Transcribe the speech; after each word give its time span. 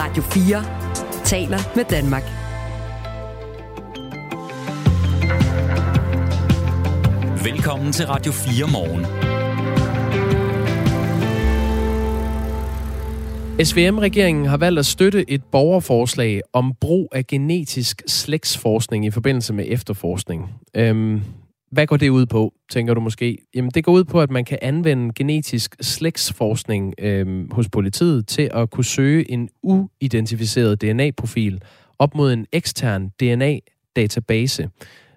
Radio 0.00 0.22
4 0.22 1.24
taler 1.24 1.58
med 1.76 1.84
Danmark. 1.84 2.22
Velkommen 7.44 7.92
til 7.92 8.06
Radio 8.06 8.32
4 8.32 8.66
morgen. 8.72 9.04
SVM-regeringen 13.64 14.46
har 14.46 14.56
valgt 14.56 14.78
at 14.78 14.86
støtte 14.86 15.30
et 15.30 15.44
borgerforslag 15.44 16.40
om 16.52 16.74
brug 16.80 17.08
af 17.12 17.26
genetisk 17.26 18.02
slægtsforskning 18.06 19.06
i 19.06 19.10
forbindelse 19.10 19.52
med 19.52 19.64
efterforskning. 19.68 20.50
Øhm, 20.74 21.22
hvad 21.70 21.86
går 21.86 21.96
det 21.96 22.08
ud 22.08 22.26
på, 22.26 22.54
tænker 22.70 22.94
du 22.94 23.00
måske? 23.00 23.38
Jamen, 23.54 23.70
det 23.70 23.84
går 23.84 23.92
ud 23.92 24.04
på, 24.04 24.20
at 24.20 24.30
man 24.30 24.44
kan 24.44 24.58
anvende 24.62 25.12
genetisk 25.14 25.76
slægtsforskning 25.80 26.94
øh, 26.98 27.52
hos 27.52 27.68
politiet 27.68 28.26
til 28.26 28.50
at 28.54 28.70
kunne 28.70 28.84
søge 28.84 29.30
en 29.30 29.48
uidentificeret 29.62 30.82
DNA-profil 30.82 31.62
op 31.98 32.14
mod 32.14 32.32
en 32.32 32.46
ekstern 32.52 33.08
DNA-database. 33.08 34.68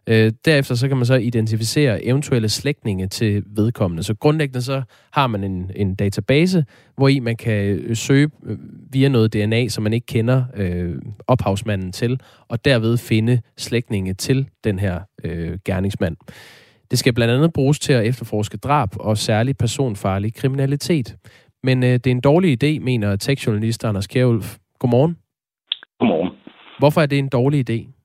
Øh, 0.07 0.31
derefter 0.45 0.75
så 0.75 0.87
kan 0.87 0.97
man 0.97 1.05
så 1.05 1.15
identificere 1.15 2.05
eventuelle 2.05 2.49
slægtninge 2.49 3.07
til 3.07 3.43
vedkommende. 3.45 4.03
Så 4.03 4.15
grundlæggende 4.15 4.61
så 4.61 4.81
har 5.11 5.27
man 5.27 5.43
en, 5.43 5.71
en 5.75 5.95
database, 5.95 6.65
hvor 6.97 7.07
i 7.07 7.19
man 7.19 7.35
kan 7.35 7.63
øh, 7.63 7.95
søge 7.95 8.29
øh, 8.45 8.57
via 8.93 9.07
noget 9.07 9.33
DNA, 9.33 9.67
som 9.67 9.83
man 9.83 9.93
ikke 9.93 10.05
kender 10.05 10.43
øh, 10.55 10.95
ophavsmanden 11.27 11.91
til, 11.91 12.19
og 12.47 12.65
derved 12.65 12.97
finde 12.97 13.41
slægtninge 13.57 14.13
til 14.13 14.47
den 14.63 14.79
her 14.79 14.99
øh, 15.23 15.57
gerningsmand. 15.65 16.17
Det 16.91 16.99
skal 16.99 17.13
blandt 17.13 17.33
andet 17.33 17.53
bruges 17.53 17.79
til 17.79 17.93
at 17.93 18.05
efterforske 18.05 18.57
drab 18.57 18.89
og 18.99 19.17
særlig 19.17 19.57
personfarlig 19.57 20.33
kriminalitet. 20.33 21.15
Men 21.63 21.83
øh, 21.83 21.89
det 21.89 22.07
er 22.07 22.11
en 22.11 22.21
dårlig 22.21 22.63
idé, 22.63 22.79
mener 22.79 23.15
tekstjournalist 23.15 23.85
Anders 23.85 24.07
Kjærulf. 24.07 24.57
Godmorgen. 24.79 25.17
Godmorgen. 25.99 26.29
Hvorfor 26.79 27.01
er 27.01 27.05
det 27.05 27.19
en 27.19 27.29
dårlig 27.29 27.69
idé? 27.69 28.00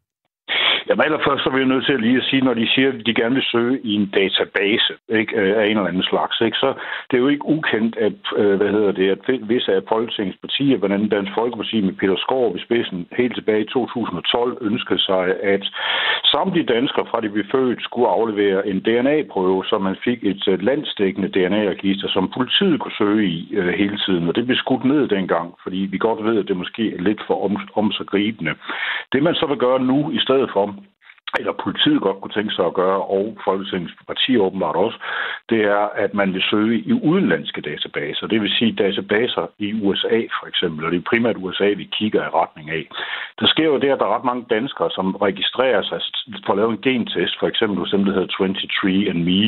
Jamen 0.88 1.04
allerførst 1.04 1.42
så 1.42 1.50
er 1.50 1.56
vi 1.56 1.64
nødt 1.64 1.86
til 1.86 1.92
at 1.92 2.00
lige 2.00 2.16
at 2.16 2.28
sige, 2.30 2.44
når 2.44 2.54
de 2.54 2.68
siger, 2.74 2.88
at 2.88 3.06
de 3.06 3.14
gerne 3.14 3.34
vil 3.34 3.50
søge 3.52 3.80
i 3.90 3.92
en 3.94 4.06
database 4.20 4.92
ikke, 5.08 5.36
øh, 5.36 5.56
af 5.60 5.64
en 5.64 5.76
eller 5.76 5.92
anden 5.92 6.02
slags, 6.12 6.40
ikke, 6.40 6.56
så 6.56 6.74
det 7.08 7.16
er 7.16 7.24
jo 7.24 7.28
ikke 7.28 7.48
ukendt, 7.56 7.96
at, 7.96 8.20
øh, 8.36 8.54
hvad 8.56 8.70
hedder 8.76 8.92
det, 8.92 9.08
at 9.10 9.20
visse 9.48 9.74
af 9.74 9.82
Folketingets 9.88 10.38
partier, 10.44 10.78
blandt 10.78 10.94
andet 10.94 11.10
Dansk 11.10 11.32
Folkeparti 11.34 11.80
med 11.80 11.94
Peter 12.00 12.16
Skov 12.16 12.56
i 12.56 12.60
spidsen, 12.66 13.08
helt 13.18 13.34
tilbage 13.34 13.60
i 13.60 13.72
2012 13.72 14.58
ønskede 14.60 15.02
sig, 15.08 15.24
at 15.42 15.64
samtlige 16.24 16.66
danskere 16.76 17.06
fra 17.10 17.20
de 17.20 17.28
blev 17.28 17.44
født 17.52 17.82
skulle 17.82 18.08
aflevere 18.08 18.66
en 18.66 18.80
DNA-prøve, 18.80 19.64
så 19.64 19.78
man 19.78 19.96
fik 20.04 20.24
et 20.24 20.48
øh, 20.48 20.62
landsdækkende 20.62 21.28
DNA-register, 21.36 22.08
som 22.08 22.32
politiet 22.36 22.80
kunne 22.80 22.98
søge 22.98 23.26
i 23.28 23.54
øh, 23.54 23.68
hele 23.80 23.98
tiden. 24.06 24.28
Og 24.28 24.36
det 24.36 24.46
blev 24.46 24.56
skudt 24.56 24.84
ned 24.84 25.08
dengang, 25.08 25.54
fordi 25.62 25.76
vi 25.76 25.98
godt 25.98 26.24
ved, 26.24 26.38
at 26.38 26.48
det 26.48 26.56
måske 26.56 26.94
er 26.96 27.00
lidt 27.00 27.20
for 27.26 27.44
om, 27.44 27.56
omsaggribende. 27.74 28.54
Det 29.12 29.22
man 29.22 29.34
så 29.34 29.46
vil 29.46 29.56
gøre 29.56 29.80
nu 29.80 30.10
i 30.10 30.18
stedet 30.18 30.50
for, 30.52 30.75
eller 31.38 31.52
politiet 31.64 32.00
godt 32.00 32.20
kunne 32.20 32.36
tænke 32.38 32.54
sig 32.54 32.66
at 32.66 32.74
gøre, 32.74 33.00
og 33.16 33.36
Folketingets 33.44 33.94
partier 34.06 34.40
åbenbart 34.40 34.76
også, 34.76 34.98
det 35.50 35.60
er, 35.76 35.84
at 36.04 36.14
man 36.14 36.32
vil 36.34 36.42
søge 36.50 36.78
i 36.78 36.92
udenlandske 36.92 37.60
databaser. 37.60 38.26
Det 38.26 38.40
vil 38.40 38.50
sige 38.58 38.72
databaser 38.72 39.46
i 39.58 39.68
USA 39.82 40.18
for 40.38 40.46
eksempel, 40.46 40.84
og 40.84 40.90
det 40.92 40.98
er 40.98 41.10
primært 41.10 41.36
USA, 41.36 41.68
vi 41.82 41.84
kigger 41.98 42.20
i 42.24 42.34
retning 42.40 42.70
af. 42.70 42.84
Der 43.40 43.46
sker 43.46 43.64
jo 43.64 43.78
det, 43.78 43.90
at 43.90 43.98
der 43.98 44.06
er 44.06 44.16
ret 44.16 44.24
mange 44.30 44.44
danskere, 44.50 44.90
som 44.90 45.06
registrerer 45.26 45.82
sig 45.82 46.00
for 46.46 46.52
at 46.52 46.58
lave 46.58 46.70
en 46.72 46.84
gentest, 46.88 47.34
for 47.40 47.48
eksempel 47.48 47.78
hos 47.78 47.90
dem, 47.90 48.04
der 48.04 48.12
hedder 48.12 48.34
23andMe, 48.40 49.44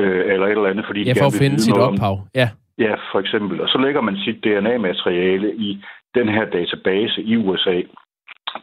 øh, 0.00 0.32
eller 0.32 0.46
et 0.46 0.50
eller 0.50 0.72
andet, 0.72 0.86
fordi 0.86 1.02
ja, 1.02 1.12
for 1.12 1.26
at 1.26 1.38
finde 1.42 1.58
sit 1.60 1.78
ophav. 1.86 2.16
Ja. 2.34 2.48
Ja, 2.78 2.94
for 3.12 3.20
eksempel. 3.20 3.60
Og 3.60 3.68
så 3.68 3.78
lægger 3.78 4.00
man 4.00 4.16
sit 4.16 4.44
DNA-materiale 4.44 5.54
i 5.54 5.70
den 6.14 6.28
her 6.28 6.44
database 6.44 7.22
i 7.22 7.36
USA. 7.36 7.80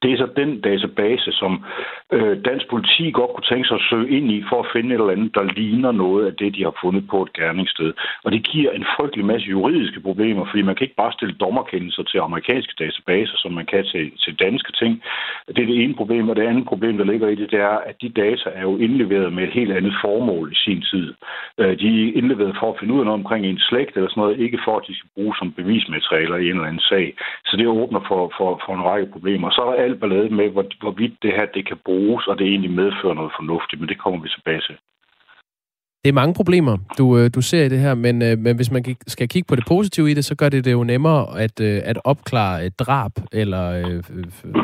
Det 0.02 0.12
er 0.12 0.18
så 0.18 0.28
den 0.36 0.62
database, 0.62 1.32
som 1.32 1.64
øh, 2.12 2.38
dansk 2.46 2.66
politi 2.70 3.12
godt 3.12 3.32
kunne 3.34 3.50
tænke 3.52 3.68
sig 3.68 3.76
at 3.76 3.88
søge 3.90 4.10
ind 4.18 4.32
i 4.32 4.44
for 4.50 4.60
at 4.60 4.70
finde 4.74 4.90
et 4.90 5.00
eller 5.00 5.16
andet, 5.16 5.36
der 5.36 5.44
ligner 5.44 5.92
noget 5.92 6.26
af 6.28 6.34
det, 6.34 6.56
de 6.56 6.64
har 6.64 6.76
fundet 6.84 7.04
på 7.12 7.18
et 7.24 7.34
gerningssted. 7.34 7.94
Og 8.24 8.32
det 8.32 8.44
giver 8.52 8.72
en 8.72 8.86
frygtelig 8.96 9.26
masse 9.26 9.48
juridiske 9.48 10.00
problemer, 10.00 10.46
fordi 10.46 10.62
man 10.62 10.76
kan 10.76 10.86
ikke 10.86 11.02
bare 11.04 11.14
stille 11.18 11.36
dommerkendelser 11.44 12.04
til 12.04 12.18
amerikanske 12.18 12.74
databaser, 12.80 13.38
som 13.38 13.52
man 13.52 13.66
kan 13.66 13.84
til, 13.86 14.12
til 14.24 14.40
danske 14.40 14.72
ting. 14.72 15.04
Det 15.48 15.62
er 15.62 15.72
det 15.72 15.84
ene 15.84 15.96
problem, 15.96 16.30
og 16.30 16.36
det 16.36 16.48
andet 16.48 16.66
problem, 16.66 16.98
der 16.98 17.06
ligger 17.12 17.28
i 17.28 17.36
det, 17.36 17.52
det 17.52 17.60
er, 17.60 17.78
at 17.90 17.96
de 18.02 18.10
data 18.10 18.50
er 18.60 18.62
jo 18.62 18.78
indleveret 18.78 19.34
med 19.34 19.44
et 19.44 19.54
helt 19.54 19.72
andet 19.72 19.94
formål 20.02 20.52
i 20.52 20.56
sin 20.56 20.82
tid. 20.82 21.14
Øh, 21.58 21.80
de 21.80 21.88
er 21.88 22.12
indleveret 22.20 22.56
for 22.60 22.72
at 22.72 22.80
finde 22.80 22.94
ud 22.94 23.00
af 23.00 23.06
noget 23.06 23.20
omkring 23.20 23.46
en 23.46 23.60
slægt 23.60 23.96
eller 23.96 24.10
sådan 24.10 24.22
noget, 24.22 24.40
ikke 24.40 24.60
for 24.66 24.78
at 24.78 24.88
de 24.88 24.98
skal 24.98 25.10
bruges 25.16 25.38
som 25.38 25.52
bevismaterialer 25.52 26.38
i 26.38 26.46
en 26.50 26.56
eller 26.56 26.72
anden 26.72 26.88
sag. 26.92 27.14
Så 27.46 27.58
det 27.58 27.68
åbner 27.68 28.02
for, 28.08 28.34
for, 28.38 28.62
for 28.66 28.74
en 28.74 28.88
række 28.90 29.12
problemer. 29.12 29.50
Så 29.50 29.64
er 29.78 29.79
alt 29.86 30.00
ballade 30.00 30.30
med, 30.30 30.50
hvor, 30.50 30.66
hvorvidt 30.80 31.16
det 31.22 31.32
her 31.38 31.46
det 31.54 31.68
kan 31.68 31.78
bruges, 31.86 32.28
og 32.28 32.40
det 32.40 32.48
egentlig 32.48 32.72
medfører 32.72 33.14
noget 33.14 33.32
fornuftigt, 33.40 33.80
men 33.80 33.90
det 33.90 34.02
kommer 34.04 34.20
vi 34.22 34.30
tilbage 34.30 34.62
til. 34.62 34.76
Det 36.04 36.10
er 36.10 36.14
mange 36.14 36.34
problemer, 36.34 36.78
du, 36.98 37.18
øh, 37.18 37.30
du 37.36 37.42
ser 37.42 37.64
i 37.64 37.70
det 37.70 37.80
her, 37.80 37.96
men, 37.96 38.22
øh, 38.22 38.38
men 38.38 38.56
hvis 38.56 38.72
man 38.72 38.96
skal 39.08 39.28
kigge 39.28 39.48
på 39.48 39.56
det 39.56 39.64
positive 39.68 40.12
i 40.12 40.14
det, 40.14 40.26
så 40.26 40.36
gør 40.36 40.50
det 40.50 40.66
det 40.66 40.72
jo 40.72 40.84
nemmere 40.84 41.40
at, 41.40 41.60
øh, 41.62 41.82
at 41.86 41.98
opklare 42.04 42.66
et 42.66 42.80
drab 42.80 43.12
eller 43.32 43.64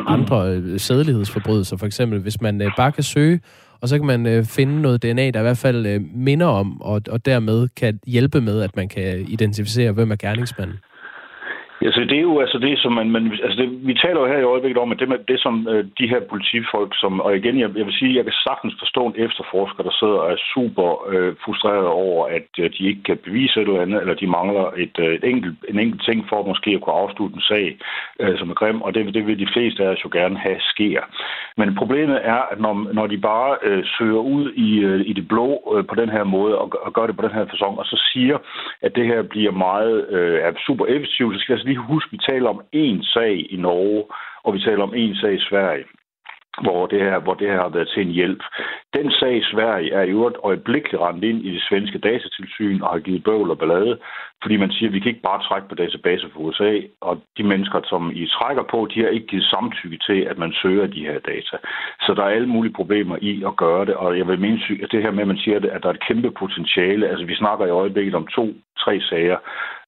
andre 0.06 0.38
sædelighedsforbrydelser, 0.78 1.76
for 1.76 1.86
eksempel. 1.86 2.20
Hvis 2.20 2.40
man 2.40 2.72
bare 2.76 2.92
kan 2.92 3.02
søge, 3.02 3.40
og 3.80 3.88
så 3.88 3.98
kan 3.98 4.06
man 4.06 4.44
finde 4.44 4.82
noget 4.82 5.02
DNA, 5.02 5.30
der 5.30 5.40
i 5.40 5.42
hvert 5.42 5.58
fald 5.58 6.00
minder 6.00 6.46
om, 6.46 6.82
og, 6.82 7.02
og 7.10 7.26
dermed 7.26 7.68
kan 7.68 8.00
hjælpe 8.06 8.40
med, 8.40 8.62
at 8.62 8.76
man 8.76 8.88
kan 8.88 9.24
identificere, 9.28 9.92
hvem 9.92 10.10
er 10.10 10.16
gerningsmanden. 10.16 10.78
Ja, 11.82 11.90
så 11.90 12.00
det 12.00 12.18
er 12.18 12.26
jo 12.30 12.40
altså 12.40 12.58
det, 12.58 12.78
som 12.78 12.92
man... 12.92 13.10
man 13.10 13.24
altså 13.44 13.58
det, 13.62 13.86
vi 13.86 13.94
taler 13.94 14.20
jo 14.20 14.26
her 14.26 14.38
i 14.38 14.50
øjeblikket 14.52 14.82
om, 14.82 14.92
at 14.92 14.98
det, 15.00 15.08
det 15.28 15.40
som 15.40 15.68
øh, 15.68 15.84
de 15.98 16.08
her 16.08 16.20
politifolk, 16.20 16.92
som... 17.02 17.20
Og 17.20 17.36
igen, 17.36 17.58
jeg, 17.60 17.70
jeg 17.76 17.86
vil 17.86 17.98
sige, 18.00 18.16
jeg 18.16 18.24
kan 18.24 18.32
sagtens 18.48 18.74
forstå 18.78 19.06
en 19.06 19.14
efterforsker, 19.16 19.82
der 19.82 19.94
sidder 20.00 20.18
og 20.24 20.32
er 20.32 20.40
super 20.54 20.88
øh, 21.12 21.34
frustreret 21.44 21.86
over, 21.86 22.26
at 22.26 22.48
øh, 22.58 22.70
de 22.78 22.82
ikke 22.90 23.02
kan 23.02 23.18
bevise 23.24 23.60
et 23.60 23.68
eller 23.68 23.82
andet, 23.82 24.00
eller 24.00 24.14
de 24.14 24.26
mangler 24.26 24.66
et, 24.84 24.96
øh, 24.98 25.14
et 25.14 25.24
enkelt, 25.24 25.56
en 25.68 25.78
enkelt 25.78 26.02
ting 26.04 26.26
for 26.28 26.46
måske 26.46 26.70
at 26.70 26.80
kunne 26.80 27.00
afslutte 27.02 27.36
en 27.36 27.48
sag, 27.52 27.78
øh, 28.20 28.38
som 28.38 28.50
er 28.50 28.54
grim, 28.54 28.82
og 28.82 28.94
det, 28.94 29.14
det 29.14 29.26
vil 29.26 29.38
de 29.38 29.52
fleste 29.54 29.84
af 29.84 29.88
os 29.88 30.04
jo 30.04 30.10
gerne 30.12 30.38
have 30.38 30.60
sker. 30.60 31.00
Men 31.56 31.74
problemet 31.74 32.18
er, 32.22 32.40
at 32.52 32.60
når, 32.60 32.74
når 32.92 33.06
de 33.06 33.18
bare 33.18 33.56
øh, 33.62 33.84
søger 33.98 34.22
ud 34.36 34.52
i, 34.52 34.78
øh, 34.78 35.00
i 35.10 35.12
det 35.12 35.28
blå 35.28 35.48
øh, 35.76 35.84
på 35.86 35.94
den 35.94 36.08
her 36.08 36.24
måde, 36.24 36.58
og, 36.58 36.72
og 36.82 36.92
gør 36.92 37.06
det 37.06 37.16
på 37.16 37.22
den 37.22 37.34
her 37.36 37.46
fasong, 37.50 37.78
og 37.78 37.86
så 37.86 37.96
siger, 38.12 38.38
at 38.82 38.96
det 38.96 39.06
her 39.06 39.22
bliver 39.22 39.50
meget 39.50 40.08
øh, 40.08 40.40
er 40.40 40.52
super 40.66 40.86
effektivt, 40.86 41.34
så 41.34 41.40
skal 41.40 41.52
jeg 41.52 41.56
altså 41.56 41.68
lige 41.68 41.92
huske, 41.92 42.08
at 42.08 42.12
vi 42.12 42.32
taler 42.32 42.48
om 42.48 42.60
én 42.76 43.12
sag 43.14 43.52
i 43.52 43.56
Norge, 43.56 44.04
og 44.44 44.54
vi 44.54 44.60
taler 44.60 44.82
om 44.82 44.94
én 44.94 45.20
sag 45.20 45.34
i 45.34 45.46
Sverige 45.48 45.84
hvor 46.62 46.86
det, 46.86 47.00
her, 47.00 47.18
hvor 47.18 47.34
det 47.34 47.48
her 47.48 47.60
har 47.60 47.68
været 47.68 47.88
til 47.88 48.02
en 48.02 48.12
hjælp. 48.12 48.42
Den 48.96 49.10
sag 49.10 49.36
i 49.36 49.48
Sverige 49.52 49.92
er 49.92 50.02
i 50.02 50.10
øvrigt 50.10 50.36
øjeblikkeligt 50.44 51.02
rendt 51.02 51.24
ind 51.24 51.40
i 51.48 51.50
det 51.54 51.62
svenske 51.68 51.98
datatilsyn 51.98 52.82
og 52.82 52.88
har 52.92 52.98
givet 52.98 53.24
bøvl 53.24 53.50
og 53.50 53.58
ballade, 53.58 53.98
fordi 54.42 54.56
man 54.56 54.70
siger, 54.72 54.88
at 54.88 54.94
vi 54.94 55.00
kan 55.00 55.08
ikke 55.08 55.28
bare 55.30 55.42
trække 55.48 55.68
på 55.68 55.74
databaser 55.74 56.28
for 56.32 56.40
USA, 56.40 56.72
og 57.00 57.22
de 57.38 57.42
mennesker, 57.42 57.80
som 57.84 58.12
I 58.14 58.26
trækker 58.26 58.64
på, 58.70 58.88
de 58.94 59.00
har 59.00 59.08
ikke 59.08 59.26
givet 59.26 59.44
samtykke 59.44 59.98
til, 60.08 60.18
at 60.30 60.38
man 60.38 60.52
søger 60.62 60.86
de 60.86 61.06
her 61.08 61.18
data. 61.32 61.56
Så 62.04 62.14
der 62.16 62.22
er 62.24 62.36
alle 62.36 62.48
mulige 62.54 62.78
problemer 62.80 63.16
i 63.20 63.32
at 63.46 63.56
gøre 63.56 63.84
det, 63.86 63.94
og 63.94 64.18
jeg 64.18 64.26
vil 64.28 64.40
mene, 64.40 64.58
at 64.82 64.92
det 64.92 65.02
her 65.02 65.10
med, 65.10 65.22
at 65.22 65.32
man 65.32 65.42
siger, 65.44 65.56
at 65.56 65.82
der 65.82 65.88
er 65.88 65.96
et 65.96 66.06
kæmpe 66.08 66.30
potentiale, 66.30 67.08
altså 67.08 67.24
vi 67.26 67.34
snakker 67.36 67.66
i 67.66 67.76
øjeblikket 67.82 68.14
om 68.14 68.26
to, 68.26 68.46
tre 68.84 69.00
sager, 69.00 69.38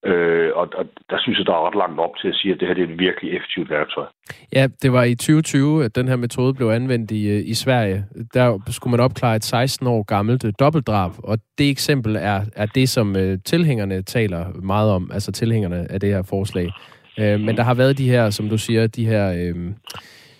Øh, 0.07 0.51
og, 0.55 0.69
og 0.75 0.85
der 1.11 1.19
synes 1.21 1.39
jeg, 1.39 1.47
der 1.47 1.53
er 1.53 1.67
ret 1.67 1.75
langt 1.75 2.01
op 2.01 2.17
til 2.21 2.29
at 2.29 2.35
sige, 2.35 2.55
at 2.55 2.61
det 2.61 2.69
her 2.69 2.75
det 2.75 2.85
er 2.85 2.93
et 2.93 2.99
virkelig 2.99 3.37
effektivt 3.37 3.71
værktøj. 3.71 4.07
Ja, 4.53 4.69
det 4.83 4.93
var 4.93 5.05
i 5.05 5.15
2020, 5.15 5.85
at 5.85 5.97
den 5.97 6.09
her 6.09 6.17
metode 6.17 6.55
blev 6.55 6.67
anvendt 6.67 7.11
i, 7.11 7.23
øh, 7.35 7.43
i 7.53 7.55
Sverige. 7.55 8.05
Der 8.35 8.59
skulle 8.71 8.91
man 8.91 8.98
opklare 9.01 9.37
et 9.37 9.45
16 9.45 9.87
år 9.87 10.03
gammelt 10.03 10.45
øh, 10.45 10.53
dobbeltdrab, 10.59 11.13
og 11.19 11.39
det 11.59 11.71
eksempel 11.71 12.17
er, 12.17 12.41
er 12.57 12.67
det, 12.67 12.89
som 12.89 13.17
uh, 13.17 13.35
tilhængerne 13.45 14.03
taler 14.03 14.61
meget 14.63 14.91
om, 14.91 15.11
altså 15.15 15.33
tilhængerne 15.33 15.93
af 15.93 16.01
det 16.01 16.09
her 16.09 16.23
forslag. 16.23 16.73
Uh, 17.19 17.41
men 17.41 17.57
der 17.57 17.63
har 17.63 17.75
været 17.75 17.99
de 17.99 18.09
her, 18.09 18.31
som 18.31 18.49
du 18.49 18.59
siger, 18.59 18.87
de 18.87 19.07
her... 19.07 19.53
Uh, 19.55 19.73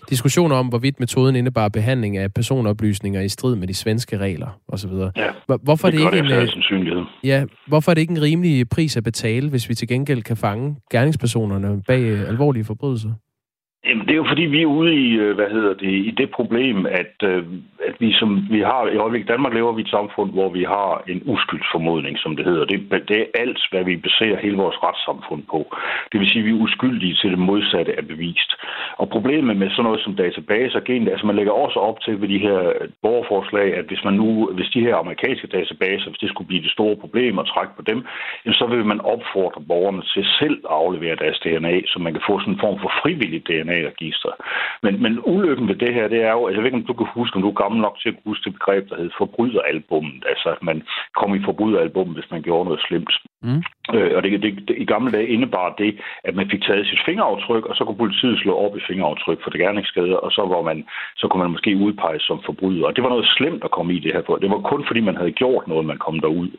diskussioner 0.09 0.55
om, 0.55 0.67
hvorvidt 0.67 0.99
metoden 0.99 1.35
indebar 1.35 1.69
behandling 1.69 2.17
af 2.17 2.33
personoplysninger 2.33 3.21
i 3.21 3.29
strid 3.29 3.55
med 3.55 3.67
de 3.67 3.73
svenske 3.73 4.17
regler 4.17 4.59
osv. 4.67 4.91
Ja, 4.91 5.29
hvorfor 5.63 5.87
er 5.87 5.91
det, 5.91 5.99
det 5.99 6.15
ikke 6.15 6.91
en. 6.91 7.05
Ja, 7.23 7.43
hvorfor 7.67 7.91
er 7.91 7.93
det 7.93 8.01
ikke 8.01 8.11
en 8.11 8.21
rimelig 8.21 8.69
pris 8.69 8.97
at 8.97 9.03
betale, 9.03 9.49
hvis 9.49 9.69
vi 9.69 9.75
til 9.75 9.87
gengæld 9.87 10.23
kan 10.23 10.37
fange 10.37 10.75
gerningspersonerne 10.91 11.81
bag 11.87 12.27
alvorlige 12.27 12.63
forbrydelser? 12.63 13.09
Jamen, 13.85 14.05
det 14.05 14.13
er 14.13 14.21
jo 14.23 14.31
fordi, 14.31 14.41
vi 14.41 14.61
er 14.61 14.75
ude 14.79 14.93
i, 14.95 15.07
øh, 15.23 15.35
hvad 15.35 15.49
hedder 15.49 15.73
det, 15.73 15.91
i 16.09 16.11
det 16.11 16.29
problem, 16.31 16.85
at, 16.85 17.15
øh, 17.23 17.43
at 17.87 17.95
vi 17.99 18.13
som 18.13 18.29
vi 18.49 18.59
har, 18.59 18.87
i 18.87 18.97
øjeblikket 18.97 19.29
Danmark 19.29 19.53
lever 19.53 19.71
vi 19.73 19.81
i 19.81 19.85
et 19.85 19.95
samfund, 19.97 20.31
hvor 20.31 20.49
vi 20.49 20.63
har 20.63 21.03
en 21.07 21.21
uskyldsformodning, 21.25 22.19
som 22.19 22.35
det 22.35 22.45
hedder. 22.45 22.65
Det, 22.65 22.79
det 23.09 23.17
er 23.21 23.25
alt, 23.41 23.61
hvad 23.71 23.83
vi 23.83 23.97
baserer 23.97 24.37
hele 24.37 24.57
vores 24.57 24.83
retssamfund 24.83 25.43
på. 25.51 25.59
Det 26.11 26.19
vil 26.19 26.29
sige, 26.29 26.39
at 26.39 26.45
vi 26.45 26.51
er 26.51 26.63
uskyldige 26.65 27.15
til 27.21 27.29
det 27.31 27.39
modsatte 27.39 27.91
er 27.99 28.01
bevist. 28.01 28.51
Og 28.97 29.09
problemet 29.09 29.57
med 29.57 29.69
sådan 29.69 29.83
noget 29.83 30.01
som 30.03 30.15
databaser, 30.15 30.79
gen, 30.79 31.07
altså 31.07 31.25
man 31.25 31.35
lægger 31.35 31.51
også 31.51 31.79
op 31.79 32.01
til 32.01 32.21
ved 32.21 32.27
de 32.27 32.39
her 32.47 32.59
øh, 32.69 32.89
borgerforslag, 33.01 33.67
at 33.79 33.85
hvis 33.85 34.03
man 34.03 34.13
nu, 34.13 34.49
hvis 34.57 34.69
de 34.75 34.85
her 34.87 34.95
amerikanske 34.95 35.47
databaser, 35.47 36.09
hvis 36.09 36.23
det 36.23 36.29
skulle 36.29 36.47
blive 36.47 36.63
det 36.63 36.71
store 36.71 36.95
problem 36.95 37.39
at 37.39 37.49
trække 37.53 37.73
på 37.75 37.81
dem, 37.81 38.05
så 38.59 38.65
vil 38.65 38.85
man 38.85 39.01
opfordre 39.01 39.61
borgerne 39.67 40.01
til 40.13 40.25
selv 40.39 40.57
at 40.69 40.75
aflevere 40.83 41.15
deres 41.23 41.39
DNA, 41.39 41.75
så 41.85 41.99
man 41.99 42.13
kan 42.13 42.23
få 42.29 42.39
sådan 42.39 42.53
en 42.53 42.59
form 42.59 42.77
for 42.83 42.91
frivillig 43.03 43.41
DNA 43.47 43.68
DNA-register. 43.69 44.31
Men, 44.83 45.01
men 45.03 45.19
ulykken 45.25 45.67
ved 45.67 45.75
det 45.75 45.93
her, 45.93 46.07
det 46.07 46.21
er 46.23 46.31
jo, 46.31 46.47
altså 46.47 46.57
jeg 46.57 46.63
ved 46.63 46.71
ikke, 46.71 46.81
om 46.81 46.89
du 46.91 46.93
kan 46.93 47.07
huske, 47.19 47.35
om 47.35 47.41
du 47.41 47.49
er 47.49 47.61
gammel 47.63 47.81
nok 47.81 47.99
til 47.99 48.09
at 48.09 48.15
huske 48.25 48.43
det 48.45 48.53
begreb, 48.53 48.89
der 48.89 48.97
hed 48.97 49.11
forbryderalbummet. 49.17 50.23
Altså, 50.31 50.49
at 50.49 50.63
man 50.63 50.83
kom 51.19 51.35
i 51.35 51.45
forbryderalbummet, 51.45 52.15
hvis 52.15 52.31
man 52.31 52.41
gjorde 52.41 52.65
noget 52.65 52.81
slemt. 52.87 53.13
Mm. 53.41 53.63
Øh, 53.95 54.11
og 54.15 54.23
det, 54.23 54.41
det, 54.41 54.67
det, 54.67 54.75
i 54.77 54.85
gamle 54.85 55.11
dage 55.11 55.27
indebar 55.27 55.75
det, 55.77 55.99
at 56.23 56.35
man 56.35 56.49
fik 56.49 56.61
taget 56.63 56.87
sit 56.87 57.01
fingeraftryk, 57.05 57.65
og 57.65 57.75
så 57.75 57.83
kunne 57.85 58.03
politiet 58.03 58.39
slå 58.39 58.53
op 58.55 58.77
i 58.77 58.87
fingeraftryk 58.87 59.39
for 59.43 59.49
det 59.49 59.59
gerningsskade, 59.59 60.19
og 60.19 60.31
så, 60.31 60.41
var 60.41 60.61
man, 60.61 60.85
så 61.17 61.27
kunne 61.27 61.43
man 61.43 61.51
måske 61.51 61.77
udpeges 61.77 62.21
som 62.21 62.39
forbryder. 62.45 62.85
Og 62.85 62.95
det 62.95 63.03
var 63.03 63.09
noget 63.09 63.33
slemt 63.37 63.63
at 63.63 63.71
komme 63.71 63.93
i 63.93 63.99
det 63.99 64.13
her. 64.13 64.21
For. 64.25 64.35
Det 64.35 64.49
var 64.49 64.59
kun 64.59 64.83
fordi, 64.87 64.99
man 64.99 65.17
havde 65.17 65.31
gjort 65.31 65.67
noget, 65.67 65.85
man 65.85 65.97
kom 65.97 66.19
derud. 66.19 66.49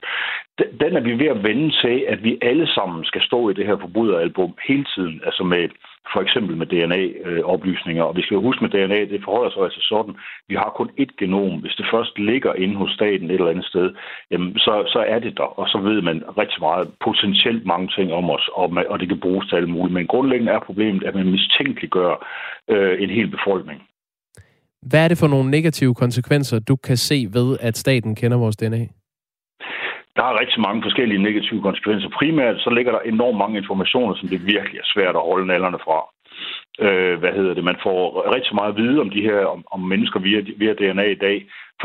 Den 0.80 0.96
er 0.96 1.00
vi 1.00 1.18
ved 1.18 1.26
at 1.26 1.42
vende 1.42 1.70
til, 1.82 2.04
at 2.08 2.24
vi 2.24 2.38
alle 2.42 2.66
sammen 2.66 3.04
skal 3.04 3.22
stå 3.22 3.50
i 3.50 3.54
det 3.54 3.66
her 3.66 3.76
forbryderalbum 3.76 4.54
hele 4.68 4.86
tiden, 4.94 5.20
altså 5.24 5.44
med 5.44 5.68
for 6.12 6.20
eksempel 6.20 6.56
med 6.56 6.66
DNA-oplysninger. 6.66 8.04
Øh, 8.04 8.08
og 8.08 8.16
vi 8.16 8.22
skal 8.22 8.34
jo 8.34 8.42
huske 8.42 8.64
med 8.64 8.70
DNA, 8.70 9.00
det 9.12 9.24
forholder 9.24 9.50
sig 9.50 9.62
altså 9.62 9.80
sådan, 9.92 10.14
vi 10.48 10.54
har 10.54 10.70
kun 10.76 10.90
ét 11.00 11.12
genom. 11.18 11.60
Hvis 11.60 11.74
det 11.78 11.86
først 11.90 12.18
ligger 12.18 12.52
inde 12.54 12.76
hos 12.76 12.90
staten 12.90 13.30
et 13.30 13.34
eller 13.34 13.54
andet 13.54 13.64
sted, 13.64 13.94
jamen, 14.30 14.58
så, 14.58 14.72
så 14.86 15.04
er 15.08 15.18
det 15.18 15.36
der, 15.36 15.48
og 15.60 15.68
så 15.68 15.78
ved 15.78 16.02
man 16.02 16.22
rigtig 16.38 16.60
meget, 16.60 16.69
potentielt 17.06 17.66
mange 17.66 17.88
ting 17.96 18.12
om 18.12 18.30
os, 18.30 18.50
og, 18.54 18.72
man, 18.74 18.84
og 18.88 19.00
det 19.00 19.08
kan 19.08 19.20
bruges 19.20 19.46
til 19.48 19.56
alt 19.56 19.68
muligt. 19.68 19.94
Men 19.94 20.06
grundlæggende 20.06 20.52
er 20.52 20.60
problemet, 20.68 21.02
at 21.04 21.14
man 21.14 21.30
mistænkeliggør 21.30 22.12
øh, 22.68 23.02
en 23.02 23.10
hel 23.10 23.28
befolkning. 23.36 23.82
Hvad 24.82 25.04
er 25.04 25.08
det 25.08 25.18
for 25.18 25.28
nogle 25.28 25.50
negative 25.50 25.94
konsekvenser, 25.94 26.58
du 26.58 26.76
kan 26.76 26.96
se 26.96 27.28
ved, 27.32 27.56
at 27.60 27.76
staten 27.76 28.14
kender 28.14 28.38
vores 28.38 28.56
DNA? 28.56 28.86
der 30.16 30.26
er 30.26 30.40
rigtig 30.42 30.60
mange 30.60 30.82
forskellige 30.82 31.22
negative 31.28 31.62
konsekvenser. 31.62 32.08
Primært 32.20 32.56
så 32.64 32.70
ligger 32.70 32.92
der 32.92 33.00
enormt 33.00 33.38
mange 33.38 33.58
informationer, 33.58 34.14
som 34.14 34.28
det 34.28 34.46
virkelig 34.46 34.78
er 34.78 34.92
svært 34.94 35.16
at 35.16 35.26
holde 35.30 35.46
nallerne 35.46 35.78
fra. 35.86 35.98
Øh, 36.84 37.18
hvad 37.20 37.32
hedder 37.38 37.54
det? 37.54 37.64
Man 37.64 37.82
får 37.86 38.00
rigtig 38.36 38.54
meget 38.54 38.72
at 38.72 38.80
vide 38.82 39.00
om 39.00 39.10
de 39.10 39.22
her 39.28 39.38
om, 39.54 39.60
om 39.74 39.80
mennesker 39.92 40.20
via, 40.20 40.40
via 40.56 40.72
DNA 40.72 41.06
i 41.10 41.20
dag. 41.26 41.36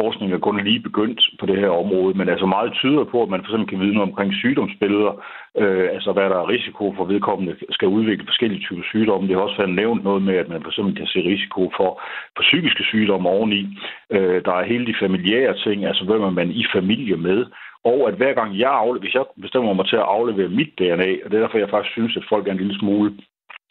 Forskningen 0.01 0.35
er 0.35 0.45
kun 0.45 0.63
lige 0.63 0.87
begyndt 0.89 1.21
på 1.39 1.45
det 1.45 1.57
her 1.59 1.69
område, 1.69 2.17
men 2.17 2.29
altså 2.29 2.45
meget 2.45 2.73
tyder 2.73 3.03
på, 3.03 3.23
at 3.23 3.29
man 3.29 3.41
for 3.41 3.47
eksempel 3.49 3.69
kan 3.69 3.79
vide 3.79 3.93
noget 3.93 4.09
omkring 4.09 4.33
sygdomsbilleder, 4.33 5.13
øh, 5.61 5.87
altså 5.95 6.11
hvad 6.11 6.29
der 6.29 6.37
er 6.39 6.49
risiko 6.55 6.93
for 6.97 7.05
vedkommende 7.05 7.55
skal 7.69 7.87
udvikle 7.87 8.25
forskellige 8.27 8.61
typer 8.61 8.83
sygdomme. 8.83 9.27
Det 9.27 9.35
har 9.35 9.43
også 9.43 9.57
været 9.57 9.75
nævnt 9.81 10.03
noget 10.03 10.21
med, 10.21 10.35
at 10.35 10.49
man 10.49 10.61
for 10.61 10.69
eksempel 10.69 10.95
kan 10.95 11.07
se 11.07 11.19
risiko 11.19 11.71
for, 11.77 11.89
for 12.35 12.43
psykiske 12.49 12.83
sygdomme 12.83 13.29
oveni. 13.29 13.61
Øh, 14.09 14.45
der 14.45 14.53
er 14.55 14.71
hele 14.71 14.85
de 14.85 14.95
familiære 15.03 15.53
ting, 15.65 15.85
altså 15.85 16.03
hvem 16.05 16.21
er 16.21 16.29
man 16.39 16.51
i 16.51 16.65
familie 16.75 17.17
med, 17.17 17.45
og 17.91 18.07
at 18.09 18.15
hver 18.19 18.33
gang 18.33 18.59
jeg 18.59 18.71
afleverer, 18.71 19.01
hvis 19.01 19.13
jeg 19.13 19.25
bestemmer 19.41 19.73
mig 19.73 19.85
til 19.87 19.95
at 19.95 20.09
aflevere 20.17 20.55
mit 20.59 20.71
DNA, 20.79 21.11
og 21.23 21.27
det 21.29 21.35
er 21.37 21.43
derfor, 21.43 21.57
jeg 21.57 21.69
faktisk 21.69 21.93
synes, 21.93 22.17
at 22.17 22.29
folk 22.29 22.47
er 22.47 22.51
en 22.51 22.63
lille 22.63 22.79
smule 22.79 23.11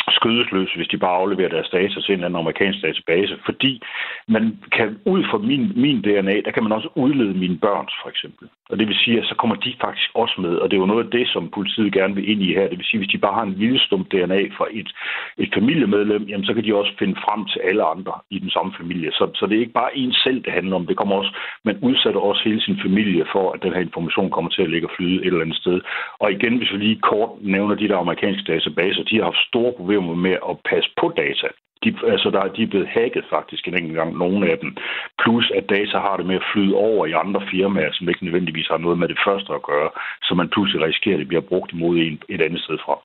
skødesløse, 0.08 0.76
hvis 0.76 0.88
de 0.88 0.98
bare 0.98 1.16
afleverer 1.22 1.48
deres 1.48 1.68
data 1.68 2.00
til 2.00 2.12
en 2.12 2.18
eller 2.18 2.26
anden 2.26 2.42
amerikansk 2.42 2.82
database, 2.82 3.38
fordi 3.44 3.82
man 4.28 4.58
kan 4.72 4.98
ud 5.04 5.24
fra 5.30 5.38
min, 5.38 5.72
min 5.76 6.02
DNA, 6.02 6.36
der 6.44 6.50
kan 6.50 6.62
man 6.62 6.72
også 6.72 6.88
udlede 6.94 7.34
mine 7.34 7.58
børns, 7.58 7.94
for 8.02 8.08
eksempel. 8.08 8.48
Og 8.70 8.78
det 8.78 8.88
vil 8.88 8.96
sige, 8.96 9.18
at 9.18 9.26
så 9.26 9.34
kommer 9.34 9.56
de 9.56 9.74
faktisk 9.80 10.10
også 10.14 10.40
med, 10.40 10.54
og 10.56 10.70
det 10.70 10.76
er 10.76 10.80
jo 10.80 10.92
noget 10.92 11.04
af 11.04 11.10
det, 11.10 11.28
som 11.28 11.50
politiet 11.50 11.92
gerne 11.92 12.14
vil 12.14 12.30
ind 12.30 12.42
i 12.42 12.54
her. 12.54 12.68
Det 12.68 12.78
vil 12.78 12.86
sige, 12.86 12.98
at 12.98 13.02
hvis 13.02 13.12
de 13.12 13.18
bare 13.18 13.34
har 13.34 13.42
en 13.42 13.58
lille 13.62 13.78
stump 13.78 14.10
DNA 14.10 14.40
fra 14.56 14.66
et, 14.70 14.90
et 15.38 15.50
familiemedlem, 15.54 16.22
jamen 16.22 16.46
så 16.46 16.54
kan 16.54 16.64
de 16.64 16.74
også 16.74 16.92
finde 16.98 17.16
frem 17.24 17.46
til 17.52 17.60
alle 17.68 17.84
andre 17.84 18.12
i 18.30 18.38
den 18.38 18.50
samme 18.50 18.72
familie. 18.80 19.12
Så, 19.12 19.30
så 19.34 19.46
det 19.46 19.56
er 19.56 19.60
ikke 19.60 19.80
bare 19.82 19.96
en 19.96 20.12
selv, 20.12 20.42
det 20.44 20.52
handler 20.52 20.76
om. 20.76 20.86
Det 20.86 20.96
kommer 20.96 21.14
også, 21.16 21.32
man 21.64 21.78
udsætter 21.82 22.20
også 22.20 22.42
hele 22.44 22.60
sin 22.60 22.78
familie 22.82 23.24
for, 23.32 23.52
at 23.52 23.62
den 23.62 23.72
her 23.72 23.80
information 23.80 24.30
kommer 24.30 24.50
til 24.50 24.62
at 24.62 24.70
ligge 24.70 24.86
og 24.86 24.94
flyde 24.96 25.20
et 25.20 25.26
eller 25.26 25.40
andet 25.40 25.56
sted. 25.56 25.80
Og 26.18 26.32
igen, 26.32 26.56
hvis 26.56 26.72
vi 26.72 26.78
lige 26.78 27.00
kort 27.00 27.30
nævner 27.40 27.74
de 27.74 27.88
der 27.88 27.96
amerikanske 27.96 28.52
databaser, 28.52 29.02
de 29.02 29.16
har 29.16 29.24
haft 29.24 29.46
store 29.48 29.72
problemer 29.72 29.93
med 30.00 30.36
at 30.50 30.56
passe 30.70 30.90
på 31.00 31.12
data. 31.16 31.48
De, 31.84 31.94
altså 32.12 32.30
der, 32.30 32.52
de 32.56 32.62
er 32.62 32.66
blevet 32.66 32.88
hacket 32.88 33.24
faktisk 33.30 33.68
en 33.68 33.76
enkelt 33.76 33.96
gang, 33.96 34.16
nogle 34.16 34.50
af 34.50 34.58
dem. 34.58 34.76
Plus 35.22 35.50
at 35.50 35.68
data 35.68 35.98
har 35.98 36.16
det 36.16 36.26
med 36.26 36.34
at 36.34 36.48
flyde 36.52 36.74
over 36.74 37.06
i 37.06 37.12
andre 37.12 37.42
firmaer, 37.50 37.92
som 37.92 38.08
ikke 38.08 38.24
nødvendigvis 38.24 38.68
har 38.68 38.78
noget 38.78 38.98
med 38.98 39.08
det 39.08 39.18
første 39.26 39.52
at 39.54 39.62
gøre, 39.62 39.90
så 40.22 40.34
man 40.34 40.48
pludselig 40.48 40.86
risikerer, 40.86 41.14
at 41.14 41.20
det 41.20 41.28
bliver 41.28 41.48
brugt 41.50 41.72
imod 41.72 41.96
en 41.96 42.22
et 42.28 42.42
andet 42.42 42.60
sted 42.60 42.78
fra. 42.84 42.96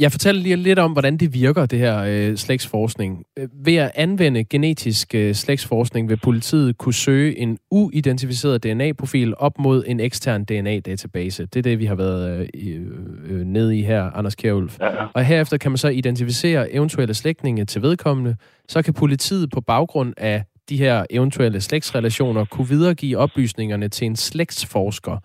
Jeg 0.00 0.10
fortæller 0.10 0.42
lige 0.42 0.56
lidt 0.56 0.78
om, 0.78 0.92
hvordan 0.92 1.16
det 1.16 1.34
virker, 1.34 1.66
det 1.66 1.78
her 1.78 1.98
øh, 1.98 2.36
slægtsforskning. 2.36 3.24
Øh, 3.38 3.48
ved 3.64 3.76
at 3.76 3.90
anvende 3.94 4.44
genetisk 4.44 5.14
øh, 5.14 5.34
slægtsforskning 5.34 6.08
vil 6.08 6.16
politiet 6.16 6.78
kunne 6.78 6.94
søge 6.94 7.38
en 7.38 7.58
uidentificeret 7.70 8.62
DNA-profil 8.62 9.34
op 9.36 9.58
mod 9.58 9.84
en 9.86 10.00
ekstern 10.00 10.44
DNA-database. 10.44 11.46
Det 11.46 11.56
er 11.56 11.62
det, 11.62 11.78
vi 11.78 11.84
har 11.84 11.94
været 11.94 12.48
øh, 12.54 12.80
øh, 13.28 13.46
nede 13.46 13.78
i 13.78 13.82
her, 13.82 14.02
Anders 14.02 14.34
Kjærulf. 14.34 14.78
Ja, 14.80 14.86
ja. 14.86 15.06
Og 15.14 15.24
herefter 15.24 15.56
kan 15.56 15.70
man 15.70 15.78
så 15.78 15.88
identificere 15.88 16.72
eventuelle 16.72 17.14
slægtninge 17.14 17.64
til 17.64 17.82
vedkommende. 17.82 18.36
Så 18.68 18.82
kan 18.82 18.94
politiet 18.94 19.50
på 19.50 19.60
baggrund 19.60 20.14
af 20.16 20.44
de 20.68 20.76
her 20.76 21.04
eventuelle 21.10 21.60
slægtsrelationer 21.60 22.44
kunne 22.44 22.68
videregive 22.68 23.18
oplysningerne 23.18 23.88
til 23.88 24.06
en 24.06 24.16
slægtsforsker, 24.16 25.18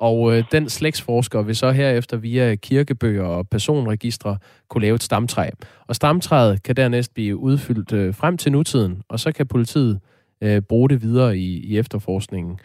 og 0.00 0.36
øh, 0.36 0.44
den 0.52 0.68
slægtsforsker 0.68 1.42
vil 1.42 1.56
så 1.56 1.70
herefter 1.70 2.16
via 2.16 2.54
kirkebøger 2.54 3.24
og 3.24 3.48
personregistre 3.48 4.38
kunne 4.68 4.82
lave 4.82 4.94
et 4.94 5.02
stamtræ. 5.02 5.48
Og 5.86 5.96
stamtræet 5.96 6.62
kan 6.62 6.76
dernæst 6.76 7.14
blive 7.14 7.36
udfyldt 7.36 7.92
øh, 7.92 8.14
frem 8.14 8.36
til 8.38 8.52
nutiden, 8.52 9.02
og 9.08 9.20
så 9.20 9.32
kan 9.32 9.46
politiet 9.46 10.00
øh, 10.42 10.62
bruge 10.62 10.88
det 10.88 11.02
videre 11.02 11.38
i, 11.38 11.58
i 11.58 11.78
efterforskningen. 11.78 12.58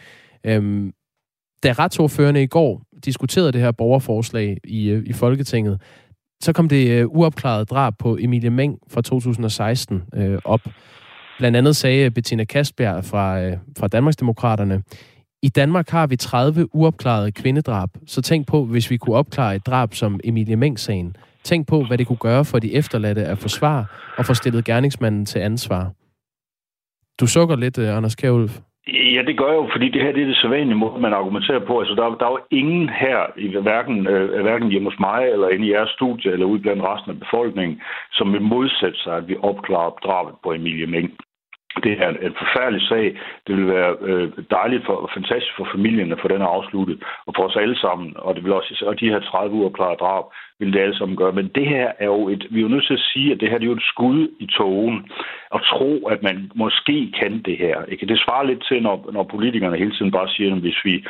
Øhm, 0.43 0.93
da 1.63 1.71
retsordførende 1.71 2.43
i 2.43 2.47
går 2.47 2.81
diskuterede 3.05 3.51
det 3.51 3.61
her 3.61 3.71
borgerforslag 3.71 4.57
i, 4.63 4.89
øh, 4.89 5.03
i 5.05 5.13
Folketinget, 5.13 5.81
så 6.43 6.53
kom 6.53 6.69
det 6.69 6.89
øh, 6.89 7.07
uopklarede 7.07 7.65
drab 7.65 7.93
på 7.99 8.17
Emilie 8.21 8.49
Meng 8.49 8.79
fra 8.89 9.01
2016 9.01 10.03
øh, 10.13 10.39
op. 10.45 10.61
Blandt 11.37 11.57
andet 11.57 11.75
sagde 11.75 12.11
Bettina 12.11 12.43
Kastbjerg 12.43 13.05
fra, 13.05 13.41
øh, 13.41 13.57
fra 13.77 13.87
Danmarksdemokraterne, 13.87 14.83
i 15.47 15.49
Danmark 15.49 15.89
har 15.89 16.07
vi 16.07 16.15
30 16.15 16.75
uopklarede 16.75 17.31
kvindedrab, 17.31 17.89
så 18.07 18.21
tænk 18.21 18.47
på, 18.47 18.65
hvis 18.65 18.91
vi 18.91 18.97
kunne 18.97 19.15
opklare 19.15 19.55
et 19.55 19.65
drab 19.65 19.93
som 19.93 20.19
Emilie 20.23 20.55
Meng-sagen. 20.55 21.15
Tænk 21.43 21.67
på, 21.67 21.77
hvad 21.87 21.97
det 21.97 22.07
kunne 22.07 22.25
gøre 22.29 22.45
for 22.45 22.59
de 22.59 22.73
efterladte 22.79 23.23
at 23.25 23.37
forsvare 23.37 23.85
og 24.17 24.25
få 24.25 24.33
stillet 24.33 24.65
gerningsmanden 24.65 25.25
til 25.25 25.39
ansvar. 25.39 25.83
Du 27.19 27.27
sukker 27.27 27.55
lidt, 27.55 27.77
øh, 27.77 27.97
Anders 27.97 28.15
Kjærulf. 28.15 28.53
Ja, 28.87 29.21
det 29.27 29.37
gør 29.37 29.49
jeg 29.51 29.59
jo, 29.61 29.67
fordi 29.73 29.87
det 29.89 30.01
her 30.01 30.11
det 30.11 30.21
er 30.23 30.27
det 30.27 30.37
sædvanlige 30.41 30.81
måde, 30.83 31.01
man 31.01 31.13
argumenterer 31.13 31.63
på. 31.67 31.79
Altså, 31.79 31.95
der, 31.95 32.03
der 32.19 32.25
er 32.25 32.35
jo 32.37 32.57
ingen 32.61 32.89
her, 32.89 33.19
i 33.37 33.47
hverken, 33.67 34.07
øh, 34.07 34.41
hverken 34.41 34.69
hjemme 34.71 34.89
hos 34.89 34.99
mig, 34.99 35.21
eller 35.33 35.47
inde 35.49 35.67
i 35.67 35.71
jeres 35.71 35.89
studie, 35.89 36.31
eller 36.31 36.45
ude 36.45 36.61
blandt 36.61 36.83
resten 36.83 37.11
af 37.11 37.19
befolkningen, 37.19 37.81
som 38.11 38.33
vil 38.33 38.41
modsætte 38.41 38.99
sig, 39.03 39.15
at 39.17 39.27
vi 39.27 39.35
opklarer 39.49 39.91
drabet 40.05 40.35
på 40.43 40.53
Emilie 40.53 40.87
Meng 40.87 41.09
det 41.83 41.91
er 42.03 42.09
en 42.09 42.35
forfærdelig 42.43 42.87
sag. 42.87 43.05
Det 43.47 43.57
vil 43.57 43.67
være 43.67 43.95
øh, 44.01 44.31
dejligt 44.51 44.85
for, 44.85 44.93
og 44.93 45.09
fantastisk 45.13 45.53
for 45.57 45.67
familien 45.75 46.11
at 46.11 46.21
få 46.21 46.27
den 46.27 46.41
afsluttet, 46.41 47.03
og 47.25 47.33
for 47.35 47.43
os 47.43 47.55
alle 47.55 47.77
sammen. 47.79 48.13
Og 48.15 48.35
det 48.35 48.43
vil 48.43 48.53
også, 48.53 48.83
og 48.87 48.99
de 48.99 49.09
her 49.09 49.19
30 49.19 49.55
uger 49.55 49.69
klare 49.69 49.95
drab, 49.95 50.25
vil 50.59 50.73
det 50.73 50.79
alle 50.79 50.97
sammen 50.97 51.17
gøre. 51.17 51.31
Men 51.31 51.47
det 51.55 51.67
her 51.67 51.91
er 51.99 52.05
jo 52.05 52.29
et, 52.29 52.47
vi 52.51 52.59
er 52.59 52.61
jo 52.61 52.67
nødt 52.67 52.87
til 52.87 52.93
at 52.93 53.07
sige, 53.13 53.31
at 53.31 53.39
det 53.39 53.49
her 53.49 53.57
det 53.57 53.65
er 53.65 53.73
jo 53.73 53.79
et 53.81 53.91
skud 53.93 54.27
i 54.39 54.45
togen. 54.45 55.09
At 55.55 55.61
tro, 55.61 56.07
at 56.07 56.23
man 56.23 56.51
måske 56.55 57.11
kan 57.19 57.41
det 57.45 57.57
her. 57.57 57.85
Ikke? 57.85 58.05
Det 58.05 58.19
svarer 58.19 58.43
lidt 58.43 58.65
til, 58.67 58.81
når, 58.81 59.09
når 59.13 59.23
politikerne 59.23 59.77
hele 59.77 59.91
tiden 59.91 60.11
bare 60.11 60.29
siger, 60.29 60.55
at 60.55 60.61
hvis 60.61 60.85
vi 60.85 61.05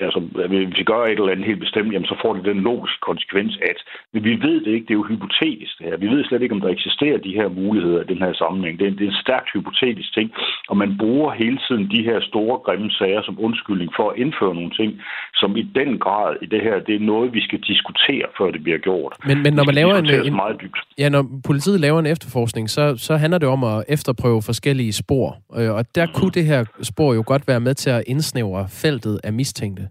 altså, 0.00 0.20
hvis 0.48 0.78
vi 0.80 0.84
gør 0.92 1.02
et 1.04 1.10
eller 1.10 1.34
andet 1.34 1.46
helt 1.50 1.64
bestemt, 1.66 1.92
jamen, 1.92 2.12
så 2.12 2.16
får 2.22 2.34
det 2.34 2.44
den 2.44 2.60
logiske 2.70 3.00
konsekvens, 3.08 3.58
at 3.70 3.78
men 4.12 4.24
vi 4.24 4.34
ved 4.46 4.58
det 4.64 4.72
ikke, 4.74 4.86
det 4.88 4.94
er 4.94 5.02
jo 5.02 5.10
hypotetisk 5.12 5.72
det 5.78 5.86
her. 5.86 5.96
Vi 5.96 6.08
ved 6.08 6.24
slet 6.24 6.42
ikke, 6.42 6.54
om 6.54 6.60
der 6.60 6.68
eksisterer 6.68 7.18
de 7.18 7.36
her 7.38 7.48
muligheder 7.48 8.00
i 8.02 8.10
den 8.12 8.20
her 8.24 8.32
sammenhæng. 8.42 8.78
Det 8.78 8.84
er, 8.86 8.90
en, 8.90 8.98
det 8.98 9.04
er 9.06 9.12
en 9.14 9.24
stærkt 9.26 9.48
hypotetisk 9.54 10.14
ting, 10.14 10.28
og 10.70 10.76
man 10.76 10.90
bruger 10.98 11.30
hele 11.32 11.58
tiden 11.66 11.84
de 11.94 12.02
her 12.08 12.18
store, 12.20 12.58
grimme 12.66 12.90
sager 12.90 13.22
som 13.22 13.36
undskyldning 13.46 13.90
for 13.96 14.10
at 14.10 14.18
indføre 14.22 14.54
nogle 14.54 14.72
ting, 14.80 14.90
som 15.34 15.56
i 15.56 15.62
den 15.62 15.98
grad 15.98 16.36
i 16.42 16.46
det 16.46 16.60
her, 16.66 16.74
det 16.88 16.94
er 16.94 17.04
noget, 17.12 17.34
vi 17.34 17.40
skal 17.40 17.60
diskutere, 17.60 18.26
før 18.38 18.50
det 18.50 18.62
bliver 18.62 18.78
gjort. 18.78 19.12
Men, 19.28 19.42
men 19.42 19.52
når 19.52 19.64
man 19.64 19.74
laver 19.74 19.94
en, 19.94 20.10
en, 20.30 20.36
meget 20.42 20.56
dybt. 20.62 20.78
Ja, 20.98 21.08
når 21.08 21.22
politiet 21.46 21.80
laver 21.80 21.98
en 22.00 22.06
efterforskning, 22.06 22.70
så, 22.70 22.96
så 22.96 23.16
handler 23.16 23.38
det 23.38 23.48
om 23.48 23.64
at 23.64 23.84
efterprøve 23.88 24.42
forskellige 24.42 24.92
spor, 24.92 25.36
øh, 25.58 25.70
og 25.74 25.94
der 25.94 26.04
mm-hmm. 26.04 26.20
kunne 26.20 26.30
det 26.30 26.44
her 26.44 26.64
spor 26.82 27.14
jo 27.14 27.22
godt 27.26 27.48
være 27.48 27.60
med 27.60 27.74
til 27.74 27.90
at 27.90 28.04
indsnævre 28.06 28.66
feltet 28.82 29.20
af 29.24 29.32
mistænkte. 29.32 29.85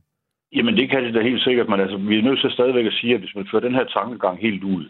Jamen, 0.53 0.77
det 0.77 0.89
kan 0.89 1.03
det 1.03 1.13
da 1.13 1.21
helt 1.21 1.43
sikkert, 1.43 1.69
men 1.69 1.79
altså, 1.79 1.97
vi 1.97 2.17
er 2.17 2.21
nødt 2.21 2.41
til 2.41 2.51
stadigvæk 2.51 2.85
at 2.85 2.93
sige, 2.93 3.13
at 3.13 3.19
hvis 3.19 3.35
man 3.35 3.47
fører 3.51 3.61
den 3.61 3.75
her 3.75 3.83
tankegang 3.83 4.39
helt 4.39 4.63
ud, 4.63 4.85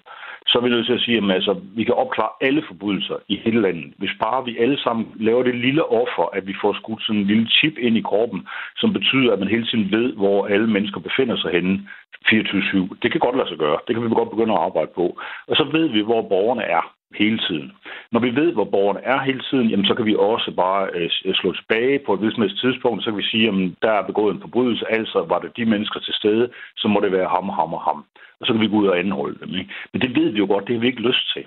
så 0.47 0.57
er 0.57 0.63
vi 0.63 0.69
nødt 0.69 0.85
til 0.85 0.93
at 0.93 1.01
sige, 1.01 1.17
at 1.17 1.31
altså, 1.31 1.53
vi 1.75 1.83
kan 1.83 1.93
opklare 1.93 2.29
alle 2.41 2.63
forbrydelser 2.67 3.17
i 3.27 3.35
hele 3.45 3.61
landet. 3.61 3.93
Hvis 3.97 4.15
bare 4.23 4.45
vi 4.45 4.57
alle 4.57 4.79
sammen 4.79 5.05
laver 5.15 5.43
det 5.43 5.55
lille 5.55 5.85
offer, 5.85 6.25
at 6.33 6.47
vi 6.47 6.55
får 6.61 6.73
skudt 6.73 7.01
sådan 7.03 7.21
en 7.21 7.27
lille 7.27 7.47
chip 7.49 7.77
ind 7.77 7.97
i 7.97 8.07
kroppen, 8.09 8.47
som 8.77 8.93
betyder, 8.93 9.33
at 9.33 9.39
man 9.39 9.47
hele 9.47 9.65
tiden 9.65 9.91
ved, 9.91 10.13
hvor 10.13 10.47
alle 10.47 10.67
mennesker 10.67 10.99
befinder 10.99 11.37
sig 11.37 11.51
henne 11.51 11.87
24-7. 12.27 12.97
Det 13.01 13.11
kan 13.11 13.21
godt 13.25 13.37
lade 13.37 13.49
sig 13.49 13.57
gøre. 13.57 13.77
Det 13.87 13.95
kan 13.95 14.03
vi 14.03 14.09
godt 14.09 14.29
begynde 14.29 14.53
at 14.53 14.59
arbejde 14.67 14.91
på. 14.95 15.05
Og 15.47 15.55
så 15.55 15.63
ved 15.71 15.87
vi, 15.87 16.01
hvor 16.01 16.21
borgerne 16.21 16.63
er 16.63 16.83
hele 17.17 17.37
tiden. 17.47 17.71
Når 18.11 18.19
vi 18.19 18.35
ved, 18.35 18.53
hvor 18.53 18.63
borgerne 18.63 19.01
er 19.03 19.19
hele 19.19 19.41
tiden, 19.49 19.69
jamen, 19.69 19.85
så 19.85 19.93
kan 19.93 20.05
vi 20.05 20.15
også 20.19 20.51
bare 20.51 20.89
øh, 20.93 21.09
slå 21.33 21.53
tilbage 21.53 21.99
på 21.99 22.13
et 22.13 22.21
vist 22.21 22.61
tidspunkt, 22.61 23.03
så 23.03 23.09
kan 23.09 23.17
vi 23.17 23.31
sige, 23.31 23.47
at 23.47 23.55
der 23.81 23.91
er 23.91 24.07
begået 24.09 24.33
en 24.33 24.41
forbrydelse, 24.41 24.85
altså 24.91 25.25
var 25.29 25.39
det 25.39 25.57
de 25.57 25.65
mennesker 25.65 25.99
til 25.99 26.13
stede, 26.13 26.49
så 26.77 26.87
må 26.87 26.99
det 26.99 27.11
være 27.11 27.29
ham, 27.29 27.49
ham 27.49 27.73
og 27.73 27.81
ham. 27.81 28.05
Og 28.39 28.45
så 28.45 28.53
kan 28.53 28.61
vi 28.61 28.67
gå 28.67 28.75
ud 28.75 28.87
og 28.87 28.99
anholde 28.99 29.39
dem. 29.39 29.49
Ikke? 29.59 29.73
Men 29.93 30.01
det 30.01 30.15
ved 30.15 30.29
vi 30.31 30.37
jo 30.37 30.47
godt, 30.49 30.67
det 30.67 30.75
har 30.75 30.81
vi 30.81 30.87
ikke 30.87 31.07
lyst 31.09 31.33
til. 31.33 31.45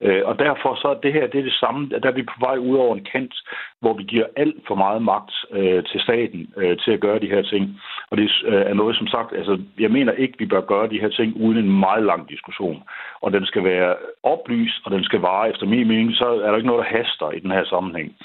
Øh, 0.00 0.22
og 0.24 0.38
derfor 0.38 0.74
så 0.82 0.88
er 0.88 0.94
det 0.94 1.12
her 1.12 1.26
det 1.26 1.38
er 1.38 1.48
det 1.50 1.60
samme, 1.60 1.88
der 1.88 2.08
er 2.08 2.18
vi 2.18 2.22
på 2.22 2.36
vej 2.40 2.56
ud 2.56 2.76
over 2.76 2.96
en 2.96 3.06
kant, 3.12 3.34
hvor 3.80 3.94
vi 3.94 4.02
giver 4.02 4.26
alt 4.36 4.56
for 4.66 4.74
meget 4.74 5.02
magt 5.02 5.32
øh, 5.52 5.84
til 5.84 6.00
staten 6.00 6.52
øh, 6.56 6.78
til 6.78 6.90
at 6.92 7.00
gøre 7.00 7.18
de 7.18 7.32
her 7.34 7.42
ting. 7.42 7.80
Og 8.10 8.16
det 8.16 8.30
øh, 8.44 8.62
er 8.70 8.74
noget, 8.74 8.96
som 8.96 9.06
sagt, 9.06 9.32
altså, 9.32 9.60
jeg 9.78 9.90
mener 9.90 10.12
ikke, 10.12 10.38
vi 10.38 10.46
bør 10.46 10.60
gøre 10.60 10.88
de 10.88 11.00
her 11.00 11.08
ting 11.08 11.36
uden 11.36 11.58
en 11.58 11.80
meget 11.80 12.04
lang 12.04 12.28
diskussion. 12.28 12.82
Og 13.20 13.32
den 13.32 13.46
skal 13.46 13.64
være 13.64 13.96
oplyst, 14.22 14.80
og 14.84 14.90
den 14.90 15.04
skal 15.04 15.20
vare 15.20 15.50
efter 15.50 15.66
min 15.66 15.88
mening, 15.88 16.14
så 16.14 16.26
er 16.44 16.48
der 16.48 16.56
ikke 16.56 16.68
noget, 16.68 16.84
der 16.84 16.96
haster 16.98 17.30
i 17.30 17.40
den 17.40 17.50
her 17.50 17.64
sammenhæng. 17.64 18.16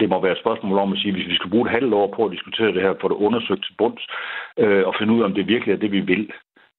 Det 0.00 0.08
må 0.08 0.20
være 0.20 0.32
et 0.32 0.44
spørgsmål 0.44 0.78
om 0.78 0.92
at 0.92 0.98
sige, 0.98 1.12
hvis 1.12 1.28
vi 1.28 1.34
skal 1.34 1.50
bruge 1.50 1.66
et 1.66 1.76
halvt 1.76 1.94
år 1.94 2.06
på 2.16 2.24
at 2.24 2.32
diskutere 2.32 2.72
det 2.72 2.82
her, 2.82 2.94
få 3.00 3.08
det 3.08 3.22
undersøgt 3.26 3.64
til 3.64 3.74
bunds, 3.78 4.06
øh, 4.58 4.86
og 4.86 4.94
finde 4.98 5.12
ud 5.12 5.20
af, 5.20 5.24
om 5.24 5.34
det 5.34 5.48
virkelig 5.48 5.72
er 5.72 5.76
det, 5.76 5.92
vi 5.92 6.00
vil, 6.00 6.30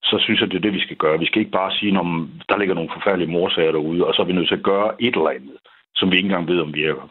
så 0.03 0.15
synes 0.19 0.41
jeg, 0.41 0.49
det 0.51 0.57
er 0.57 0.65
det, 0.65 0.73
vi 0.73 0.79
skal 0.79 0.95
gøre. 0.95 1.19
Vi 1.19 1.25
skal 1.25 1.39
ikke 1.39 1.51
bare 1.51 1.71
sige, 1.71 1.99
om 1.99 2.29
der 2.49 2.57
ligger 2.57 2.75
nogle 2.75 2.89
forfærdelige 2.93 3.31
morsager 3.31 3.71
derude, 3.71 4.05
og 4.05 4.13
så 4.13 4.21
er 4.21 4.25
vi 4.25 4.33
nødt 4.33 4.47
til 4.47 4.55
at 4.55 4.63
gøre 4.63 4.89
et 4.99 5.15
eller 5.15 5.29
andet, 5.29 5.57
som 5.95 6.11
vi 6.11 6.15
ikke 6.15 6.27
engang 6.27 6.47
ved, 6.47 6.59
om 6.59 6.73
virker. 6.73 7.09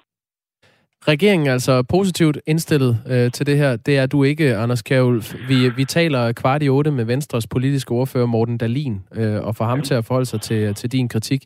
Regeringen 1.08 1.48
er 1.48 1.52
altså 1.52 1.82
positivt 1.90 2.38
indstillet 2.46 2.92
øh, 3.12 3.30
til 3.30 3.46
det 3.46 3.56
her. 3.58 3.76
Det 3.76 3.98
er 3.98 4.06
du 4.06 4.24
ikke, 4.24 4.56
Anders 4.56 4.82
Kjærulf. 4.82 5.34
Vi, 5.48 5.58
vi 5.76 5.84
taler 5.84 6.32
kvart 6.32 6.62
i 6.62 6.68
otte 6.68 6.90
med 6.90 7.04
Venstres 7.04 7.46
politiske 7.46 7.92
ordfører 7.92 8.26
Morten 8.26 8.58
Dalin, 8.58 8.96
øh, 9.16 9.46
og 9.46 9.56
får 9.56 9.64
ham 9.64 9.82
til 9.82 9.94
at 9.94 10.04
forholde 10.04 10.26
sig 10.26 10.40
til, 10.40 10.74
til 10.74 10.92
din 10.92 11.08
kritik. 11.08 11.40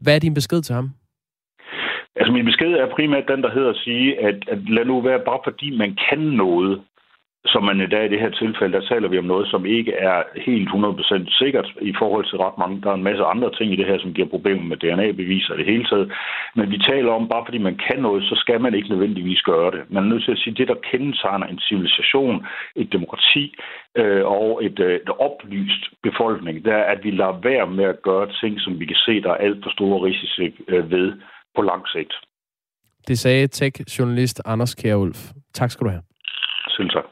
Hvad 0.00 0.14
er 0.14 0.18
din 0.18 0.34
besked 0.34 0.62
til 0.62 0.74
ham? 0.74 0.90
Altså 2.16 2.32
min 2.32 2.44
besked 2.44 2.72
er 2.72 2.94
primært 2.96 3.28
den, 3.28 3.42
der 3.42 3.50
hedder 3.50 3.70
at 3.70 3.76
sige, 3.76 4.20
at, 4.20 4.34
at 4.48 4.58
lad 4.68 4.84
nu 4.84 5.00
være, 5.00 5.20
bare 5.26 5.40
fordi 5.44 5.76
man 5.76 5.96
kan 6.08 6.18
noget, 6.18 6.80
som 7.44 7.64
man 7.64 7.80
i 7.80 7.86
dag 7.86 8.04
i 8.04 8.08
det 8.08 8.20
her 8.20 8.30
tilfælde, 8.30 8.76
der 8.76 8.88
taler 8.88 9.08
vi 9.08 9.18
om 9.18 9.24
noget, 9.24 9.46
som 9.50 9.66
ikke 9.66 9.92
er 9.92 10.22
helt 10.46 10.68
100% 10.68 11.38
sikkert 11.38 11.68
i 11.80 11.94
forhold 11.98 12.24
til 12.26 12.38
ret 12.38 12.58
mange. 12.58 12.80
Der 12.82 12.90
er 12.90 12.94
en 12.94 13.08
masse 13.10 13.24
andre 13.24 13.50
ting 13.58 13.72
i 13.72 13.76
det 13.76 13.86
her, 13.86 13.98
som 13.98 14.14
giver 14.14 14.28
problemer 14.28 14.62
med 14.62 14.76
DNA-beviser 14.76 15.54
i 15.54 15.58
det 15.58 15.66
hele 15.66 15.84
taget. 15.84 16.12
Men 16.56 16.70
vi 16.70 16.78
taler 16.78 17.12
om, 17.12 17.28
bare 17.28 17.44
fordi 17.46 17.58
man 17.58 17.76
kan 17.86 17.98
noget, 17.98 18.22
så 18.24 18.34
skal 18.42 18.60
man 18.60 18.74
ikke 18.74 18.88
nødvendigvis 18.88 19.42
gøre 19.42 19.70
det. 19.70 19.82
Man 19.90 20.04
er 20.04 20.08
nødt 20.08 20.24
til 20.24 20.32
at 20.32 20.38
sige, 20.38 20.52
at 20.52 20.58
det, 20.58 20.68
der 20.68 20.84
kendetegner 20.90 21.46
en 21.46 21.60
civilisation, 21.68 22.46
et 22.76 22.92
demokrati 22.92 23.54
øh, 23.96 24.24
og 24.24 24.64
et, 24.64 24.78
øh, 24.80 24.94
et 24.94 25.10
oplyst 25.26 25.82
befolkning, 26.02 26.64
det 26.64 26.72
er, 26.72 26.84
at 26.94 27.04
vi 27.04 27.10
lader 27.10 27.40
være 27.50 27.66
med 27.66 27.84
at 27.84 28.02
gøre 28.02 28.26
ting, 28.40 28.60
som 28.60 28.80
vi 28.80 28.86
kan 28.86 29.00
se, 29.06 29.22
der 29.22 29.30
er 29.30 29.44
alt 29.46 29.58
for 29.64 29.70
store 29.70 29.98
risici 30.06 30.46
øh, 30.68 30.90
ved 30.90 31.12
på 31.56 31.62
lang 31.62 31.88
sigt. 31.88 32.12
Det 33.08 33.18
sagde 33.18 33.46
tech-journalist 33.46 34.42
Anders 34.44 34.74
Kjærulf. 34.74 35.20
Tak 35.54 35.70
skal 35.70 35.84
du 35.84 35.90
have. 35.90 36.02
Selv 36.68 36.90
tak. 36.90 37.11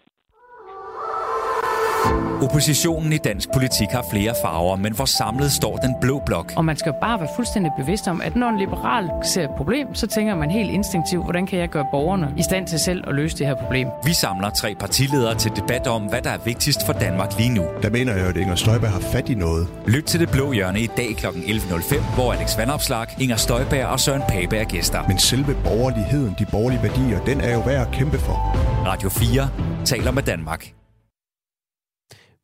Oppositionen 2.42 3.12
i 3.12 3.16
dansk 3.18 3.48
politik 3.52 3.88
har 3.88 4.04
flere 4.10 4.34
farver, 4.44 4.76
men 4.76 4.92
hvor 4.92 5.04
samlet 5.04 5.52
står 5.52 5.76
den 5.76 5.94
blå 6.00 6.22
blok. 6.26 6.52
Og 6.56 6.64
man 6.64 6.76
skal 6.76 6.92
bare 7.00 7.20
være 7.20 7.28
fuldstændig 7.36 7.72
bevidst 7.78 8.08
om, 8.08 8.20
at 8.20 8.36
når 8.36 8.48
en 8.48 8.58
liberal 8.58 9.10
ser 9.22 9.44
et 9.44 9.50
problem, 9.56 9.94
så 9.94 10.06
tænker 10.06 10.34
man 10.34 10.50
helt 10.50 10.70
instinktivt, 10.70 11.24
hvordan 11.24 11.46
kan 11.46 11.58
jeg 11.58 11.68
gøre 11.68 11.86
borgerne 11.90 12.34
i 12.36 12.42
stand 12.42 12.66
til 12.66 12.78
selv 12.78 13.04
at 13.08 13.14
løse 13.14 13.38
det 13.38 13.46
her 13.46 13.54
problem. 13.54 13.88
Vi 14.04 14.12
samler 14.12 14.50
tre 14.50 14.74
partiledere 14.74 15.34
til 15.34 15.52
debat 15.56 15.86
om, 15.86 16.02
hvad 16.02 16.22
der 16.22 16.30
er 16.30 16.38
vigtigst 16.44 16.86
for 16.86 16.92
Danmark 16.92 17.38
lige 17.38 17.54
nu. 17.54 17.64
Der 17.82 17.90
mener 17.90 18.16
jeg, 18.16 18.26
at 18.26 18.36
Inger 18.36 18.54
Støjberg 18.54 18.90
har 18.90 19.00
fat 19.00 19.28
i 19.28 19.34
noget. 19.34 19.68
Lyt 19.86 20.04
til 20.04 20.20
det 20.20 20.30
blå 20.30 20.52
hjørne 20.52 20.80
i 20.80 20.86
dag 20.96 21.16
kl. 21.16 21.26
11.05, 21.26 22.14
hvor 22.14 22.32
Alex 22.32 22.58
Vandopslag, 22.58 23.06
Inger 23.20 23.36
Støjberg 23.36 23.86
og 23.86 24.00
Søren 24.00 24.22
Pape 24.28 24.56
er 24.56 24.64
gæster. 24.64 25.08
Men 25.08 25.18
selve 25.18 25.56
borgerligheden, 25.64 26.34
de 26.38 26.46
borgerlige 26.50 26.82
værdier, 26.82 27.24
den 27.24 27.40
er 27.40 27.54
jo 27.54 27.60
værd 27.60 27.86
at 27.86 27.92
kæmpe 27.92 28.18
for. 28.18 28.56
Radio 28.86 29.08
4 29.08 29.48
taler 29.84 30.10
med 30.10 30.22
Danmark. 30.22 30.79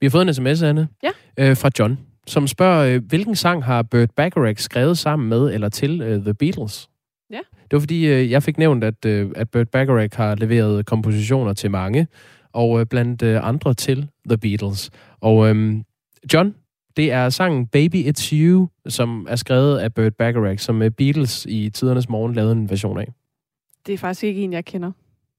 Vi 0.01 0.07
har 0.07 0.11
fået 0.11 0.29
en 0.29 0.35
sms, 0.35 0.63
Anne, 0.63 0.89
ja. 1.03 1.11
øh, 1.39 1.57
fra 1.57 1.71
John, 1.79 1.99
som 2.27 2.47
spørger, 2.47 2.95
øh, 2.95 3.03
hvilken 3.09 3.37
sang 3.37 3.65
har 3.65 3.83
Burt 3.83 4.11
Bacharach 4.11 4.63
skrevet 4.63 4.99
sammen 4.99 5.29
med 5.29 5.55
eller 5.55 5.69
til 5.69 6.01
øh, 6.01 6.23
The 6.23 6.35
Beatles? 6.35 6.89
Ja. 7.31 7.41
Det 7.55 7.73
var 7.73 7.79
fordi, 7.79 8.07
øh, 8.07 8.31
jeg 8.31 8.43
fik 8.43 8.59
nævnt, 8.59 8.85
at, 8.85 9.05
øh, 9.07 9.31
at 9.37 9.51
Burt 9.51 9.69
Bacharach 9.69 10.17
har 10.17 10.35
leveret 10.35 10.87
kompositioner 10.87 11.53
til 11.53 11.71
mange, 11.71 12.07
og 12.53 12.81
øh, 12.81 12.87
blandt 12.87 13.23
øh, 13.23 13.49
andre 13.49 13.75
til 13.75 14.09
The 14.29 14.39
Beatles. 14.39 14.91
Og 15.21 15.49
øh, 15.49 15.77
John, 16.33 16.55
det 16.97 17.13
er 17.13 17.29
sangen 17.29 17.67
Baby 17.67 18.09
It's 18.09 18.35
You, 18.35 18.69
som 18.89 19.27
er 19.31 19.37
skrevet 19.37 19.79
af 19.79 19.95
Burt 19.95 20.15
Bacharach, 20.15 20.65
som 20.65 20.83
øh, 20.83 20.91
Beatles 20.91 21.47
i 21.49 21.71
tidernes 21.71 22.09
morgen 22.09 22.35
lavede 22.35 22.53
en 22.53 22.71
version 22.71 22.99
af. 22.99 23.13
Det 23.87 23.93
er 23.93 23.99
faktisk 23.99 24.25
ikke 24.25 24.41
en, 24.41 24.53
jeg 24.53 24.65
kender. 24.65 24.93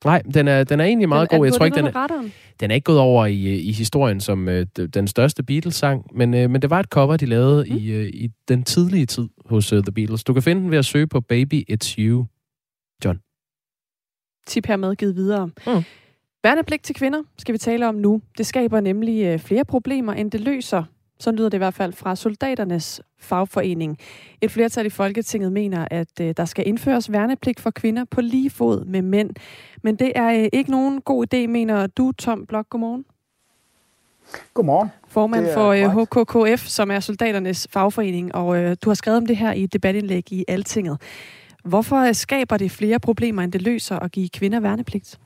Nej, 0.06 0.22
den 0.34 0.48
er, 0.48 0.64
den 0.64 0.80
er 0.80 0.84
egentlig 0.86 1.10
meget 1.10 1.32
den 1.32 1.40
god. 1.40 1.46
Jeg 1.46 1.54
tror 1.54 1.66
ikke, 1.66 1.76
den 1.76 1.86
er, 1.86 2.30
den 2.60 2.72
er 2.72 2.76
ikke 2.76 2.86
gået 2.86 3.00
over 3.00 3.26
i, 3.26 3.60
i 3.60 3.72
historien 3.72 4.20
som 4.20 4.50
øh, 4.50 4.66
den 4.94 5.08
største 5.08 5.44
Beatles-sang, 5.44 6.06
men, 6.16 6.34
øh, 6.34 6.50
men 6.50 6.62
det 6.62 6.70
var 6.70 6.80
et 6.80 6.86
cover, 6.86 7.18
de 7.18 7.26
lavede 7.26 7.66
mm. 7.70 7.78
i, 7.78 7.92
øh, 7.92 8.08
i 8.08 8.30
den 8.48 8.64
tidlige 8.64 9.06
tid 9.06 9.30
hos 9.46 9.74
uh, 9.74 9.84
The 9.84 9.92
Beatles. 9.92 10.24
Du 10.24 10.34
kan 10.34 10.44
finde 10.44 10.62
den 10.62 10.72
ved 10.72 10.78
at 10.78 10.86
søge 10.86 11.08
på 11.08 11.22
Baby 11.22 11.64
It's 11.72 11.96
You, 12.00 12.26
John. 13.06 13.20
Tip 14.48 14.66
hermed 14.66 14.96
givet 14.96 15.16
videre. 15.16 15.48
Mm. 15.48 15.84
Værnepligt 16.44 16.84
til 16.84 16.96
kvinder 16.96 17.22
skal 17.38 17.54
vi 17.54 17.58
tale 17.58 17.88
om 17.88 17.96
nu. 17.96 18.22
Det 18.38 18.46
skaber 18.46 18.80
nemlig 18.80 19.26
øh, 19.26 19.40
flere 19.40 19.66
problemer, 19.66 20.14
end 20.14 20.32
det 20.32 20.42
løser. 20.42 20.84
Så 21.20 21.32
lyder 21.32 21.50
det 21.50 21.58
i 21.58 21.64
hvert 21.66 21.74
fald 21.74 21.94
fra 21.94 22.16
soldaternes 22.16 23.02
fagforening. 23.20 23.98
Et 24.42 24.52
flertal 24.52 24.86
i 24.86 24.90
Folketinget 24.90 25.52
mener, 25.52 25.88
at 25.92 26.22
øh, 26.22 26.34
der 26.38 26.46
skal 26.46 26.68
indføres 26.68 27.12
værnepligt 27.12 27.60
for 27.60 27.72
kvinder 27.72 28.06
på 28.12 28.22
lige 28.22 28.50
fod 28.50 28.86
med 28.86 29.02
mænd. 29.02 29.30
Men 29.84 29.96
det 29.96 30.12
er 30.16 30.42
øh, 30.42 30.50
ikke 30.54 30.72
nogen 30.72 31.02
god 31.02 31.26
idé, 31.34 31.48
mener 31.48 31.88
du, 31.88 32.12
Tom 32.12 32.46
Blok. 32.46 32.70
Godmorgen. 32.70 33.06
Godmorgen. 34.54 34.90
Formand 35.08 35.48
for 35.54 35.68
øh, 35.68 36.02
HKKF, 36.02 36.68
som 36.68 36.92
er 36.92 37.00
soldaternes 37.00 37.68
fagforening, 37.72 38.36
og 38.36 38.58
øh, 38.58 38.78
du 38.84 38.90
har 38.90 38.96
skrevet 38.96 39.18
om 39.18 39.26
det 39.26 39.38
her 39.38 39.54
i 39.54 39.64
et 39.64 39.74
debatindlæg 39.74 40.32
i 40.32 40.46
Altinget. 40.48 41.02
Hvorfor 41.64 41.98
øh, 41.98 42.16
skaber 42.16 42.58
det 42.58 42.72
flere 42.72 43.00
problemer, 43.00 43.42
end 43.42 43.52
det 43.52 43.62
løser 43.62 44.00
at 44.00 44.12
give 44.12 44.30
kvinder 44.30 44.60
værnepligt? 44.60 45.20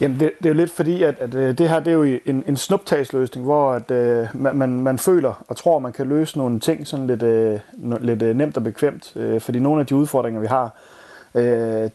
Jamen, 0.00 0.20
det, 0.20 0.30
det 0.38 0.46
er 0.46 0.50
jo 0.50 0.54
lidt 0.54 0.70
fordi, 0.70 1.02
at, 1.02 1.14
at 1.18 1.34
øh, 1.34 1.58
det 1.58 1.68
her 1.68 1.80
det 1.80 1.90
er 1.90 1.94
jo 1.94 2.02
en, 2.02 2.44
en 2.46 2.56
snuptagsløsning, 2.56 3.46
hvor 3.46 3.72
at, 3.72 3.90
uh, 4.34 4.56
man, 4.56 4.80
man 4.80 4.98
føler 4.98 5.44
og 5.48 5.56
tror, 5.56 5.78
man 5.78 5.92
kan 5.92 6.06
løse 6.06 6.38
nogle 6.38 6.60
ting 6.60 6.86
sådan 6.86 7.06
lidt, 7.06 7.22
uh, 7.22 8.02
lidt 8.02 8.22
uh, 8.22 8.28
nemt 8.28 8.56
og 8.56 8.64
bekvemt. 8.64 9.12
Uh, 9.16 9.40
fordi 9.40 9.58
nogle 9.58 9.80
af 9.80 9.86
de 9.86 9.96
udfordringer, 9.96 10.40
vi 10.40 10.46
har, 10.46 10.74
uh, 11.34 11.42
de, 11.42 11.90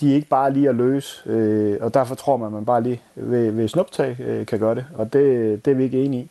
de 0.00 0.10
er 0.10 0.14
ikke 0.14 0.28
bare 0.28 0.52
lige 0.52 0.68
at 0.68 0.74
løse. 0.74 1.22
Uh, 1.26 1.84
og 1.84 1.94
derfor 1.94 2.14
tror 2.14 2.36
man, 2.36 2.46
at 2.46 2.52
man 2.52 2.64
bare 2.64 2.82
lige 2.82 3.02
ved, 3.14 3.50
ved 3.50 3.68
snuptag 3.68 4.16
uh, 4.18 4.46
kan 4.46 4.58
gøre 4.58 4.74
det. 4.74 4.86
Og 4.94 5.12
det, 5.12 5.64
det 5.64 5.70
er 5.70 5.74
vi 5.74 5.84
ikke 5.84 6.04
enige 6.04 6.22
i. 6.22 6.30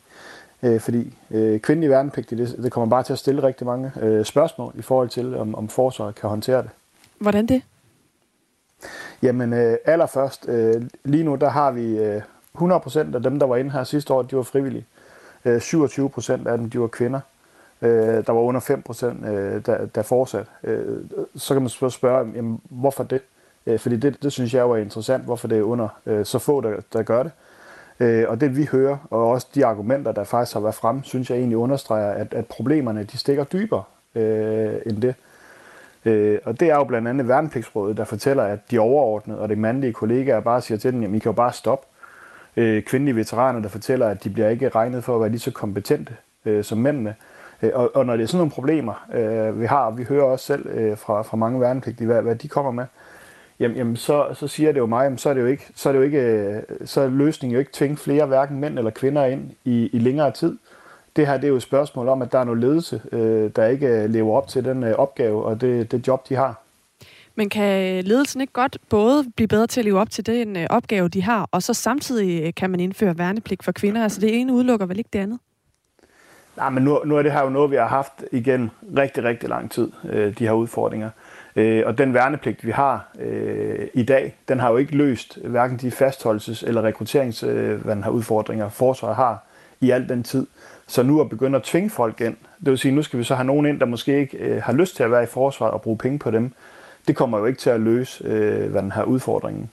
Uh, 0.68 0.80
fordi 0.80 1.14
uh, 1.30 1.58
kvindelig 1.58 1.90
værnepligtige, 1.90 2.42
det, 2.42 2.56
det 2.62 2.72
kommer 2.72 2.90
bare 2.90 3.02
til 3.02 3.12
at 3.12 3.18
stille 3.18 3.42
rigtig 3.42 3.66
mange 3.66 3.90
uh, 4.02 4.24
spørgsmål 4.24 4.72
i 4.76 4.82
forhold 4.82 5.08
til, 5.08 5.36
om, 5.36 5.54
om 5.54 5.68
forsvaret 5.68 6.14
kan 6.14 6.30
håndtere 6.30 6.62
det. 6.62 6.70
Hvordan 7.18 7.46
det? 7.46 7.62
Jamen 9.24 9.52
øh, 9.52 9.76
allerførst, 9.84 10.48
øh, 10.48 10.82
lige 11.04 11.24
nu 11.24 11.34
der 11.34 11.48
har 11.48 11.70
vi 11.70 11.98
øh, 11.98 12.22
100% 12.58 12.98
af 13.14 13.22
dem, 13.22 13.38
der 13.38 13.46
var 13.46 13.56
inde 13.56 13.70
her 13.70 13.84
sidste 13.84 14.14
år, 14.14 14.22
de 14.22 14.36
var 14.36 14.42
frivillige. 14.42 14.86
Øh, 15.44 15.56
27% 15.56 16.48
af 16.48 16.58
dem, 16.58 16.70
de 16.70 16.80
var 16.80 16.86
kvinder. 16.86 17.20
Øh, 17.82 18.26
der 18.26 18.32
var 18.32 18.40
under 18.40 18.60
5%, 18.60 19.26
øh, 19.28 19.66
der, 19.66 19.86
der 19.86 20.02
fortsat. 20.02 20.46
Øh, 20.64 21.04
så 21.36 21.54
kan 21.54 21.62
man 21.62 21.68
spørge, 21.68 21.90
spørge 21.90 22.32
jamen, 22.36 22.60
hvorfor 22.70 23.04
det? 23.04 23.20
Øh, 23.66 23.78
fordi 23.78 23.96
det, 23.96 24.22
det 24.22 24.32
synes 24.32 24.54
jeg 24.54 24.70
var 24.70 24.76
interessant, 24.76 25.24
hvorfor 25.24 25.48
det 25.48 25.58
er 25.58 25.62
under 25.62 25.88
øh, 26.06 26.24
så 26.24 26.38
få, 26.38 26.60
der, 26.60 26.76
der 26.92 27.02
gør 27.02 27.22
det. 27.22 27.32
Øh, 28.00 28.24
og 28.28 28.40
det 28.40 28.56
vi 28.56 28.64
hører, 28.64 28.96
og 29.10 29.30
også 29.30 29.46
de 29.54 29.66
argumenter, 29.66 30.12
der 30.12 30.24
faktisk 30.24 30.54
har 30.54 30.60
været 30.60 30.74
frem, 30.74 31.04
synes 31.04 31.30
jeg 31.30 31.38
egentlig 31.38 31.58
understreger, 31.58 32.10
at, 32.10 32.34
at 32.34 32.46
problemerne 32.46 33.04
de 33.04 33.18
stikker 33.18 33.44
dybere 33.44 33.82
øh, 34.14 34.74
end 34.86 35.02
det. 35.02 35.08
Øh, 35.08 35.14
Øh, 36.04 36.38
og 36.44 36.60
det 36.60 36.70
er 36.70 36.74
jo 36.74 36.84
blandt 36.84 37.08
andet 37.08 37.28
værnepligtsrådet, 37.28 37.96
der 37.96 38.04
fortæller, 38.04 38.42
at 38.42 38.58
de 38.70 38.78
overordnede 38.78 39.40
og 39.40 39.48
de 39.48 39.56
mandlige 39.56 39.92
kollegaer 39.92 40.40
bare 40.40 40.60
siger 40.60 40.78
til 40.78 40.92
dem, 40.92 41.02
at 41.02 41.08
I 41.08 41.18
kan 41.18 41.30
jo 41.30 41.32
bare 41.32 41.52
stoppe. 41.52 41.86
Øh, 42.56 42.82
kvindelige 42.82 43.16
veteraner, 43.16 43.60
der 43.60 43.68
fortæller, 43.68 44.08
at 44.08 44.24
de 44.24 44.30
bliver 44.30 44.48
ikke 44.48 44.68
regnet 44.68 45.04
for 45.04 45.14
at 45.14 45.20
være 45.20 45.30
lige 45.30 45.40
så 45.40 45.50
kompetente 45.50 46.16
øh, 46.44 46.64
som 46.64 46.78
mændene. 46.78 47.14
Øh, 47.62 47.70
og, 47.74 47.96
og 47.96 48.06
når 48.06 48.16
det 48.16 48.22
er 48.22 48.26
sådan 48.26 48.38
nogle 48.38 48.50
problemer, 48.50 49.06
øh, 49.14 49.60
vi 49.60 49.66
har, 49.66 49.84
og 49.84 49.98
vi 49.98 50.04
hører 50.04 50.24
også 50.24 50.44
selv 50.44 50.66
øh, 50.66 50.98
fra, 50.98 51.22
fra 51.22 51.36
mange 51.36 51.60
værnepligtige, 51.60 52.06
hvad, 52.06 52.22
hvad 52.22 52.36
de 52.36 52.48
kommer 52.48 52.70
med, 52.70 52.84
jamen, 53.60 53.76
jamen 53.76 53.96
så, 53.96 54.26
så 54.34 54.48
siger 54.48 54.72
det 54.72 54.78
jo 54.80 54.86
mig, 54.86 55.04
jamen, 55.04 55.18
så 55.18 55.30
er 55.30 55.34
det 55.34 55.40
jo 55.40 55.46
ikke, 55.46 55.66
så 55.74 55.88
er 55.88 55.92
det 55.92 55.98
jo 55.98 56.04
ikke, 56.04 56.20
øh, 56.20 56.62
så 56.84 57.00
er 57.00 57.08
løsningen 57.08 57.52
jo 57.54 57.58
ikke 57.58 57.72
tvinge 57.72 57.96
flere 57.96 58.26
hverken 58.26 58.60
mænd 58.60 58.78
eller 58.78 58.90
kvinder 58.90 59.24
ind 59.24 59.50
i, 59.64 59.90
i 59.92 59.98
længere 59.98 60.30
tid. 60.30 60.58
Det 61.16 61.26
her 61.26 61.36
det 61.36 61.44
er 61.44 61.48
jo 61.48 61.56
et 61.56 61.62
spørgsmål 61.62 62.08
om, 62.08 62.22
at 62.22 62.32
der 62.32 62.38
er 62.38 62.44
noget 62.44 62.60
ledelse, 62.60 63.02
øh, 63.12 63.50
der 63.56 63.66
ikke 63.66 64.06
lever 64.06 64.36
op 64.36 64.48
til 64.48 64.64
den 64.64 64.84
øh, 64.84 64.94
opgave 64.94 65.44
og 65.44 65.60
det, 65.60 65.92
det 65.92 66.08
job, 66.08 66.28
de 66.28 66.34
har. 66.34 66.60
Men 67.34 67.48
kan 67.48 68.04
ledelsen 68.04 68.40
ikke 68.40 68.52
godt 68.52 68.78
både 68.88 69.24
blive 69.36 69.48
bedre 69.48 69.66
til 69.66 69.80
at 69.80 69.84
leve 69.84 70.00
op 70.00 70.10
til 70.10 70.26
den 70.26 70.56
øh, 70.56 70.66
opgave, 70.70 71.08
de 71.08 71.22
har, 71.22 71.48
og 71.52 71.62
så 71.62 71.74
samtidig 71.74 72.42
øh, 72.46 72.54
kan 72.54 72.70
man 72.70 72.80
indføre 72.80 73.18
værnepligt 73.18 73.64
for 73.64 73.72
kvinder? 73.72 74.02
Altså 74.02 74.20
det 74.20 74.40
ene 74.40 74.52
udelukker 74.52 74.86
vel 74.86 74.98
ikke 74.98 75.10
det 75.12 75.18
andet? 75.18 75.38
Nej, 76.56 76.70
men 76.70 76.82
nu, 76.82 77.00
nu 77.04 77.16
er 77.16 77.22
det 77.22 77.32
her 77.32 77.42
jo 77.42 77.48
noget, 77.48 77.70
vi 77.70 77.76
har 77.76 77.86
haft 77.86 78.24
igen 78.32 78.70
rigtig, 78.96 79.24
rigtig 79.24 79.48
lang 79.48 79.70
tid, 79.70 79.92
øh, 80.10 80.38
de 80.38 80.44
her 80.44 80.52
udfordringer. 80.52 81.10
Øh, 81.56 81.82
og 81.86 81.98
den 81.98 82.14
værnepligt, 82.14 82.66
vi 82.66 82.70
har 82.70 83.08
øh, 83.20 83.86
i 83.94 84.02
dag, 84.02 84.36
den 84.48 84.60
har 84.60 84.70
jo 84.70 84.76
ikke 84.76 84.96
løst 84.96 85.38
hverken 85.44 85.76
de 85.76 85.88
fastholdelses- 85.88 86.66
eller 86.66 86.82
rekrutteringsudfordringer, 86.82 88.66
øh, 88.66 88.72
forsvaret 88.72 89.16
har 89.16 89.44
i 89.80 89.90
al 89.90 90.08
den 90.08 90.22
tid. 90.22 90.46
Så 90.86 91.02
nu 91.02 91.20
at 91.20 91.28
begynde 91.28 91.56
at 91.56 91.62
tvinge 91.62 91.90
folk 91.90 92.20
ind, 92.20 92.36
det 92.60 92.70
vil 92.70 92.78
sige, 92.78 92.94
nu 92.94 93.02
skal 93.02 93.18
vi 93.18 93.24
så 93.24 93.34
have 93.34 93.46
nogen 93.46 93.66
ind, 93.66 93.80
der 93.80 93.86
måske 93.86 94.20
ikke 94.20 94.38
øh, 94.38 94.62
har 94.62 94.72
lyst 94.72 94.96
til 94.96 95.02
at 95.02 95.10
være 95.10 95.22
i 95.22 95.26
forsvaret 95.26 95.72
og 95.72 95.82
bruge 95.82 95.98
penge 95.98 96.18
på 96.18 96.30
dem. 96.30 96.52
Det 97.08 97.16
kommer 97.16 97.38
jo 97.38 97.44
ikke 97.44 97.58
til 97.58 97.70
at 97.70 97.80
løse 97.80 98.24
øh, 98.24 98.70
hvad 98.70 98.82
den 98.82 98.92
her 98.92 99.02
udfordringen. 99.02 99.70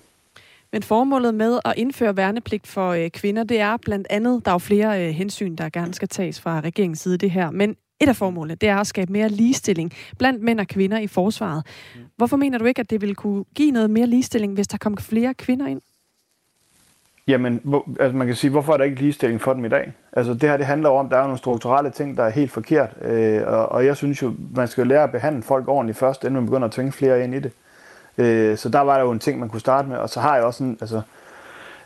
Men 0.72 0.84
formålet 0.84 1.34
med 1.34 1.60
at 1.66 1.74
indføre 1.78 2.18
værnepligt 2.18 2.68
for 2.68 2.90
øh, 2.90 3.10
kvinder, 3.10 3.44
det 3.44 3.60
er 3.60 3.78
blandt 3.78 4.08
andet, 4.10 4.46
der 4.46 4.52
er 4.52 4.56
jo 4.56 4.60
flere 4.60 5.08
øh, 5.08 5.14
hensyn, 5.14 5.56
der 5.56 5.70
gerne 5.70 5.94
skal 5.94 6.08
tages 6.08 6.42
fra 6.42 6.60
regeringens 6.60 7.00
side 7.00 7.18
det 7.18 7.32
her, 7.32 7.52
men 7.52 7.76
et 8.02 8.10
af 8.10 8.16
formålene, 8.16 8.56
det 8.56 8.70
er 8.70 8.78
at 8.78 8.88
skabe 8.88 9.14
mere 9.14 9.30
ligestilling 9.30 9.94
blandt 10.18 10.44
mænd 10.44 10.60
og 10.60 10.68
kvinder 10.68 11.00
i 11.00 11.08
forsvaret. 11.08 11.66
Hvorfor 12.18 12.38
mener 12.38 12.58
du 12.58 12.66
ikke, 12.66 12.80
at 12.80 12.90
det 12.90 13.02
vil 13.02 13.16
kunne 13.16 13.44
give 13.56 13.72
noget 13.72 13.90
mere 13.90 14.08
ligestilling, 14.08 14.54
hvis 14.54 14.68
der 14.68 14.78
kommer 14.78 15.02
flere 15.02 15.34
kvinder 15.34 15.68
ind? 15.68 15.82
Jamen, 17.28 17.62
hvor, 17.64 17.90
altså 18.00 18.18
man 18.18 18.28
kan 18.28 18.36
sige, 18.36 18.52
hvorfor 18.52 18.74
er 18.74 18.78
der 18.78 18.84
ikke 18.84 19.00
ligestilling 19.00 19.42
for 19.42 19.54
dem 19.54 19.66
i 19.66 19.70
dag? 19.70 19.94
Altså 20.14 20.34
det 20.34 20.44
her, 20.44 20.58
det 20.58 20.66
handler 20.66 20.90
om, 20.90 21.06
at 21.06 21.12
der 21.12 21.18
er 21.18 21.24
nogle 21.24 21.38
strukturelle 21.38 21.90
ting, 21.90 22.18
der 22.18 22.24
er 22.24 22.30
helt 22.30 22.52
forkert. 22.52 22.90
Øh, 23.02 23.42
og, 23.48 23.72
og 23.72 23.86
jeg 23.86 23.98
synes 23.98 24.22
jo, 24.22 24.34
man 24.56 24.68
skal 24.68 24.88
lære 24.88 25.04
at 25.04 25.12
behandle 25.12 25.44
folk 25.44 25.68
ordentligt 25.68 25.98
først, 25.98 26.24
inden 26.24 26.36
man 26.36 26.46
begynder 26.46 26.68
at 26.68 26.72
tvinge 26.72 26.92
flere 26.92 27.24
ind 27.24 27.36
i 27.36 27.40
det. 27.40 27.52
Øh, 28.18 28.58
så 28.58 28.70
der 28.70 28.80
var 28.80 28.96
der 28.98 29.04
jo 29.04 29.12
en 29.12 29.20
ting, 29.20 29.40
man 29.40 29.50
kunne 29.50 29.60
starte 29.60 29.88
med. 29.88 29.98
Og 29.98 30.10
så 30.10 30.20
har 30.20 30.36
jeg 30.36 30.44
også 30.44 30.64
en, 30.64 30.78
altså, 30.82 31.02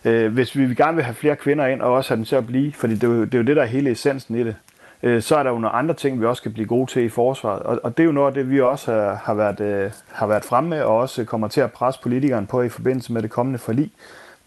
øh, 0.06 0.34
hvis 0.34 0.58
vi 0.58 0.75
gerne 0.75 0.96
vil 0.96 1.04
have 1.04 1.15
flere 1.15 1.36
kvinder 1.36 1.65
ind, 1.65 1.82
og 1.82 1.94
også 1.94 2.10
have 2.10 2.18
dem 2.18 2.25
til 2.25 2.36
at 2.36 2.48
blive, 2.48 2.74
fordi 2.74 2.94
det 2.94 3.04
er 3.04 3.08
jo 3.08 3.25
det, 3.25 3.34
er 3.34 3.38
jo 3.38 3.44
det 3.44 3.56
der 3.56 3.62
er 3.62 3.65
hele 3.68 3.92
essensen 3.92 4.36
i 4.36 4.44
det, 4.44 4.56
øh, 5.04 5.22
så 5.22 5.36
er 5.36 5.44
der 5.44 5.50
jo 5.50 5.60
nogle 5.60 5.75
andre 5.75 5.94
ting, 5.94 6.22
vi 6.22 6.25
også 6.25 6.44
kan 6.44 6.54
blive 6.54 6.68
gode 6.68 6.92
til 6.92 7.04
i 7.04 7.10
forsvaret. 7.10 7.63
Og, 7.63 7.80
og 7.84 7.98
det 7.98 8.04
er 8.04 8.08
jo 8.08 8.12
noget 8.12 8.27
af 8.27 8.34
det, 8.34 8.50
vi 8.50 8.62
også 8.62 8.92
har, 8.92 9.22
har, 9.24 9.34
været, 9.34 9.60
øh, 9.60 9.92
har 10.12 10.27
været 10.27 10.46
fremme 10.46 10.70
med, 10.70 10.82
og 10.82 10.98
også 10.98 11.24
kommer 11.24 11.48
til 11.48 11.62
at 11.62 11.72
presse 11.72 12.01
politikeren 12.01 12.48
på 12.48 12.62
i 12.62 12.70
forbindelse 12.70 13.13
med 13.13 13.22
det 13.22 13.30
kommende 13.30 13.60
forlig. 13.60 13.92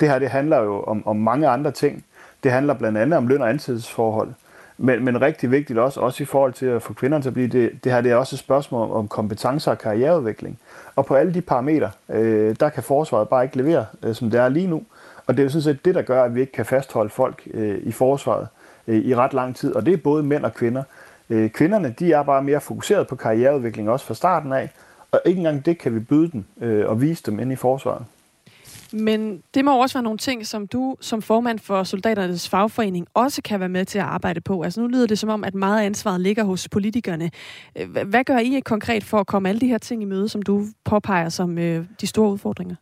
Det 0.00 0.09
her 0.09 0.19
det 0.19 0.28
handler 0.28 0.59
jo 0.62 0.83
om, 0.83 1.07
om 1.07 1.17
mange 1.17 1.49
andre 1.49 1.71
ting. 1.71 2.05
Det 2.43 2.52
handler 2.52 2.75
blandt 2.75 2.99
andet 2.99 3.17
om 3.17 3.28
løn- 3.28 3.43
og 3.43 3.50
ansættelsesforhold. 3.50 4.28
Men, 4.78 5.05
men 5.05 5.21
rigtig 5.21 5.50
vigtigt 5.50 5.78
også, 5.78 6.00
også 6.00 6.23
i 6.23 6.26
forhold 6.26 6.52
til 6.52 6.67
at 6.67 6.83
få 6.83 6.93
kvinderne 6.93 7.23
til 7.23 7.28
at 7.28 7.35
blive 7.35 7.49
det, 7.49 7.85
det 7.85 7.93
her 7.93 8.00
det 8.00 8.12
er 8.12 8.17
også 8.17 8.37
et 8.37 8.40
spørgsmål 8.40 8.90
om 8.90 9.09
kompetencer 9.09 9.71
og 9.71 9.78
karriereudvikling. 9.78 10.59
Og 10.97 11.07
på 11.07 11.14
alle 11.14 11.35
de 11.35 11.40
parametre, 11.40 11.90
øh, 12.09 12.57
der 12.61 12.69
kan 12.69 12.83
forsvaret 12.83 13.28
bare 13.28 13.45
ikke 13.45 13.57
levere, 13.57 13.87
øh, 14.02 14.14
som 14.14 14.31
det 14.31 14.40
er 14.40 14.49
lige 14.49 14.67
nu. 14.67 14.83
Og 15.26 15.37
det 15.37 15.43
er 15.43 15.45
jo 15.45 15.50
sådan 15.50 15.62
set 15.62 15.85
det, 15.85 15.95
der 15.95 16.02
gør, 16.02 16.25
at 16.25 16.35
vi 16.35 16.40
ikke 16.40 16.52
kan 16.52 16.67
fastholde 16.67 17.11
folk 17.11 17.49
øh, 17.55 17.78
i 17.83 17.93
forsvaret 17.93 18.49
øh, 18.87 18.97
i 18.97 19.14
ret 19.14 19.35
lang 19.35 19.57
tid. 19.57 19.75
Og 19.75 19.87
det 19.87 19.95
er 19.95 19.99
både 19.99 20.23
mænd 20.23 20.45
og 20.45 20.55
kvinder. 20.55 20.83
Øh, 21.31 21.50
kvinderne, 21.50 21.95
de 21.99 22.12
er 22.12 22.23
bare 22.23 22.43
mere 22.43 22.61
fokuseret 22.61 23.07
på 23.07 23.17
karriereudvikling 23.17 23.90
også 23.90 24.07
fra 24.07 24.14
starten 24.14 24.52
af. 24.52 24.71
Og 25.12 25.21
ikke 25.25 25.38
engang 25.38 25.67
det 25.67 25.78
kan 25.78 25.95
vi 25.95 26.00
byde 26.00 26.31
dem 26.31 26.45
øh, 26.61 26.88
og 26.88 27.00
vise 27.00 27.23
dem 27.26 27.40
ind 27.40 27.52
i 27.52 27.57
forsvaret. 27.57 28.05
Men 28.92 29.42
det 29.54 29.64
må 29.64 29.83
også 29.83 29.99
være 29.99 30.02
nogle 30.02 30.18
ting, 30.18 30.47
som 30.47 30.66
du 30.66 30.97
som 31.00 31.23
formand 31.23 31.59
for 31.59 31.83
soldaternes 31.83 32.49
fagforening 32.49 33.07
også 33.14 33.42
kan 33.42 33.61
være 33.61 33.68
med 33.68 33.85
til 33.85 33.99
at 33.99 34.04
arbejde 34.04 34.40
på. 34.40 34.62
Altså 34.62 34.80
nu 34.80 34.87
lyder 34.87 35.07
det 35.07 35.18
som 35.18 35.28
om, 35.28 35.45
at 35.45 35.54
meget 35.54 35.83
ansvaret 35.83 36.21
ligger 36.21 36.45
hos 36.45 36.68
politikerne. 36.68 37.30
Øh, 37.76 38.07
hvad 38.07 38.25
gør 38.25 38.38
I 38.38 38.61
konkret 38.64 39.04
for 39.04 39.18
at 39.18 39.26
komme 39.26 39.49
alle 39.49 39.61
de 39.61 39.68
her 39.68 39.78
ting 39.78 40.02
i 40.02 40.04
møde, 40.04 40.28
som 40.28 40.42
du 40.42 40.64
påpeger 40.85 41.28
som 41.28 41.59
øh, 41.59 41.85
de 42.00 42.07
store 42.07 42.30
udfordringer? 42.30 42.75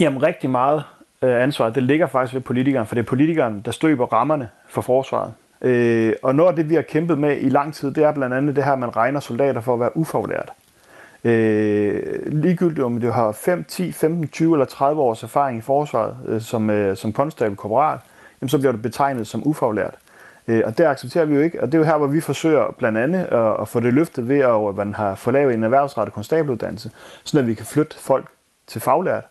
Jamen 0.00 0.22
rigtig 0.22 0.50
meget 0.50 0.82
øh, 1.22 1.42
ansvar, 1.42 1.70
det 1.70 1.82
ligger 1.82 2.06
faktisk 2.06 2.34
ved 2.34 2.40
politikeren, 2.40 2.86
for 2.86 2.94
det 2.94 3.02
er 3.02 3.06
politikeren, 3.06 3.60
der 3.60 3.70
støber 3.70 4.06
rammerne 4.06 4.48
for 4.68 4.80
forsvaret. 4.80 5.32
Øh, 5.62 6.12
og 6.22 6.34
noget 6.34 6.50
af 6.50 6.56
det, 6.56 6.68
vi 6.68 6.74
har 6.74 6.82
kæmpet 6.82 7.18
med 7.18 7.40
i 7.40 7.48
lang 7.48 7.74
tid, 7.74 7.90
det 7.90 8.04
er 8.04 8.12
blandt 8.12 8.34
andet 8.34 8.56
det 8.56 8.64
her, 8.64 8.72
at 8.72 8.78
man 8.78 8.96
regner 8.96 9.20
soldater 9.20 9.60
for 9.60 9.74
at 9.74 9.80
være 9.80 9.96
ufaglært. 9.96 10.52
Øh, 11.24 12.26
ligegyldigt 12.26 12.84
om 12.84 13.00
du 13.00 13.10
har 13.10 13.32
5, 13.32 13.64
10, 13.64 13.92
15, 13.92 14.28
20 14.28 14.54
eller 14.54 14.66
30 14.66 15.02
års 15.02 15.22
erfaring 15.22 15.58
i 15.58 15.60
forsvaret 15.60 16.16
øh, 16.26 16.40
som, 16.40 16.70
øh, 16.70 16.96
som 16.96 17.12
konstabel 17.12 17.56
korporal, 17.56 17.98
jamen, 18.40 18.48
så 18.48 18.58
bliver 18.58 18.72
du 18.72 18.78
betegnet 18.78 19.26
som 19.26 19.46
ufaglært. 19.46 19.94
Øh, 20.48 20.62
og 20.64 20.78
det 20.78 20.84
accepterer 20.84 21.24
vi 21.24 21.34
jo 21.34 21.40
ikke, 21.40 21.62
og 21.62 21.66
det 21.66 21.74
er 21.74 21.78
jo 21.78 21.84
her, 21.84 21.96
hvor 21.96 22.06
vi 22.06 22.20
forsøger 22.20 22.74
blandt 22.78 22.98
andet 22.98 23.24
at, 23.24 23.60
at 23.60 23.68
få 23.68 23.80
det 23.80 23.94
løftet 23.94 24.28
ved, 24.28 24.38
at 24.38 24.76
man 24.76 24.94
har 24.94 25.14
fået 25.14 25.34
lavet 25.34 25.54
en 25.54 25.64
erhvervsrettet 25.64 26.14
konstabeluddannelse, 26.14 26.90
så 27.24 27.38
at 27.38 27.46
vi 27.46 27.54
kan 27.54 27.66
flytte 27.66 27.98
folk 27.98 28.26
til 28.66 28.80
faglært. 28.80 29.24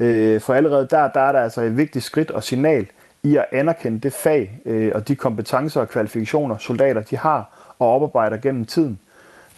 Øh, 0.00 0.40
for 0.40 0.54
allerede 0.54 0.88
der, 0.90 1.08
der 1.08 1.20
er 1.20 1.32
der 1.32 1.40
altså 1.40 1.62
et 1.62 1.76
vigtigt 1.76 2.04
skridt 2.04 2.30
og 2.30 2.42
signal 2.42 2.86
i 3.22 3.36
at 3.36 3.44
anerkende 3.52 3.98
det 3.98 4.12
fag 4.12 4.60
øh, 4.64 4.92
og 4.94 5.08
de 5.08 5.16
kompetencer 5.16 5.80
og 5.80 5.88
kvalifikationer, 5.88 6.58
soldater 6.58 7.00
de 7.00 7.16
har 7.16 7.74
og 7.78 7.94
oparbejder 7.94 8.36
gennem 8.36 8.64
tiden. 8.64 8.98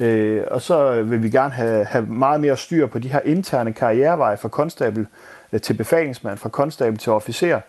Øh, 0.01 0.43
og 0.51 0.63
så 0.63 1.03
vil 1.03 1.23
vi 1.23 1.31
gerne 1.31 1.51
have, 1.51 1.85
have 1.85 2.07
meget 2.07 2.41
mere 2.41 2.57
styr 2.57 2.87
på 2.87 2.99
de 2.99 3.09
her 3.09 3.21
interne 3.25 3.73
karriereveje 3.73 4.37
fra 4.37 4.49
konstabel 4.49 5.07
øh, 5.53 5.61
til 5.61 5.75
befalingsmand, 5.75 6.39
fra 6.39 6.49
konstabel 6.49 6.99
til 6.99 7.13
officer, 7.13 7.61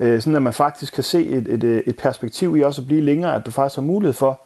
øh, 0.00 0.20
sådan 0.20 0.36
at 0.36 0.42
man 0.42 0.52
faktisk 0.52 0.94
kan 0.94 1.04
se 1.04 1.26
et, 1.26 1.48
et, 1.48 1.64
øh, 1.64 1.82
et 1.86 1.96
perspektiv 1.96 2.56
i 2.56 2.62
også 2.62 2.80
at 2.80 2.86
blive 2.86 3.00
længere, 3.00 3.34
at 3.34 3.46
du 3.46 3.50
faktisk 3.50 3.76
har 3.76 3.82
mulighed 3.82 4.12
for 4.12 4.40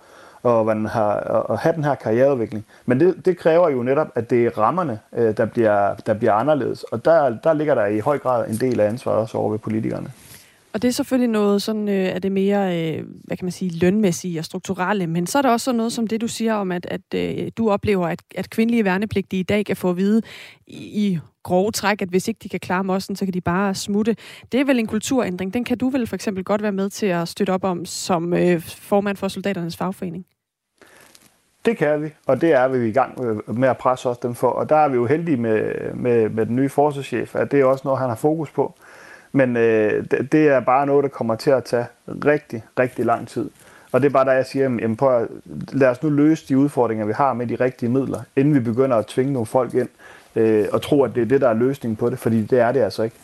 at, 0.45 0.67
man 0.67 0.87
har, 0.87 1.15
at 1.51 1.59
have 1.59 1.75
den 1.75 1.85
her 1.85 1.95
karriereudvikling. 1.95 2.65
Men 2.87 3.01
det, 3.01 3.27
det 3.27 3.39
kræver 3.39 3.69
jo 3.69 3.83
netop, 3.83 4.09
at 4.15 4.31
det 4.31 4.47
er 4.47 4.59
rammerne, 4.59 4.99
øh, 5.17 5.37
der 5.37 5.45
bliver, 5.45 5.95
der 5.95 6.15
bliver 6.15 6.33
anderledes. 6.33 6.83
Og 6.83 7.05
der, 7.05 7.37
der 7.45 7.53
ligger 7.53 7.75
der 7.75 7.87
i 7.87 7.99
høj 7.99 8.19
grad 8.19 8.49
en 8.49 8.57
del 8.57 8.81
af 8.81 8.89
ansvaret 8.89 9.19
også 9.19 9.39
over 9.39 9.51
ved 9.51 9.59
politikerne. 9.59 10.13
Og 10.73 10.83
det 10.83 10.89
er 10.89 10.93
selvfølgelig 10.93 11.31
noget 11.31 11.63
sådan, 11.63 11.89
øh, 11.89 11.95
er 11.95 12.19
det 12.19 12.33
mere, 12.33 12.79
øh, 12.79 13.05
hvad 13.25 13.37
kan 13.37 13.45
man 13.45 13.53
sige, 13.53 13.79
lønmæssige 13.79 14.39
og 14.39 14.45
strukturelle, 14.45 15.07
men 15.07 15.27
så 15.27 15.39
er 15.39 15.43
der 15.43 15.51
også 15.51 15.65
sådan 15.65 15.77
noget 15.77 15.93
som 15.93 16.07
det, 16.07 16.21
du 16.21 16.29
siger 16.29 16.55
om, 16.55 16.73
at, 16.73 16.87
at 16.91 17.15
øh, 17.15 17.51
du 17.57 17.71
oplever, 17.71 18.09
at, 18.09 18.23
at 18.35 18.51
kvindelige 18.51 18.85
værnepligtige 18.85 19.41
i 19.41 19.43
dag 19.43 19.65
kan 19.65 19.77
få 19.77 19.91
at 19.91 19.97
vide 19.97 20.23
i, 20.67 21.07
i 21.07 21.19
grove 21.43 21.71
træk, 21.71 22.03
at 22.03 22.09
hvis 22.09 22.29
ikke 22.29 22.41
de 22.43 22.49
kan 22.49 22.61
klare 22.61 22.85
mossen, 22.85 23.17
så 23.17 23.25
kan 23.25 23.35
de 23.35 23.41
bare 23.41 23.75
smutte. 23.75 24.17
Det 24.53 24.61
er 24.61 24.65
vel 24.65 24.79
en 24.79 24.87
kulturændring. 24.87 25.55
Den 25.55 25.65
kan 25.65 25.79
du 25.79 25.89
vel 25.89 26.07
for 26.07 26.15
eksempel 26.15 26.45
godt 26.45 26.63
være 26.63 26.73
med 26.73 26.91
til 26.91 27.07
at 27.07 27.29
støtte 27.29 27.51
op 27.51 27.65
om 27.65 27.85
som 27.85 28.35
øh, 28.35 28.61
formand 28.61 29.17
for 29.17 29.29
soldaternes 29.29 29.77
fagforening? 29.77 30.27
Det 31.65 31.77
kan 31.77 32.03
vi, 32.03 32.11
og 32.27 32.41
det 32.41 32.53
er 32.53 32.69
vi 32.69 32.89
i 32.89 32.93
gang 32.93 33.19
med 33.47 33.69
at 33.69 33.79
presse 33.79 34.09
os 34.09 34.19
dem 34.19 34.35
for. 34.35 34.49
Og 34.49 34.69
der 34.69 34.77
er 34.77 34.89
vi 34.89 34.95
jo 34.95 35.07
heldige 35.07 35.37
med, 35.37 35.75
med, 35.95 36.29
med 36.29 36.47
den 36.47 36.57
nye 36.57 36.69
forsvarschef, 36.69 37.37
at 37.37 37.51
det 37.53 37.61
er 37.61 37.65
også 37.65 37.83
noget, 37.85 38.01
han 38.01 38.09
har 38.09 38.17
fokus 38.17 38.51
på. 38.51 38.75
Men 39.33 39.57
øh, 39.57 40.05
det, 40.11 40.33
det 40.33 40.49
er 40.49 40.61
bare 40.61 40.87
noget, 40.87 41.03
der 41.03 41.09
kommer 41.09 41.35
til 41.35 41.51
at 41.51 41.65
tage 41.65 41.87
rigtig, 42.25 42.65
rigtig 42.79 43.05
lang 43.05 43.29
tid. 43.29 43.51
Og 43.93 44.01
det 44.01 44.09
er 44.09 44.13
bare 44.13 44.25
der, 44.25 44.33
jeg 44.33 44.47
siger, 44.47 44.63
jamen, 44.63 44.97
prøv 44.97 45.23
at, 45.23 45.29
lad 45.73 45.89
os 45.89 46.03
nu 46.03 46.11
løse 46.11 46.49
de 46.49 46.59
udfordringer, 46.59 47.07
vi 47.07 47.13
har 47.13 47.33
med 47.33 47.47
de 47.47 47.55
rigtige 47.55 47.89
midler, 47.91 48.21
inden 48.37 48.55
vi 48.55 48.61
begynder 48.61 48.97
at 48.97 49.07
tvinge 49.07 49.33
nogle 49.33 49.47
folk 49.47 49.75
ind 49.75 49.89
øh, 50.37 50.67
og 50.73 50.83
tro, 50.83 51.03
at 51.03 51.15
det 51.15 51.23
er 51.23 51.27
det, 51.27 51.41
der 51.41 51.49
er 51.49 51.55
løsningen 51.55 51.97
på 51.97 52.11
det, 52.11 52.19
fordi 52.19 52.43
det 52.43 52.61
er 52.61 52.73
det 52.73 52.81
altså 52.81 53.03
ikke. 53.03 53.17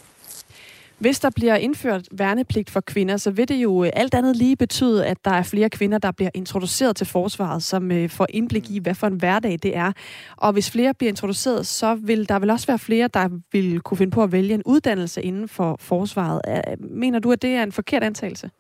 Hvis 0.99 1.21
der 1.21 1.31
bliver 1.31 1.57
indført 1.57 2.09
værnepligt 2.13 2.71
for 2.71 2.81
kvinder, 2.81 3.17
så 3.17 3.31
vil 3.31 3.49
det 3.49 3.55
jo 3.55 3.85
øh, 3.85 3.91
alt 3.93 4.15
andet 4.15 4.37
lige 4.37 4.57
betyde, 4.57 5.07
at 5.07 5.17
der 5.25 5.31
er 5.31 5.43
flere 5.43 5.71
kvinder, 5.71 5.99
der 5.99 6.11
bliver 6.11 6.31
introduceret 6.35 6.97
til 6.97 7.07
forsvaret, 7.07 7.63
som 7.63 7.93
øh, 7.93 8.11
får 8.11 8.27
indblik 8.31 8.71
i, 8.71 8.79
hvad 8.79 8.95
for 8.95 9.07
en 9.07 9.15
hverdag 9.15 9.59
det 9.63 9.77
er. 9.77 9.93
Og 10.37 10.53
hvis 10.53 10.71
flere 10.71 10.95
bliver 10.95 11.09
introduceret, 11.09 11.67
så 11.67 11.95
vil 11.95 12.29
der 12.29 12.39
vel 12.39 12.51
også 12.51 12.67
være 12.67 12.79
flere, 12.79 13.09
der 13.09 13.29
vil 13.53 13.81
kunne 13.81 13.99
finde 13.99 14.11
på 14.11 14.23
at 14.23 14.33
vælge 14.33 14.55
en 14.55 14.63
uddannelse 14.67 15.23
inden 15.23 15.49
for 15.49 15.77
forsvaret. 15.81 16.41
Mener 16.79 17.19
du, 17.19 17.33
at 17.33 17.43
det 17.43 17.51
er 17.51 17.63
en 17.63 17.73
forkert 17.73 18.03
antagelse? 18.03 18.51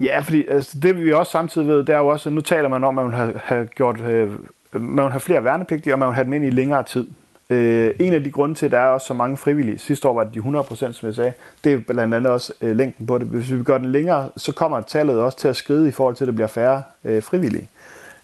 Ja, 0.00 0.20
fordi 0.20 0.46
altså, 0.48 0.78
det 0.78 1.04
vi 1.04 1.12
også 1.12 1.32
samtidig 1.32 1.68
ved, 1.68 1.78
det 1.78 1.88
er 1.88 1.98
jo 1.98 2.06
også, 2.06 2.28
at 2.28 2.32
nu 2.32 2.40
taler 2.40 2.68
man 2.68 2.84
om, 2.84 2.98
at 2.98 3.04
man 3.04 3.14
har, 3.14 3.32
har 3.44 3.64
gjort, 3.64 4.00
øh, 4.00 4.30
man 4.72 5.10
have 5.10 5.20
flere 5.20 5.44
værnepligtige, 5.44 5.94
og 5.94 5.98
man 5.98 6.08
vil 6.08 6.14
have 6.14 6.24
dem 6.24 6.32
ind 6.32 6.44
i 6.44 6.50
længere 6.50 6.82
tid. 6.82 7.06
Øh, 7.50 7.94
en 7.98 8.12
af 8.12 8.24
de 8.24 8.30
grunde 8.30 8.54
til, 8.54 8.66
at 8.66 8.72
der 8.72 8.78
er 8.78 8.86
også 8.86 9.06
så 9.06 9.14
mange 9.14 9.36
frivillige, 9.36 9.78
sidste 9.78 10.08
år 10.08 10.14
var 10.14 10.24
det 10.24 10.34
de 10.34 10.38
100 10.38 10.66
som 10.92 11.06
jeg 11.06 11.14
sagde, 11.14 11.32
det 11.64 11.72
er 11.72 11.78
blandt 11.78 12.14
andet 12.14 12.32
også 12.32 12.52
øh, 12.60 12.76
længden 12.76 13.06
på 13.06 13.18
det. 13.18 13.26
Hvis 13.26 13.52
vi 13.52 13.62
gør 13.62 13.78
den 13.78 13.92
længere, 13.92 14.28
så 14.36 14.52
kommer 14.52 14.80
tallet 14.80 15.18
også 15.18 15.38
til 15.38 15.48
at 15.48 15.56
skride 15.56 15.88
i 15.88 15.90
forhold 15.90 16.16
til, 16.16 16.24
at 16.24 16.26
der 16.26 16.32
bliver 16.32 16.46
færre 16.46 16.82
øh, 17.04 17.22
frivillige. 17.22 17.68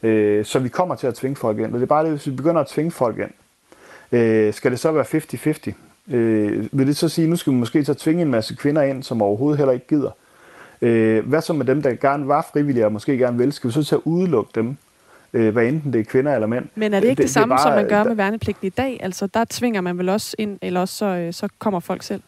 Øh, 0.02 0.44
så 0.44 0.58
vi 0.58 0.68
kommer 0.68 0.94
til 0.94 1.06
at 1.06 1.14
tvinge 1.14 1.36
folk 1.36 1.58
ind. 1.58 1.66
Og 1.66 1.72
det 1.72 1.82
er 1.82 1.86
bare 1.86 2.02
det, 2.04 2.10
hvis 2.10 2.26
vi 2.26 2.32
begynder 2.32 2.60
at 2.60 2.66
tvinge 2.66 2.90
folk 2.90 3.18
ind, 3.18 3.30
øh, 4.12 4.54
skal 4.54 4.70
det 4.70 4.80
så 4.80 4.92
være 4.92 5.04
50-50? 5.04 6.14
Øh, 6.14 6.68
vil 6.72 6.86
det 6.86 6.96
så 6.96 7.08
sige, 7.08 7.24
at 7.24 7.30
nu 7.30 7.36
skal 7.36 7.52
vi 7.52 7.58
måske 7.58 7.84
så 7.84 7.94
tvinge 7.94 8.22
en 8.22 8.30
masse 8.30 8.56
kvinder 8.56 8.82
ind, 8.82 9.02
som 9.02 9.22
overhovedet 9.22 9.58
heller 9.58 9.72
ikke 9.72 9.86
gider? 9.86 10.10
Øh, 10.82 11.28
hvad 11.28 11.40
så 11.40 11.52
med 11.52 11.66
dem, 11.66 11.82
der 11.82 11.94
gerne 11.94 12.28
var 12.28 12.48
frivillige 12.52 12.86
og 12.86 12.92
måske 12.92 13.18
gerne 13.18 13.38
vil? 13.38 13.52
Skal 13.52 13.68
vi 13.68 13.72
så 13.72 13.84
til 13.84 13.94
at 13.94 14.00
udelukke 14.04 14.50
dem? 14.54 14.76
Øh, 15.32 15.52
hvad 15.52 15.66
enten 15.66 15.92
det 15.92 16.00
er 16.00 16.04
kvinder 16.04 16.34
eller 16.34 16.46
mænd. 16.46 16.64
Men 16.74 16.94
er 16.94 17.00
det 17.00 17.08
ikke 17.08 17.18
det, 17.18 17.22
det 17.22 17.30
samme, 17.30 17.54
det 17.54 17.58
bare, 17.58 17.68
som 17.68 17.74
man 17.74 17.88
gør 17.88 18.04
med 18.04 18.14
værnepligten 18.14 18.66
i 18.66 18.70
dag? 18.70 19.00
Altså, 19.02 19.26
der 19.26 19.44
tvinger 19.50 19.80
man 19.80 19.98
vel 19.98 20.08
også 20.08 20.36
ind, 20.38 20.58
eller 20.62 20.80
også 20.80 20.94
så, 20.94 21.06
øh, 21.06 21.32
så 21.32 21.48
kommer 21.58 21.80
folk 21.80 22.02
selv? 22.02 22.22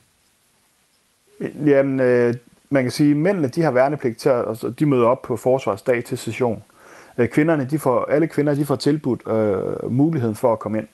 Jamen, 1.66 2.00
øh, 2.00 2.34
man 2.70 2.82
kan 2.82 2.90
sige, 2.90 3.10
at 3.10 3.16
mændene 3.16 3.48
de 3.48 3.62
har 3.62 3.70
værnepligt 3.70 4.18
til, 4.18 4.28
at 4.28 4.48
altså, 4.48 4.70
de 4.70 4.86
møder 4.86 5.06
op 5.06 5.22
på 5.22 5.36
forsvarsdag 5.36 6.04
til 6.04 6.18
session. 6.18 6.62
Øh, 7.18 7.28
kvinderne, 7.28 7.64
de 7.70 7.78
får, 7.78 8.04
alle 8.04 8.26
kvinder 8.26 8.54
de 8.54 8.66
får 8.66 8.76
tilbudt 8.76 9.22
øh, 9.28 9.92
muligheden 9.92 10.34
for 10.34 10.52
at 10.52 10.58
komme 10.58 10.78
ind 10.78 10.88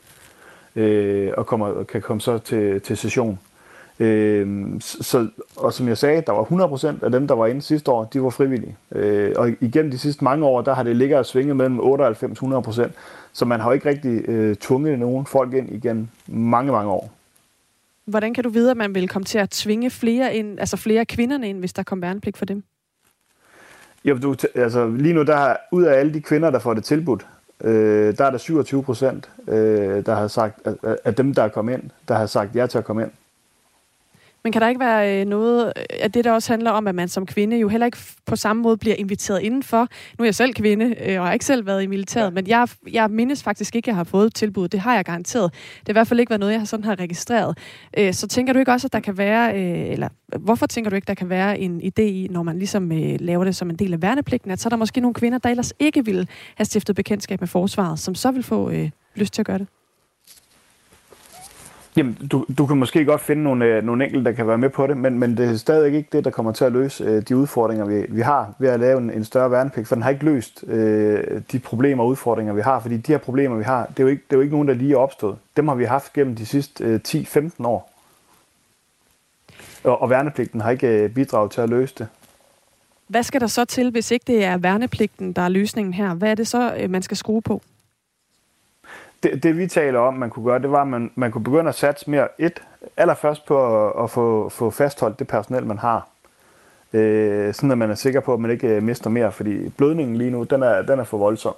øh, 0.76 1.32
og 1.36 1.46
kommer, 1.46 1.84
kan 1.84 2.02
komme 2.02 2.20
så 2.20 2.38
til, 2.38 2.80
til 2.80 2.96
session. 2.96 3.38
Øh, 4.00 4.66
så, 4.80 5.28
og 5.56 5.72
som 5.72 5.88
jeg 5.88 5.98
sagde, 5.98 6.22
der 6.26 6.32
var 6.32 6.42
100% 7.00 7.04
af 7.04 7.10
dem, 7.10 7.28
der 7.28 7.34
var 7.34 7.46
inde 7.46 7.62
sidste 7.62 7.90
år, 7.90 8.04
de 8.04 8.22
var 8.22 8.30
frivillige. 8.30 8.76
Øh, 8.92 9.32
og 9.36 9.50
igennem 9.60 9.90
de 9.90 9.98
sidste 9.98 10.24
mange 10.24 10.46
år, 10.46 10.62
der 10.62 10.74
har 10.74 10.82
det 10.82 10.96
ligget 10.96 11.18
og 11.18 11.26
svinget 11.26 11.56
mellem 11.56 11.80
98-100%, 11.80 12.90
så 13.32 13.44
man 13.44 13.60
har 13.60 13.68
jo 13.68 13.72
ikke 13.72 13.88
rigtig 13.88 14.28
øh, 14.28 14.56
tvunget 14.56 14.98
nogen 14.98 15.26
folk 15.26 15.54
ind 15.54 15.72
igen 15.72 16.10
mange, 16.26 16.72
mange 16.72 16.90
år. 16.90 17.12
Hvordan 18.04 18.34
kan 18.34 18.44
du 18.44 18.50
vide, 18.50 18.70
at 18.70 18.76
man 18.76 18.94
vil 18.94 19.08
komme 19.08 19.24
til 19.24 19.38
at 19.38 19.50
tvinge 19.50 19.90
flere, 19.90 20.34
ind, 20.34 20.60
altså 20.60 20.76
flere 20.76 21.04
kvinderne 21.04 21.48
ind, 21.48 21.58
hvis 21.58 21.72
der 21.72 21.82
kommer 21.82 22.06
værnepligt 22.06 22.36
for 22.36 22.44
dem? 22.44 22.62
Jo, 24.04 24.18
du, 24.18 24.34
altså, 24.54 24.88
lige 24.88 25.14
nu, 25.14 25.22
der 25.22 25.56
ud 25.72 25.82
af 25.82 25.98
alle 25.98 26.14
de 26.14 26.20
kvinder, 26.20 26.50
der 26.50 26.58
får 26.58 26.74
det 26.74 26.84
tilbudt, 26.84 27.26
øh, 27.64 28.16
der 28.18 28.24
er 28.24 28.30
der 28.30 28.38
27 28.38 28.82
procent, 28.82 29.30
øh, 29.48 30.06
der 30.06 30.14
har 30.14 30.28
sagt, 30.28 30.66
at, 30.66 30.98
at 31.04 31.18
dem, 31.18 31.34
der 31.34 31.42
er 31.42 31.48
kommet 31.48 31.72
ind, 31.72 31.90
der 32.08 32.14
har 32.14 32.26
sagt 32.26 32.56
ja 32.56 32.66
til 32.66 32.78
at 32.78 32.84
komme 32.84 33.02
ind. 33.02 33.10
Men 34.44 34.52
kan 34.52 34.62
der 34.62 34.68
ikke 34.68 34.80
være 34.80 35.20
øh, 35.20 35.26
noget 35.26 35.72
af 35.90 36.12
det, 36.12 36.24
der 36.24 36.32
også 36.32 36.52
handler 36.52 36.70
om, 36.70 36.86
at 36.86 36.94
man 36.94 37.08
som 37.08 37.26
kvinde 37.26 37.56
jo 37.56 37.68
heller 37.68 37.86
ikke 37.86 37.98
på 38.26 38.36
samme 38.36 38.62
måde 38.62 38.76
bliver 38.76 38.96
inviteret 38.96 39.42
indenfor? 39.42 39.88
Nu 40.18 40.22
er 40.22 40.26
jeg 40.26 40.34
selv 40.34 40.54
kvinde, 40.54 40.94
øh, 41.06 41.20
og 41.20 41.26
har 41.26 41.32
ikke 41.32 41.44
selv 41.44 41.66
været 41.66 41.82
i 41.82 41.86
militæret, 41.86 42.24
ja. 42.24 42.30
men 42.30 42.46
jeg, 42.46 42.68
jeg 42.92 43.10
mindes 43.10 43.42
faktisk 43.42 43.76
ikke, 43.76 43.86
at 43.86 43.88
jeg 43.88 43.96
har 43.96 44.04
fået 44.04 44.34
tilbud. 44.34 44.68
Det 44.68 44.80
har 44.80 44.94
jeg 44.94 45.04
garanteret. 45.04 45.52
Det 45.52 45.88
har 45.88 45.92
i 45.92 45.92
hvert 45.92 46.06
fald 46.06 46.20
ikke 46.20 46.30
været 46.30 46.40
noget, 46.40 46.52
jeg 46.52 46.60
har 46.60 46.66
sådan 46.66 46.84
har 46.84 47.00
registreret. 47.00 47.58
Øh, 47.98 48.14
så 48.14 48.28
tænker 48.28 48.52
du 48.52 48.58
ikke 48.58 48.72
også, 48.72 48.86
at 48.86 48.92
der 48.92 49.00
kan 49.00 49.18
være, 49.18 49.56
eller 49.56 50.08
hvorfor 50.38 50.66
tænker 50.66 50.90
du 50.90 50.96
ikke, 50.96 51.06
der 51.06 51.14
kan 51.14 51.28
være 51.28 51.58
en 51.58 51.82
idé 51.82 52.02
i, 52.02 52.28
når 52.30 52.42
man 52.42 52.58
ligesom 52.58 52.90
laver 53.20 53.44
det 53.44 53.56
som 53.56 53.70
en 53.70 53.76
del 53.76 53.92
af 53.92 54.02
værnepligten, 54.02 54.50
at 54.50 54.60
så 54.60 54.68
er 54.68 54.70
der 54.70 54.76
måske 54.76 55.00
nogle 55.00 55.14
kvinder, 55.14 55.38
der 55.38 55.48
ellers 55.50 55.72
ikke 55.78 56.04
vil 56.04 56.28
have 56.56 56.64
stiftet 56.64 56.96
bekendtskab 56.96 57.40
med 57.40 57.48
forsvaret, 57.48 57.98
som 57.98 58.14
så 58.14 58.30
vil 58.30 58.42
få 58.42 58.70
øh, 58.70 58.90
lyst 59.14 59.34
til 59.34 59.42
at 59.42 59.46
gøre 59.46 59.58
det? 59.58 59.66
Jamen, 61.96 62.28
du, 62.32 62.46
du 62.58 62.66
kan 62.66 62.76
måske 62.76 63.04
godt 63.04 63.20
finde 63.20 63.42
nogle, 63.42 63.64
øh, 63.64 63.84
nogle 63.84 64.04
enkelte, 64.04 64.30
der 64.30 64.36
kan 64.36 64.46
være 64.46 64.58
med 64.58 64.70
på 64.70 64.86
det, 64.86 64.96
men, 64.96 65.18
men 65.18 65.36
det 65.36 65.50
er 65.50 65.56
stadig 65.56 65.94
ikke 65.94 66.08
det, 66.12 66.24
der 66.24 66.30
kommer 66.30 66.52
til 66.52 66.64
at 66.64 66.72
løse 66.72 67.04
øh, 67.04 67.22
de 67.22 67.36
udfordringer, 67.36 67.84
vi, 67.84 68.06
vi 68.08 68.20
har 68.20 68.54
ved 68.58 68.68
at 68.68 68.80
lave 68.80 68.98
en, 68.98 69.10
en 69.10 69.24
større 69.24 69.50
værnepligt, 69.50 69.88
for 69.88 69.94
den 69.94 70.02
har 70.02 70.10
ikke 70.10 70.24
løst 70.24 70.64
øh, 70.66 71.42
de 71.52 71.58
problemer 71.58 72.02
og 72.02 72.08
udfordringer, 72.08 72.54
vi 72.54 72.60
har, 72.60 72.80
fordi 72.80 72.96
de 72.96 73.12
her 73.12 73.18
problemer, 73.18 73.56
vi 73.56 73.64
har, 73.64 73.86
det 73.86 73.98
er 73.98 74.02
jo 74.04 74.08
ikke, 74.08 74.22
det 74.30 74.32
er 74.32 74.36
jo 74.36 74.42
ikke 74.42 74.54
nogen, 74.54 74.68
der 74.68 74.74
lige 74.74 74.92
er 74.92 74.96
opstået. 74.96 75.36
Dem 75.56 75.68
har 75.68 75.74
vi 75.74 75.84
haft 75.84 76.12
gennem 76.12 76.36
de 76.36 76.46
sidste 76.46 76.84
øh, 76.84 77.00
10-15 77.08 77.50
år. 77.66 77.90
Og, 79.84 80.02
og 80.02 80.10
værnepligten 80.10 80.60
har 80.60 80.70
ikke 80.70 80.88
øh, 80.88 81.10
bidraget 81.10 81.50
til 81.50 81.60
at 81.60 81.68
løse 81.68 81.94
det. 81.98 82.08
Hvad 83.06 83.22
skal 83.22 83.40
der 83.40 83.46
så 83.46 83.64
til, 83.64 83.90
hvis 83.90 84.10
ikke 84.10 84.24
det 84.26 84.44
er 84.44 84.56
værnepligten, 84.56 85.32
der 85.32 85.42
er 85.42 85.48
løsningen 85.48 85.94
her? 85.94 86.14
Hvad 86.14 86.30
er 86.30 86.34
det 86.34 86.48
så, 86.48 86.74
øh, 86.78 86.90
man 86.90 87.02
skal 87.02 87.16
skrue 87.16 87.42
på? 87.42 87.62
Det, 89.24 89.42
det 89.42 89.58
vi 89.58 89.66
taler 89.66 89.98
om, 89.98 90.14
man 90.14 90.30
kunne 90.30 90.44
gøre, 90.44 90.58
det 90.58 90.70
var, 90.70 90.82
at 90.82 90.88
man, 90.88 91.10
man 91.14 91.30
kunne 91.30 91.44
begynde 91.44 91.68
at 91.68 91.74
satse 91.74 92.10
mere 92.10 92.28
et, 92.38 92.62
allerførst 92.96 93.46
på 93.46 93.86
at, 93.86 94.04
at 94.04 94.10
få, 94.10 94.48
få 94.48 94.70
fastholdt 94.70 95.18
det 95.18 95.26
personel, 95.26 95.66
man 95.66 95.78
har. 95.78 96.08
Øh, 96.92 97.54
sådan 97.54 97.70
at 97.70 97.78
man 97.78 97.90
er 97.90 97.94
sikker 97.94 98.20
på, 98.20 98.34
at 98.34 98.40
man 98.40 98.50
ikke 98.50 98.68
øh, 98.68 98.82
mister 98.82 99.10
mere, 99.10 99.32
fordi 99.32 99.68
blødningen 99.68 100.16
lige 100.16 100.30
nu, 100.30 100.42
den 100.42 100.62
er, 100.62 100.82
den 100.82 100.98
er 100.98 101.04
for 101.04 101.18
voldsom. 101.18 101.54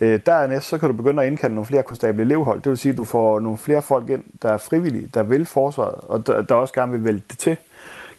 Øh, 0.00 0.20
dernæst, 0.26 0.68
så 0.68 0.78
kan 0.78 0.88
du 0.88 0.94
begynde 0.96 1.22
at 1.22 1.28
indkalde 1.28 1.54
nogle 1.54 1.66
flere 1.66 1.82
konstable 1.82 2.22
elevhold. 2.22 2.60
Det 2.60 2.70
vil 2.70 2.78
sige, 2.78 2.92
at 2.92 2.98
du 2.98 3.04
får 3.04 3.40
nogle 3.40 3.58
flere 3.58 3.82
folk 3.82 4.10
ind, 4.10 4.24
der 4.42 4.52
er 4.52 4.58
frivillige, 4.58 5.10
der 5.14 5.22
vil 5.22 5.46
forsvaret, 5.46 6.00
og 6.08 6.26
der, 6.26 6.42
der 6.42 6.54
også 6.54 6.74
gerne 6.74 6.92
vil 6.92 7.04
vælge 7.04 7.22
det 7.30 7.38
til 7.38 7.56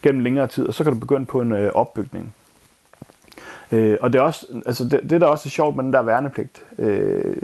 gennem 0.02 0.20
længere 0.20 0.46
tid, 0.46 0.68
og 0.68 0.74
så 0.74 0.84
kan 0.84 0.92
du 0.92 0.98
begynde 0.98 1.26
på 1.26 1.40
en 1.40 1.52
øh, 1.52 1.72
opbygning. 1.74 2.34
Øh, 3.72 3.98
og 4.00 4.12
det 4.12 4.18
er 4.18 4.22
også, 4.22 4.46
altså 4.66 4.84
det, 4.84 5.10
det, 5.10 5.20
der 5.20 5.26
også 5.26 5.48
er 5.48 5.50
sjovt 5.50 5.76
med 5.76 5.84
den 5.84 5.92
der 5.92 6.02
værnepligt, 6.02 6.62
øh, 6.78 7.34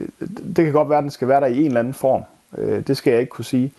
det 0.56 0.64
kan 0.64 0.72
godt 0.72 0.88
være, 0.88 0.98
at 0.98 1.02
den 1.02 1.10
skal 1.10 1.28
være 1.28 1.40
der 1.40 1.46
i 1.46 1.58
en 1.58 1.66
eller 1.66 1.80
anden 1.80 1.94
form. 1.94 2.22
Øh, 2.58 2.86
det 2.86 2.96
skal 2.96 3.10
jeg 3.10 3.20
ikke 3.20 3.30
kunne 3.30 3.44
sige. 3.44 3.72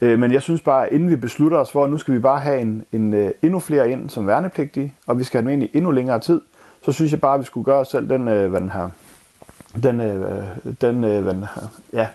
Øh, 0.00 0.18
men 0.18 0.32
jeg 0.32 0.42
synes 0.42 0.60
bare, 0.60 0.92
inden 0.92 1.10
vi 1.10 1.16
beslutter 1.16 1.58
os 1.58 1.70
for, 1.70 1.84
at 1.84 1.90
nu 1.90 1.98
skal 1.98 2.14
vi 2.14 2.18
bare 2.18 2.40
have 2.40 2.60
en, 2.60 2.84
en 2.92 3.14
øh, 3.14 3.30
endnu 3.42 3.60
flere 3.60 3.90
ind 3.90 4.10
som 4.10 4.26
værnepligtige, 4.26 4.94
og 5.06 5.18
vi 5.18 5.24
skal 5.24 5.42
have 5.42 5.50
dem 5.50 5.60
ind 5.60 5.70
i 5.70 5.76
endnu 5.76 5.90
længere 5.90 6.20
tid, 6.20 6.40
så 6.84 6.92
synes 6.92 7.12
jeg 7.12 7.20
bare, 7.20 7.34
at 7.34 7.40
vi 7.40 7.44
skulle 7.44 7.64
gøre 7.64 7.78
os 7.78 7.88
selv 7.88 8.08
den, 8.08 8.28
øh, 8.28 8.50
hvad 8.50 8.60
den 8.60 8.70
her, 8.70 8.88
den, 9.82 10.00
øh, 10.00 10.44
den, 10.80 11.04
øh, 11.04 11.22
hvad 11.22 11.34
den 11.34 11.44
her, 11.44 11.68
ja, 11.92 12.06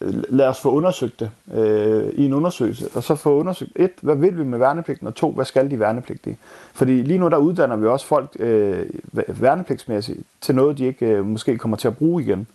lad 0.00 0.48
os 0.48 0.60
få 0.60 0.70
undersøgt 0.70 1.20
det 1.20 1.30
øh, 1.54 2.08
i 2.12 2.24
en 2.24 2.32
undersøgelse, 2.32 2.88
og 2.94 3.02
så 3.02 3.14
få 3.14 3.38
undersøgt, 3.38 3.72
et, 3.76 3.92
hvad 4.00 4.16
vil 4.16 4.38
vi 4.38 4.44
med 4.44 4.58
værnepligten, 4.58 5.06
og 5.06 5.14
to, 5.14 5.30
hvad 5.30 5.44
skal 5.44 5.70
de 5.70 5.78
værnepligtige? 5.78 6.38
Fordi 6.74 7.02
lige 7.02 7.18
nu, 7.18 7.28
der 7.28 7.36
uddanner 7.36 7.76
vi 7.76 7.86
også 7.86 8.06
folk 8.06 8.36
øh, 8.38 8.86
værnepligtsmæssigt 9.12 10.20
til 10.40 10.54
noget, 10.54 10.78
de 10.78 10.86
ikke 10.86 11.06
øh, 11.06 11.26
måske 11.26 11.58
kommer 11.58 11.76
til 11.76 11.88
at 11.88 11.96
bruge 11.96 12.22
igen. 12.22 12.46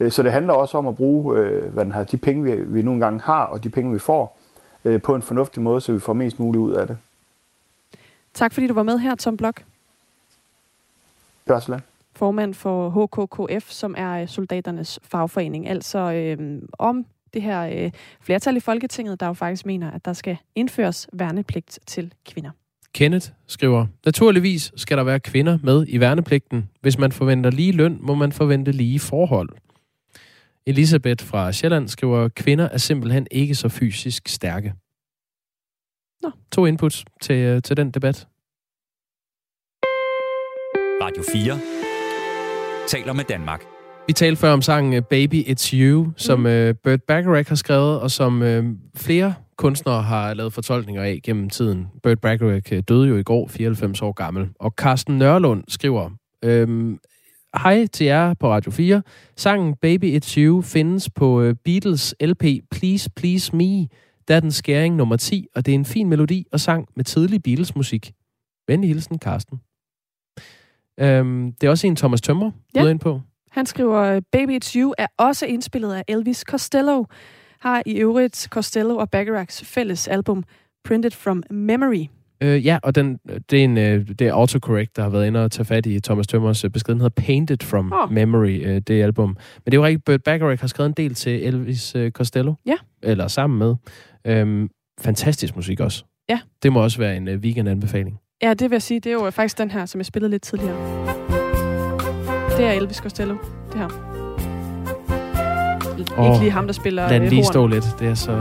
Øh, 0.00 0.12
så 0.12 0.22
det 0.22 0.32
handler 0.32 0.52
også 0.52 0.78
om 0.78 0.86
at 0.86 0.96
bruge 0.96 1.38
øh, 1.38 1.72
hvad 1.72 1.84
den 1.84 1.92
her, 1.92 2.04
de 2.04 2.16
penge, 2.16 2.44
vi, 2.44 2.62
vi 2.62 2.82
nogle 2.82 3.00
gange 3.00 3.20
har, 3.20 3.44
og 3.44 3.64
de 3.64 3.70
penge, 3.70 3.92
vi 3.92 3.98
får, 3.98 4.38
øh, 4.84 5.02
på 5.02 5.14
en 5.14 5.22
fornuftig 5.22 5.62
måde, 5.62 5.80
så 5.80 5.92
vi 5.92 6.00
får 6.00 6.12
mest 6.12 6.38
muligt 6.38 6.60
ud 6.60 6.72
af 6.72 6.86
det. 6.86 6.96
Tak 8.34 8.52
fordi 8.52 8.66
du 8.66 8.74
var 8.74 8.82
med 8.82 8.98
her, 8.98 9.14
Tom 9.14 9.36
Blok. 9.36 9.56
Det 11.44 11.54
var 11.54 11.60
så 11.60 11.72
lidt 11.72 11.84
formand 12.16 12.54
for 12.54 12.90
HKKF, 12.90 13.70
som 13.70 13.94
er 13.98 14.12
øh, 14.12 14.28
soldaternes 14.28 15.00
fagforening. 15.02 15.68
Altså 15.68 15.98
øh, 15.98 16.62
om 16.78 17.06
det 17.34 17.42
her 17.42 17.84
øh, 17.84 17.90
flertal 18.20 18.56
i 18.56 18.60
Folketinget, 18.60 19.20
der 19.20 19.26
jo 19.26 19.32
faktisk 19.32 19.66
mener, 19.66 19.90
at 19.90 20.04
der 20.04 20.12
skal 20.12 20.36
indføres 20.54 21.08
værnepligt 21.12 21.78
til 21.86 22.14
kvinder. 22.26 22.50
Kenneth 22.94 23.30
skriver, 23.46 23.86
naturligvis 24.04 24.72
skal 24.76 24.96
der 24.96 25.04
være 25.04 25.20
kvinder 25.20 25.58
med 25.62 25.84
i 25.88 26.00
værnepligten. 26.00 26.68
Hvis 26.80 26.98
man 26.98 27.12
forventer 27.12 27.50
lige 27.50 27.72
løn, 27.72 27.98
må 28.00 28.14
man 28.14 28.32
forvente 28.32 28.72
lige 28.72 29.00
forhold. 29.00 29.48
Elisabeth 30.66 31.24
fra 31.24 31.52
Sjælland 31.52 31.88
skriver, 31.88 32.28
kvinder 32.28 32.68
er 32.68 32.78
simpelthen 32.78 33.26
ikke 33.30 33.54
så 33.54 33.68
fysisk 33.68 34.28
stærke. 34.28 34.74
Nå. 36.22 36.30
To 36.52 36.66
inputs 36.66 37.04
til, 37.20 37.36
øh, 37.36 37.62
til 37.62 37.76
den 37.76 37.90
debat. 37.90 38.28
Radio 41.02 41.22
4 41.32 41.81
taler 42.88 43.12
med 43.12 43.24
Danmark. 43.24 43.64
Vi 44.06 44.12
talte 44.12 44.40
før 44.40 44.52
om 44.52 44.62
sangen 44.62 44.94
øh, 44.94 45.02
Baby 45.02 45.44
It's 45.44 45.74
You, 45.74 46.12
som 46.16 46.38
mm. 46.38 46.46
uh, 46.46 46.74
Burt 46.84 47.02
Bacharach 47.02 47.48
har 47.48 47.56
skrevet, 47.56 48.00
og 48.00 48.10
som 48.10 48.42
uh, 48.42 48.64
flere 48.96 49.34
kunstnere 49.56 50.02
har 50.02 50.34
lavet 50.34 50.52
fortolkninger 50.52 51.02
af 51.02 51.20
gennem 51.24 51.50
tiden. 51.50 51.86
Burt 52.02 52.20
Bacharach 52.20 52.72
døde 52.88 53.08
jo 53.08 53.16
i 53.16 53.22
går, 53.22 53.48
94 53.48 54.02
år 54.02 54.12
gammel. 54.12 54.48
Og 54.60 54.74
Carsten 54.76 55.18
Nørlund 55.18 55.64
skriver, 55.68 56.10
øhm, 56.44 56.98
Hej 57.62 57.86
til 57.86 58.06
jer 58.06 58.34
på 58.34 58.50
Radio 58.50 58.70
4. 58.70 59.02
Sangen 59.36 59.74
Baby 59.76 60.18
It's 60.18 60.38
You 60.38 60.62
findes 60.62 61.10
på 61.10 61.52
Beatles 61.64 62.14
LP 62.20 62.44
Please 62.70 63.10
Please 63.16 63.56
Me. 63.56 63.86
Der 64.28 64.36
er 64.36 64.40
den 64.40 64.52
skæring 64.52 64.96
nummer 64.96 65.16
10, 65.16 65.46
og 65.54 65.66
det 65.66 65.72
er 65.72 65.78
en 65.78 65.84
fin 65.84 66.08
melodi 66.08 66.46
og 66.52 66.60
sang 66.60 66.88
med 66.96 67.04
tidlig 67.04 67.42
Beatles 67.42 67.76
musik. 67.76 68.12
Venlig 68.68 68.88
hilsen, 68.88 69.18
Carsten. 69.18 69.60
Øhm, 71.00 71.52
det 71.52 71.66
er 71.66 71.70
også 71.70 71.86
en 71.86 71.96
Thomas 71.96 72.20
Tømmer, 72.20 72.50
ja. 72.74 72.88
ind 72.88 73.00
på. 73.00 73.20
Han 73.50 73.66
skriver, 73.66 74.20
Baby 74.32 74.58
It's 74.58 74.78
You 74.78 74.94
er 74.98 75.06
også 75.18 75.46
indspillet 75.46 75.92
af 75.94 76.04
Elvis 76.08 76.38
Costello. 76.38 77.04
Har 77.60 77.82
i 77.86 77.94
øvrigt 77.94 78.46
Costello 78.50 78.96
og 78.96 79.10
Bacharachs 79.10 79.64
fælles 79.64 80.08
album 80.08 80.44
Printed 80.84 81.10
from 81.10 81.42
Memory. 81.50 82.06
Øh, 82.42 82.66
ja, 82.66 82.78
og 82.82 82.94
den, 82.94 83.18
det, 83.50 83.60
er 83.60 83.64
en, 83.64 83.78
øh, 83.78 84.08
det 84.08 84.20
er 84.20 84.32
autocorrect, 84.32 84.96
der 84.96 85.02
har 85.02 85.10
været 85.10 85.26
inde 85.26 85.44
og 85.44 85.50
tage 85.50 85.64
fat 85.64 85.86
i 85.86 86.00
Thomas 86.00 86.26
Tømmers 86.26 86.64
øh, 86.64 86.70
besked. 86.70 86.94
Den 86.94 87.00
hedder 87.00 87.22
Painted 87.22 87.56
from 87.62 87.92
oh. 87.92 88.12
Memory, 88.12 88.60
øh, 88.64 88.80
det 88.80 89.02
album. 89.02 89.28
Men 89.28 89.36
det 89.66 89.74
er 89.74 89.76
jo 89.76 89.84
rigtigt, 89.84 90.04
Burt 90.04 90.22
Bacharach 90.22 90.62
har 90.62 90.68
skrevet 90.68 90.88
en 90.88 90.94
del 90.96 91.14
til 91.14 91.46
Elvis 91.46 91.96
Costello. 92.10 92.54
Ja. 92.66 92.74
Eller 93.02 93.28
sammen 93.28 93.58
med. 93.58 93.74
Øhm, 94.26 94.68
fantastisk 95.00 95.56
musik 95.56 95.80
også. 95.80 96.04
Ja. 96.28 96.40
Det 96.62 96.72
må 96.72 96.82
også 96.82 96.98
være 96.98 97.16
en 97.16 97.28
weekendanbefaling. 97.28 98.20
Ja, 98.42 98.54
det 98.54 98.70
vil 98.70 98.74
jeg 98.74 98.82
sige. 98.82 99.00
Det 99.00 99.12
er 99.12 99.14
jo 99.14 99.30
faktisk 99.30 99.58
den 99.58 99.70
her, 99.70 99.86
som 99.86 99.98
jeg 99.98 100.06
spillede 100.06 100.30
lidt 100.30 100.42
tidligere. 100.42 100.76
Det 102.56 102.64
er 102.64 102.72
Elvis 102.72 102.96
Costello, 102.96 103.34
det 103.72 103.80
her. 103.80 103.88
Oh, 106.18 106.26
Ikke 106.26 106.38
lige 106.38 106.50
ham, 106.50 106.66
der 106.66 106.72
spiller 106.72 107.08
Lad 107.08 107.20
den 107.20 107.28
lige 107.28 107.44
stå 107.44 107.66
lidt. 107.66 107.84
Det 107.98 108.08
er 108.08 108.14
så... 108.14 108.32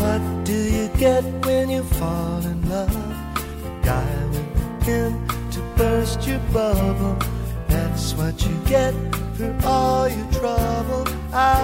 What 0.00 0.20
do 0.46 0.58
you 0.76 0.88
get 0.98 1.24
when 1.46 1.70
you 1.76 1.84
fall 1.84 2.44
in 2.52 2.68
love? 2.68 2.90
The 3.64 3.72
guy 3.82 4.10
with 4.32 4.86
him 4.88 5.12
to 5.52 5.60
burst 5.76 6.28
your 6.28 6.40
bubble. 6.52 7.16
That's 7.68 8.14
what 8.18 8.34
you 8.46 8.54
get 8.66 8.94
for 9.36 9.68
all 9.68 10.10
your 10.16 10.28
trouble. 10.32 11.12
I 11.32 11.60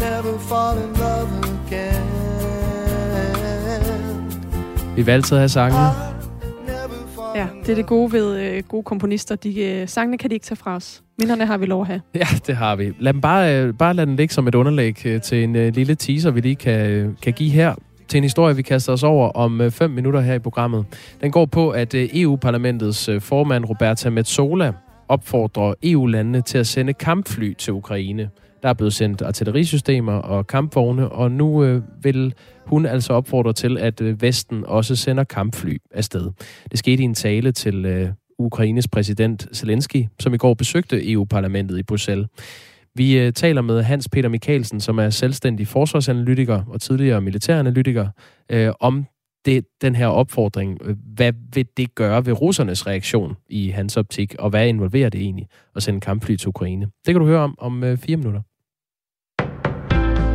never 0.00 0.38
fall 0.38 0.78
in 0.78 0.92
love 0.92 0.99
Vi 5.00 5.04
vil 5.04 5.12
altid 5.12 5.36
have 5.36 5.48
sange. 5.48 5.78
Ja, 7.34 7.46
det 7.62 7.68
er 7.68 7.74
det 7.74 7.86
gode 7.86 8.12
ved 8.12 8.40
øh, 8.40 8.62
gode 8.68 8.82
komponister. 8.82 9.36
De, 9.36 9.62
øh, 9.62 9.88
sangene 9.88 10.18
kan 10.18 10.30
de 10.30 10.34
ikke 10.34 10.46
tage 10.46 10.56
fra 10.56 10.76
os. 10.76 11.02
Minderne 11.18 11.46
har 11.46 11.58
vi 11.58 11.66
lov 11.66 11.80
at 11.80 11.86
have. 11.86 12.00
Ja, 12.14 12.26
det 12.46 12.56
har 12.56 12.76
vi. 12.76 12.92
Lad 12.98 13.12
dem 13.12 13.20
bare, 13.20 13.56
øh, 13.56 13.74
bare 13.74 13.94
lade 13.94 14.06
den 14.06 14.16
ligge 14.16 14.34
som 14.34 14.48
et 14.48 14.54
underlæg 14.54 15.06
øh, 15.06 15.20
til 15.20 15.44
en 15.44 15.56
øh, 15.56 15.74
lille 15.74 15.94
teaser, 15.94 16.30
vi 16.30 16.40
lige 16.40 16.56
kan, 16.56 16.90
øh, 16.90 17.08
kan 17.22 17.32
give 17.32 17.50
her. 17.50 17.74
til 18.08 18.18
en 18.18 18.22
historie, 18.22 18.56
vi 18.56 18.62
kaster 18.62 18.92
os 18.92 19.02
over 19.02 19.28
om 19.28 19.70
5 19.70 19.90
minutter 19.90 20.20
her 20.20 20.34
i 20.34 20.38
programmet. 20.38 20.84
Den 21.20 21.30
går 21.30 21.46
på, 21.46 21.70
at 21.70 21.94
EU-parlamentets 21.94 23.10
formand 23.20 23.64
Roberta 23.64 24.10
Metsola 24.10 24.72
opfordrer 25.08 25.74
EU-landene 25.82 26.42
til 26.42 26.58
at 26.58 26.66
sende 26.66 26.92
kampfly 26.92 27.54
til 27.54 27.72
Ukraine. 27.72 28.30
Der 28.62 28.68
er 28.68 28.74
blevet 28.74 28.92
sendt 28.92 29.22
artillerisystemer 29.22 30.12
og 30.12 30.46
kampvogne, 30.46 31.08
og 31.08 31.30
nu 31.30 31.64
øh, 31.64 31.82
vil 32.02 32.34
hun 32.70 32.86
altså 32.86 33.12
opfordrer 33.12 33.52
til, 33.52 33.78
at 33.78 34.00
øh, 34.00 34.22
Vesten 34.22 34.64
også 34.66 34.96
sender 34.96 35.24
kampfly 35.24 35.76
afsted. 35.90 36.30
Det 36.70 36.78
skete 36.78 37.02
i 37.02 37.04
en 37.04 37.14
tale 37.14 37.52
til 37.52 37.84
øh, 37.84 38.08
Ukraines 38.38 38.88
præsident 38.88 39.48
Zelensky, 39.52 40.04
som 40.20 40.34
i 40.34 40.36
går 40.36 40.54
besøgte 40.54 41.12
EU-parlamentet 41.12 41.78
i 41.78 41.82
Bruxelles. 41.82 42.28
Vi 42.94 43.18
øh, 43.18 43.32
taler 43.32 43.62
med 43.62 43.82
Hans 43.82 44.08
Peter 44.08 44.28
Mikkelsen, 44.28 44.80
som 44.80 44.98
er 44.98 45.10
selvstændig 45.10 45.68
forsvarsanalytiker 45.68 46.62
og 46.68 46.80
tidligere 46.80 47.20
militæranalytiker, 47.20 48.08
øh, 48.50 48.72
om 48.80 49.06
det, 49.44 49.64
den 49.82 49.94
her 49.94 50.06
opfordring. 50.06 50.78
Øh, 50.84 50.96
hvad 51.14 51.32
vil 51.54 51.66
det 51.76 51.94
gøre 51.94 52.26
ved 52.26 52.40
russernes 52.40 52.86
reaktion 52.86 53.36
i 53.48 53.68
hans 53.68 53.96
optik, 53.96 54.34
og 54.38 54.50
hvad 54.50 54.68
involverer 54.68 55.08
det 55.08 55.20
egentlig 55.20 55.46
at 55.76 55.82
sende 55.82 56.00
kampfly 56.00 56.36
til 56.36 56.48
Ukraine? 56.48 56.84
Det 56.84 57.14
kan 57.14 57.20
du 57.20 57.26
høre 57.26 57.40
om 57.40 57.54
om 57.58 57.84
øh, 57.84 57.98
fire 57.98 58.16
minutter. 58.16 58.40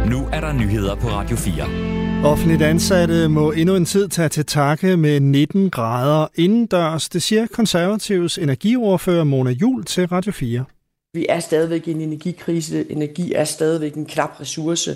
Nu 0.10 0.28
er 0.34 0.41
der 0.41 0.54
nyheder 0.54 0.95
på 0.95 1.08
Radio 1.08 1.36
4. 1.36 1.94
Offentligt 2.23 2.62
ansatte 2.62 3.28
må 3.28 3.51
endnu 3.51 3.75
en 3.75 3.86
tid 3.86 4.08
tage 4.08 4.30
til 4.30 4.45
takke 4.45 4.97
med 4.97 5.19
19 5.19 5.69
grader 5.69 6.28
indendørs. 6.36 7.10
Det 7.10 7.23
siger 7.23 7.47
konservativs 7.47 8.38
energiordfører 8.38 9.23
Mona 9.23 9.51
Jul 9.51 9.86
til 9.86 10.08
Radio 10.08 10.32
4. 10.32 10.65
Vi 11.13 11.25
er 11.30 11.39
stadigvæk 11.39 11.88
i 11.88 11.91
en 11.91 12.01
energikrise. 12.01 12.91
Energi 12.91 13.34
er 13.34 13.43
stadigvæk 13.43 13.93
en 13.93 14.06
knap 14.06 14.41
ressource. 14.41 14.95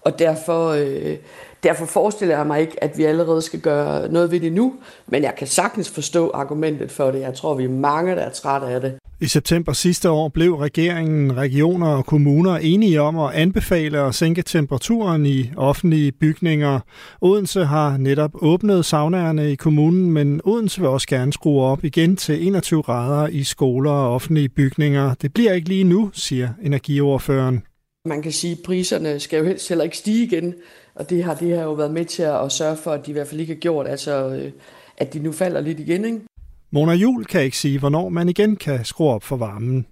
Og 0.00 0.18
derfor, 0.18 0.68
øh, 0.68 1.16
derfor 1.62 1.86
forestiller 1.86 2.36
jeg 2.36 2.46
mig 2.46 2.60
ikke, 2.60 2.84
at 2.84 2.98
vi 2.98 3.04
allerede 3.04 3.42
skal 3.42 3.60
gøre 3.60 4.12
noget 4.12 4.30
ved 4.30 4.40
det 4.40 4.52
nu. 4.52 4.74
Men 5.06 5.22
jeg 5.22 5.34
kan 5.38 5.46
sagtens 5.46 5.90
forstå 5.90 6.30
argumentet 6.34 6.90
for 6.90 7.10
det. 7.10 7.20
Jeg 7.20 7.34
tror, 7.34 7.54
vi 7.54 7.64
er 7.64 7.68
mange, 7.68 8.16
der 8.16 8.22
er 8.22 8.30
trætte 8.30 8.66
af 8.66 8.80
det. 8.80 8.94
I 9.22 9.26
september 9.26 9.72
sidste 9.72 10.10
år 10.10 10.28
blev 10.28 10.54
regeringen, 10.54 11.36
regioner 11.36 11.88
og 11.88 12.06
kommuner 12.06 12.56
enige 12.56 13.00
om 13.00 13.18
at 13.18 13.34
anbefale 13.34 13.98
at 13.98 14.14
sænke 14.14 14.42
temperaturen 14.42 15.26
i 15.26 15.50
offentlige 15.56 16.12
bygninger. 16.12 16.80
Odense 17.20 17.64
har 17.64 17.96
netop 17.96 18.30
åbnet 18.34 18.84
saunaerne 18.84 19.52
i 19.52 19.54
kommunen, 19.54 20.10
men 20.10 20.40
Odense 20.44 20.80
vil 20.80 20.88
også 20.88 21.06
gerne 21.06 21.32
skrue 21.32 21.62
op 21.62 21.84
igen 21.84 22.16
til 22.16 22.46
21 22.46 22.82
grader 22.82 23.28
i 23.28 23.44
skoler 23.44 23.90
og 23.90 24.14
offentlige 24.14 24.48
bygninger. 24.48 25.14
Det 25.14 25.34
bliver 25.34 25.52
ikke 25.52 25.68
lige 25.68 25.84
nu, 25.84 26.10
siger 26.12 26.48
energioverføreren. 26.62 27.62
Man 28.04 28.22
kan 28.22 28.32
sige, 28.32 28.52
at 28.52 28.58
priserne 28.64 29.20
skal 29.20 29.38
jo 29.38 29.44
helst 29.44 29.68
heller 29.68 29.84
ikke 29.84 29.96
stige 29.96 30.26
igen, 30.26 30.54
og 30.94 31.10
det 31.10 31.24
har 31.24 31.34
det 31.34 31.48
her 31.48 31.62
jo 31.62 31.72
været 31.72 31.90
med 31.90 32.04
til 32.04 32.22
at 32.22 32.52
sørge 32.52 32.76
for, 32.76 32.90
at 32.90 33.06
de 33.06 33.10
i 33.10 33.12
hvert 33.12 33.26
fald 33.26 33.40
ikke 33.40 33.52
har 33.54 33.60
gjort, 33.60 33.86
altså 33.88 34.28
øh, 34.28 34.52
at 34.96 35.14
de 35.14 35.18
nu 35.18 35.32
falder 35.32 35.60
lidt 35.60 35.80
igen. 35.80 36.04
Ikke? 36.04 36.20
Mona 36.70 36.92
Jul 36.92 37.24
kan 37.24 37.42
ikke 37.42 37.58
sige, 37.58 37.78
hvornår 37.78 38.08
man 38.08 38.28
igen 38.28 38.56
kan 38.56 38.84
skrue 38.84 39.10
op 39.10 39.22
for 39.22 39.36
varmen. 39.36 39.86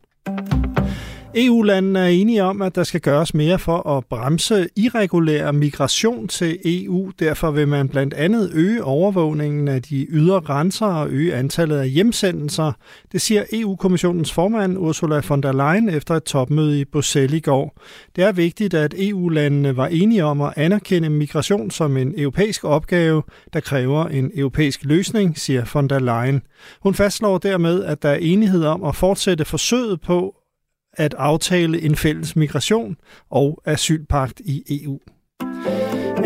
EU-landene 1.34 1.98
er 1.98 2.06
enige 2.06 2.42
om, 2.42 2.62
at 2.62 2.74
der 2.74 2.82
skal 2.82 3.00
gøres 3.00 3.34
mere 3.34 3.58
for 3.58 3.88
at 3.88 4.04
bremse 4.04 4.68
irregulær 4.76 5.52
migration 5.52 6.28
til 6.28 6.58
EU. 6.64 7.10
Derfor 7.18 7.50
vil 7.50 7.68
man 7.68 7.88
blandt 7.88 8.14
andet 8.14 8.50
øge 8.54 8.84
overvågningen 8.84 9.68
af 9.68 9.82
de 9.82 10.06
ydre 10.10 10.40
grænser 10.40 10.86
og 10.86 11.08
øge 11.10 11.34
antallet 11.34 11.76
af 11.76 11.88
hjemsendelser. 11.88 12.72
Det 13.12 13.20
siger 13.20 13.44
EU-kommissionens 13.52 14.32
formand 14.32 14.78
Ursula 14.78 15.20
von 15.28 15.40
der 15.40 15.52
Leyen 15.52 15.88
efter 15.88 16.14
et 16.14 16.24
topmøde 16.24 16.80
i 16.80 16.84
Bruxelles 16.84 17.36
i 17.36 17.40
går. 17.40 17.78
Det 18.16 18.24
er 18.24 18.32
vigtigt, 18.32 18.74
at 18.74 18.94
EU-landene 18.98 19.76
var 19.76 19.86
enige 19.86 20.24
om 20.24 20.40
at 20.40 20.52
anerkende 20.56 21.10
migration 21.10 21.70
som 21.70 21.96
en 21.96 22.14
europæisk 22.16 22.64
opgave, 22.64 23.22
der 23.52 23.60
kræver 23.60 24.06
en 24.06 24.30
europæisk 24.34 24.84
løsning, 24.84 25.38
siger 25.38 25.64
von 25.74 25.88
der 25.88 25.98
Leyen. 25.98 26.42
Hun 26.82 26.94
fastslår 26.94 27.38
dermed, 27.38 27.84
at 27.84 28.02
der 28.02 28.08
er 28.08 28.18
enighed 28.20 28.64
om 28.64 28.84
at 28.84 28.96
fortsætte 28.96 29.44
forsøget 29.44 30.00
på 30.00 30.34
at 30.92 31.14
aftale 31.14 31.82
en 31.82 31.96
fælles 31.96 32.36
migration 32.36 32.96
og 33.30 33.62
asylpagt 33.64 34.40
i 34.40 34.82
EU. 34.84 34.98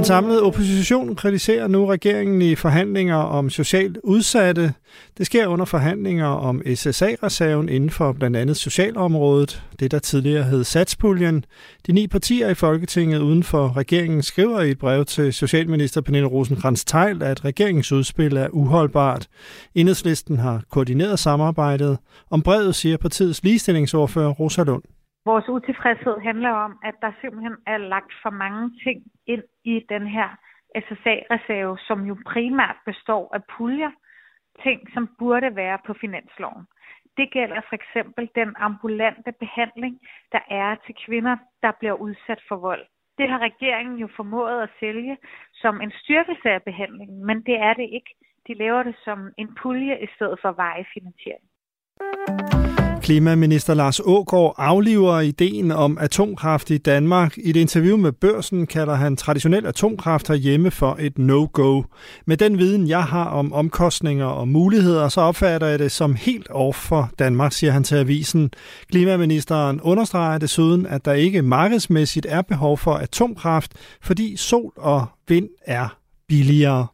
En 0.02 0.06
samlet 0.06 0.42
opposition 0.42 1.14
kritiserer 1.16 1.68
nu 1.68 1.86
regeringen 1.86 2.42
i 2.42 2.54
forhandlinger 2.54 3.16
om 3.16 3.50
socialt 3.50 3.98
udsatte. 4.04 4.74
Det 5.18 5.26
sker 5.26 5.46
under 5.46 5.64
forhandlinger 5.64 6.26
om 6.26 6.62
SSA-reserven 6.74 7.68
inden 7.68 7.90
for 7.90 8.12
blandt 8.12 8.36
andet 8.36 8.56
socialområdet, 8.56 9.62
det 9.80 9.90
der 9.90 9.98
tidligere 9.98 10.44
hed 10.44 10.64
Satspuljen. 10.64 11.44
De 11.86 11.92
ni 11.92 12.06
partier 12.06 12.48
i 12.48 12.54
Folketinget 12.54 13.18
uden 13.18 13.42
for 13.42 13.76
regeringen 13.76 14.22
skriver 14.22 14.60
i 14.60 14.70
et 14.70 14.78
brev 14.78 15.04
til 15.04 15.32
Socialminister 15.32 16.00
Pernille 16.00 16.28
rosenkrantz 16.28 16.84
teil 16.84 17.22
at 17.22 17.44
regeringens 17.44 17.92
udspil 17.92 18.36
er 18.36 18.48
uholdbart. 18.52 19.26
Enhedslisten 19.74 20.38
har 20.38 20.62
koordineret 20.70 21.18
samarbejdet. 21.18 21.98
Om 22.30 22.42
brevet 22.42 22.74
siger 22.74 22.96
partiets 22.96 23.42
ligestillingsordfører 23.42 24.30
Rosa 24.30 24.62
Lund. 24.62 24.82
Vores 25.24 25.48
utilfredshed 25.48 26.18
handler 26.18 26.50
om, 26.50 26.78
at 26.84 26.94
der 27.02 27.12
simpelthen 27.20 27.56
er 27.66 27.78
lagt 27.78 28.12
for 28.22 28.30
mange 28.30 28.70
ting 28.84 29.02
ind 29.26 29.42
i 29.64 29.86
den 29.88 30.06
her 30.06 30.28
SSA-reserve, 30.76 31.78
som 31.78 32.04
jo 32.04 32.16
primært 32.26 32.76
består 32.86 33.34
af 33.34 33.40
puljer, 33.56 33.90
ting, 34.62 34.80
som 34.94 35.08
burde 35.18 35.56
være 35.56 35.78
på 35.86 35.94
finansloven. 36.00 36.66
Det 37.16 37.32
gælder 37.32 37.60
for 37.68 37.74
eksempel 37.74 38.30
den 38.34 38.54
ambulante 38.56 39.32
behandling, 39.40 40.00
der 40.32 40.40
er 40.50 40.74
til 40.86 40.94
kvinder, 41.06 41.36
der 41.62 41.72
bliver 41.78 41.92
udsat 41.92 42.40
for 42.48 42.56
vold. 42.56 42.86
Det 43.18 43.28
har 43.30 43.38
regeringen 43.38 43.98
jo 43.98 44.08
formået 44.16 44.62
at 44.62 44.70
sælge 44.80 45.16
som 45.54 45.80
en 45.80 45.92
styrkelse 46.02 46.50
af 46.50 46.62
behandlingen, 46.62 47.26
men 47.26 47.42
det 47.42 47.56
er 47.60 47.74
det 47.74 47.88
ikke. 47.92 48.14
De 48.46 48.54
laver 48.54 48.82
det 48.82 48.96
som 49.04 49.32
en 49.38 49.54
pulje 49.54 50.02
i 50.02 50.06
stedet 50.14 50.38
for 50.42 50.52
vejefinansiering. 50.52 51.51
Klimaminister 53.02 53.74
Lars 53.74 54.00
Ågård 54.04 54.54
afliver 54.58 55.20
ideen 55.20 55.70
om 55.70 55.98
atomkraft 56.00 56.70
i 56.70 56.78
Danmark. 56.78 57.38
I 57.38 57.50
et 57.50 57.56
interview 57.56 57.96
med 57.96 58.12
Børsen 58.12 58.66
kalder 58.66 58.94
han 58.94 59.16
traditionel 59.16 59.66
atomkraft 59.66 60.28
herhjemme 60.28 60.70
for 60.70 60.96
et 61.00 61.18
no-go. 61.18 61.82
Med 62.26 62.36
den 62.36 62.58
viden, 62.58 62.88
jeg 62.88 63.04
har 63.04 63.24
om 63.24 63.52
omkostninger 63.52 64.26
og 64.26 64.48
muligheder, 64.48 65.08
så 65.08 65.20
opfatter 65.20 65.66
jeg 65.66 65.78
det 65.78 65.92
som 65.92 66.14
helt 66.14 66.50
off 66.50 66.78
for 66.78 67.10
Danmark, 67.18 67.52
siger 67.52 67.72
han 67.72 67.84
til 67.84 67.96
avisen. 67.96 68.50
Klimaministeren 68.90 69.80
understreger 69.80 70.38
desuden, 70.38 70.86
at 70.86 71.04
der 71.04 71.12
ikke 71.12 71.42
markedsmæssigt 71.42 72.26
er 72.28 72.42
behov 72.42 72.78
for 72.78 72.94
atomkraft, 72.94 73.72
fordi 74.02 74.36
sol 74.36 74.72
og 74.76 75.06
vind 75.28 75.48
er 75.66 75.96
billigere. 76.28 76.86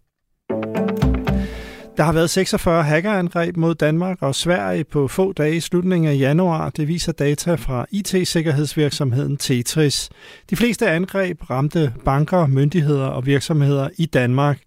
Der 1.99 2.05
har 2.05 2.13
været 2.13 2.31
46 2.31 2.83
hackerangreb 2.83 3.57
mod 3.57 3.75
Danmark 3.75 4.23
og 4.23 4.35
Sverige 4.35 4.85
på 4.85 5.09
få 5.09 5.33
dage 5.33 5.57
i 5.57 5.61
slutningen 5.61 6.11
af 6.11 6.19
januar. 6.19 6.71
Det 6.71 6.89
viser 6.89 7.13
data 7.13 7.55
fra 7.55 7.87
IT-sikkerhedsvirksomheden 7.91 9.37
Tetris. 9.37 10.11
De 10.51 10.57
fleste 10.57 10.91
angreb 10.91 11.51
ramte 11.51 11.95
banker, 12.05 12.47
myndigheder 12.47 13.07
og 13.07 13.27
virksomheder 13.27 13.89
i 13.97 14.07
Danmark. 14.07 14.59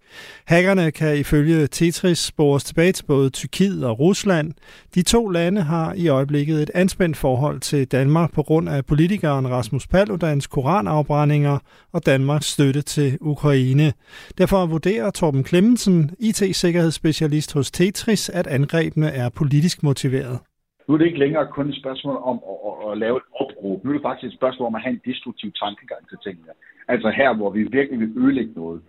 Hackerne 0.46 0.90
kan 0.90 1.18
ifølge 1.18 1.66
Tetris 1.66 2.18
spores 2.18 2.64
tilbage 2.64 2.92
til 2.92 3.04
både 3.06 3.30
Tyrkiet 3.30 3.86
og 3.86 3.98
Rusland. 3.98 4.52
De 4.94 5.02
to 5.02 5.28
lande 5.28 5.62
har 5.62 5.94
i 5.96 6.08
øjeblikket 6.08 6.62
et 6.62 6.70
anspændt 6.74 7.16
forhold 7.16 7.60
til 7.60 7.92
Danmark 7.92 8.32
på 8.34 8.42
grund 8.42 8.68
af 8.68 8.86
politikeren 8.86 9.50
Rasmus 9.50 9.86
Paludans 9.86 10.46
koranafbrændinger 10.46 11.58
og 11.92 12.06
Danmarks 12.06 12.46
støtte 12.46 12.82
til 12.82 13.18
Ukraine. 13.20 13.92
Derfor 14.38 14.66
vurderer 14.66 15.10
Torben 15.10 15.44
Klemmensen, 15.44 16.10
IT-sikkerhedsspecialist 16.20 17.54
hos 17.54 17.70
Tetris, 17.70 18.28
at 18.28 18.46
angrebene 18.46 19.08
er 19.08 19.28
politisk 19.28 19.82
motiveret. 19.82 20.38
Nu 20.88 20.94
er 20.94 20.98
det 20.98 21.06
ikke 21.06 21.18
længere 21.18 21.46
kun 21.46 21.68
et 21.68 21.76
spørgsmål 21.82 22.16
om 22.30 22.36
at, 22.52 22.58
at, 22.68 22.92
at 22.92 22.98
lave 22.98 23.16
et 23.16 23.26
opråb. 23.42 23.84
Nu 23.84 23.90
er 23.90 23.96
det 23.96 24.02
faktisk 24.08 24.28
et 24.32 24.38
spørgsmål 24.40 24.66
om 24.66 24.74
at 24.74 24.82
have 24.82 24.94
en 24.98 25.02
destruktiv 25.10 25.50
tankegang 25.62 26.02
til 26.08 26.18
tingene. 26.24 26.52
Altså 26.88 27.08
her, 27.10 27.30
hvor 27.36 27.50
vi 27.50 27.62
virkelig 27.62 27.98
vil 28.00 28.12
ødelægge 28.22 28.52
noget. 28.56 28.80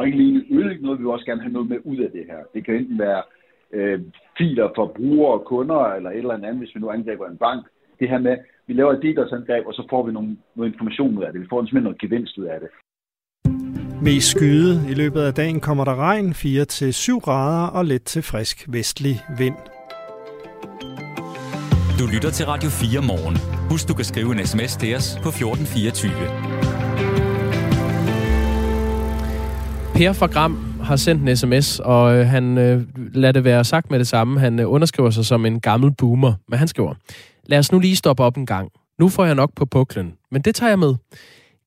Og 0.00 0.06
ikke 0.06 0.18
lige 0.18 0.44
ødelægge 0.54 0.82
noget, 0.82 0.98
vi 0.98 1.04
vil 1.04 1.12
også 1.16 1.26
gerne 1.30 1.42
have 1.42 1.52
noget 1.52 1.68
med 1.68 1.78
ud 1.84 1.98
af 2.06 2.10
det 2.10 2.24
her. 2.30 2.40
Det 2.54 2.64
kan 2.64 2.74
enten 2.74 2.98
være 2.98 3.22
øh, 3.76 4.00
filer 4.38 4.68
for 4.76 4.86
brugere 4.96 5.32
og 5.38 5.44
kunder, 5.44 5.80
eller 5.96 6.10
et 6.10 6.16
eller 6.16 6.34
andet, 6.34 6.58
hvis 6.58 6.74
vi 6.74 6.80
nu 6.80 6.90
angriber 6.90 7.26
en 7.26 7.36
bank. 7.36 7.62
Det 8.00 8.08
her 8.08 8.18
med, 8.18 8.36
vi 8.66 8.72
laver 8.72 8.92
et 8.92 9.02
DDoS-angreb, 9.02 9.66
og 9.66 9.74
så 9.74 9.82
får 9.90 10.06
vi 10.06 10.12
nogle, 10.12 10.36
noget 10.56 10.72
information 10.72 11.18
ud 11.18 11.22
af 11.24 11.32
det. 11.32 11.40
Vi 11.40 11.46
får 11.50 11.60
simpelthen 11.60 11.82
noget 11.82 12.00
gevinst 12.00 12.38
ud 12.38 12.44
af 12.44 12.58
det. 12.60 12.70
Mest 14.02 14.28
skyde. 14.30 14.72
I 14.92 14.94
løbet 14.94 15.20
af 15.20 15.34
dagen 15.34 15.60
kommer 15.60 15.84
der 15.84 15.96
regn 16.08 16.28
4-7 16.30 17.20
grader 17.26 17.66
og 17.78 17.84
let 17.84 18.02
til 18.02 18.22
frisk 18.22 18.56
vestlig 18.76 19.16
vind. 19.38 19.58
Du 21.98 22.04
lytter 22.14 22.30
til 22.36 22.44
Radio 22.52 22.70
4 22.70 23.02
morgen. 23.10 23.36
Husk, 23.70 23.88
du 23.88 23.94
kan 23.94 24.04
skrive 24.04 24.30
en 24.34 24.40
sms 24.50 24.72
til 24.76 24.90
os 24.98 25.08
på 25.24 25.28
1424. 25.28 26.79
Per 30.00 30.12
fra 30.12 30.26
Gram 30.26 30.80
har 30.82 30.96
sendt 30.96 31.22
en 31.22 31.36
sms, 31.36 31.80
og 31.80 32.16
øh, 32.16 32.26
han 32.26 32.58
øh, 32.58 32.82
lader 33.14 33.32
det 33.32 33.44
være 33.44 33.64
sagt 33.64 33.90
med 33.90 33.98
det 33.98 34.06
samme. 34.06 34.40
Han 34.40 34.58
øh, 34.58 34.72
underskriver 34.72 35.10
sig 35.10 35.26
som 35.26 35.46
en 35.46 35.60
gammel 35.60 35.92
boomer, 35.94 36.32
men 36.48 36.58
han 36.58 36.68
skriver, 36.68 36.94
lad 37.46 37.58
os 37.58 37.72
nu 37.72 37.78
lige 37.78 37.96
stoppe 37.96 38.22
op 38.22 38.36
en 38.36 38.46
gang. 38.46 38.70
Nu 38.98 39.08
får 39.08 39.24
jeg 39.24 39.34
nok 39.34 39.54
på 39.56 39.64
puklen, 39.64 40.12
men 40.30 40.42
det 40.42 40.54
tager 40.54 40.70
jeg 40.70 40.78
med. 40.78 40.94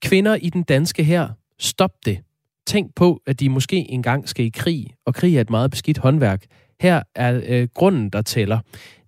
Kvinder 0.01 0.35
i 0.35 0.49
den 0.49 0.63
danske 0.63 1.03
her, 1.03 1.29
stop 1.59 1.91
det. 2.05 2.19
tænk 2.67 2.95
på, 2.95 3.21
at 3.27 3.39
de 3.39 3.49
måske 3.49 3.91
engang 3.91 4.29
skal 4.29 4.45
i 4.45 4.49
krig, 4.49 4.87
og 5.05 5.15
krig 5.15 5.37
er 5.37 5.41
et 5.41 5.49
meget 5.49 5.71
beskidt 5.71 5.97
håndværk. 5.97 6.43
Her 6.81 7.01
er 7.15 7.41
øh, 7.47 7.67
grunden, 7.73 8.09
der 8.09 8.21
tæller. 8.21 8.59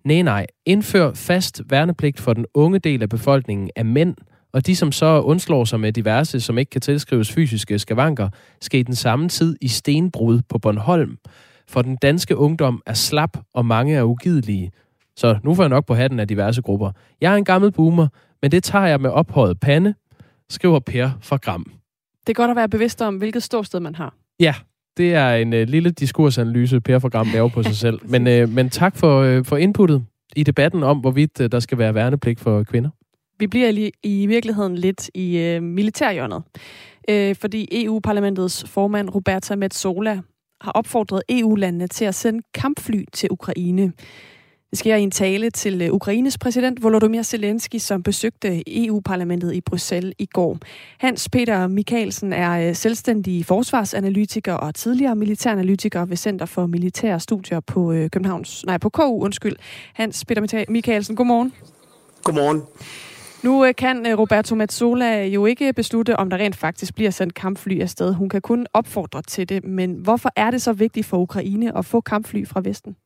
Nej, 0.04 0.22
nej. 0.22 0.46
Indfør 0.66 1.14
fast 1.14 1.62
værnepligt 1.70 2.20
for 2.20 2.32
den 2.32 2.46
unge 2.54 2.78
del 2.78 3.02
af 3.02 3.08
befolkningen 3.08 3.70
af 3.76 3.84
mænd, 3.84 4.14
og 4.56 4.66
de, 4.66 4.76
som 4.76 4.92
så 4.92 5.20
undslår 5.20 5.64
sig 5.64 5.80
med 5.80 5.92
diverse, 5.92 6.40
som 6.40 6.58
ikke 6.58 6.70
kan 6.70 6.80
tilskrives 6.80 7.32
fysiske 7.32 7.78
skavanker, 7.78 8.28
skal 8.60 8.80
i 8.80 8.82
den 8.82 8.94
samme 8.94 9.28
tid 9.28 9.56
i 9.60 9.68
stenbrud 9.68 10.40
på 10.48 10.58
Bornholm. 10.58 11.18
For 11.68 11.82
den 11.82 11.96
danske 11.96 12.36
ungdom 12.36 12.82
er 12.86 12.94
slap, 12.94 13.38
og 13.54 13.66
mange 13.66 13.94
er 13.94 14.04
ugidelige. 14.04 14.72
Så 15.16 15.38
nu 15.44 15.54
får 15.54 15.62
jeg 15.62 15.70
nok 15.70 15.86
på 15.86 15.94
hatten 15.94 16.20
af 16.20 16.28
diverse 16.28 16.62
grupper. 16.62 16.92
Jeg 17.20 17.32
er 17.32 17.36
en 17.36 17.44
gammel 17.44 17.72
boomer, 17.72 18.08
men 18.42 18.50
det 18.50 18.64
tager 18.64 18.86
jeg 18.86 19.00
med 19.00 19.10
ophøjet 19.10 19.60
pande, 19.60 19.94
skriver 20.50 20.78
Per 20.78 21.10
fra 21.20 21.36
Gram. 21.36 21.72
Det 22.26 22.28
er 22.32 22.34
godt 22.34 22.50
at 22.50 22.56
være 22.56 22.68
bevidst 22.68 23.02
om, 23.02 23.16
hvilket 23.16 23.42
ståsted 23.42 23.80
man 23.80 23.94
har. 23.94 24.14
Ja, 24.40 24.54
det 24.96 25.14
er 25.14 25.34
en 25.34 25.52
øh, 25.52 25.68
lille 25.68 25.90
diskursanalyse, 25.90 26.80
Per 26.80 26.98
fra 26.98 27.08
Gram 27.08 27.28
laver 27.32 27.48
på 27.48 27.62
sig 27.62 27.76
selv. 27.86 27.98
Men, 28.04 28.26
øh, 28.26 28.48
men 28.48 28.70
tak 28.70 28.96
for, 28.96 29.20
øh, 29.20 29.44
for 29.44 29.56
inputtet 29.56 30.04
i 30.36 30.42
debatten 30.42 30.82
om, 30.82 30.98
hvorvidt 30.98 31.40
øh, 31.40 31.52
der 31.52 31.60
skal 31.60 31.78
være 31.78 31.94
værnepligt 31.94 32.40
for 32.40 32.62
kvinder. 32.62 32.90
Vi 33.38 33.46
bliver 33.46 33.70
lige 33.70 33.92
i 34.02 34.26
virkeligheden 34.26 34.78
lidt 34.78 35.10
i 35.14 35.38
øh, 35.38 35.62
militærhjørnet. 35.62 36.42
Øh, 37.08 37.36
fordi 37.36 37.84
EU-parlamentets 37.84 38.64
formand 38.68 39.14
Roberta 39.14 39.56
Metsola 39.56 40.20
har 40.60 40.72
opfordret 40.72 41.22
EU-landene 41.28 41.86
til 41.86 42.04
at 42.04 42.14
sende 42.14 42.42
kampfly 42.54 43.04
til 43.12 43.28
Ukraine. 43.30 43.92
Det 44.70 44.78
sker 44.78 44.96
i 44.96 45.02
en 45.02 45.10
tale 45.10 45.50
til 45.50 45.82
øh, 45.82 45.92
Ukraines 45.92 46.38
præsident 46.38 46.82
Volodymyr 46.82 47.22
Zelensky, 47.22 47.76
som 47.76 48.02
besøgte 48.02 48.62
EU-parlamentet 48.66 49.54
i 49.54 49.60
Bruxelles 49.60 50.14
i 50.18 50.26
går. 50.26 50.58
Hans 50.98 51.28
Peter 51.28 51.66
Mikkelsen 51.66 52.32
er 52.32 52.68
øh, 52.68 52.74
selvstændig 52.74 53.46
forsvarsanalytiker 53.46 54.54
og 54.54 54.74
tidligere 54.74 55.16
militæranalytiker 55.16 56.04
ved 56.04 56.16
Center 56.16 56.46
for 56.46 56.66
Militære 56.66 57.20
Studier 57.20 57.60
på 57.60 57.92
øh, 57.92 58.10
Københavns, 58.10 58.64
nej, 58.66 58.78
på 58.78 58.88
KU, 58.88 59.22
undskyld. 59.22 59.56
Hans 59.94 60.24
Peter 60.24 60.64
Mikkelsen, 60.68 61.16
godmorgen. 61.16 61.52
Godmorgen. 62.24 62.62
Nu 63.46 63.64
øh, 63.64 63.74
kan 63.74 64.06
øh, 64.06 64.18
Roberto 64.18 64.54
Mazzola 64.54 65.26
jo 65.26 65.46
ikke 65.46 65.72
beslutte, 65.72 66.16
om 66.16 66.30
der 66.30 66.36
rent 66.36 66.56
faktisk 66.56 66.94
bliver 66.94 67.10
sendt 67.10 67.34
kampfly 67.34 67.80
afsted. 67.80 68.14
Hun 68.14 68.28
kan 68.28 68.40
kun 68.40 68.66
opfordre 68.72 69.22
til 69.22 69.48
det, 69.48 69.64
men 69.64 69.92
hvorfor 69.92 70.30
er 70.36 70.50
det 70.50 70.62
så 70.62 70.72
vigtigt 70.72 71.06
for 71.06 71.16
Ukraine 71.18 71.78
at 71.78 71.84
få 71.84 72.00
kampfly 72.00 72.46
fra 72.46 72.60
Vesten? 72.64 72.96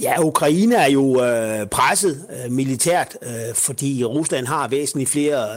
Ja, 0.00 0.22
Ukraine 0.22 0.74
er 0.74 0.90
jo 0.90 1.22
øh, 1.24 1.66
presset 1.66 2.26
øh, 2.30 2.52
militært, 2.52 3.16
øh, 3.22 3.54
fordi 3.54 4.04
Rusland 4.04 4.46
har 4.46 4.68
væsentligt 4.68 5.10
flere 5.10 5.48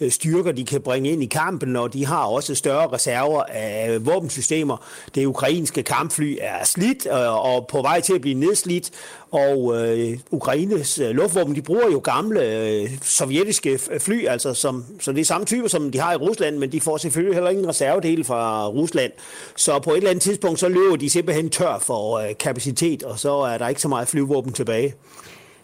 øh, 0.00 0.10
styrker, 0.10 0.52
de 0.52 0.64
kan 0.64 0.80
bringe 0.80 1.10
ind 1.10 1.22
i 1.22 1.26
kampen, 1.26 1.76
og 1.76 1.92
de 1.92 2.06
har 2.06 2.24
også 2.24 2.54
større 2.54 2.92
reserver 2.92 3.42
af 3.42 4.06
våbensystemer. 4.06 4.76
Det 5.14 5.26
ukrainske 5.26 5.82
kampfly 5.82 6.36
er 6.40 6.64
slidt 6.64 7.06
øh, 7.06 7.54
og 7.54 7.66
på 7.66 7.82
vej 7.82 8.00
til 8.00 8.14
at 8.14 8.20
blive 8.20 8.34
nedslidt, 8.34 8.90
og 9.30 9.74
øh, 9.76 10.18
Ukraines 10.30 10.98
øh, 10.98 11.10
luftvåben, 11.10 11.54
de 11.54 11.62
bruger 11.62 11.90
jo 11.92 12.00
gamle 12.04 12.40
øh, 12.42 12.90
sovjetiske 13.02 13.78
fly, 13.98 14.26
altså 14.26 14.54
som, 14.54 14.84
så 15.00 15.12
det 15.12 15.20
er 15.20 15.24
samme 15.24 15.46
type, 15.46 15.68
som 15.68 15.90
de 15.90 16.00
har 16.00 16.12
i 16.12 16.16
Rusland, 16.16 16.56
men 16.56 16.72
de 16.72 16.80
får 16.80 16.96
selvfølgelig 16.96 17.34
heller 17.34 17.50
ingen 17.50 17.68
reservedele 17.68 18.24
fra 18.24 18.68
Rusland. 18.68 19.12
Så 19.56 19.78
på 19.78 19.90
et 19.90 19.96
eller 19.96 20.10
andet 20.10 20.22
tidspunkt, 20.22 20.60
så 20.60 20.68
løber 20.68 20.96
de 20.96 21.10
simpelthen 21.10 21.50
tør 21.50 21.78
for 21.78 22.18
øh, 22.18 22.28
kapacitet, 22.40 23.02
og 23.02 23.18
så 23.18 23.32
er 23.32 23.58
der 23.58 23.68
ikke 23.68 23.80
så 23.86 23.88
meget 23.88 24.08
flyvåben 24.08 24.52
tilbage. 24.52 24.94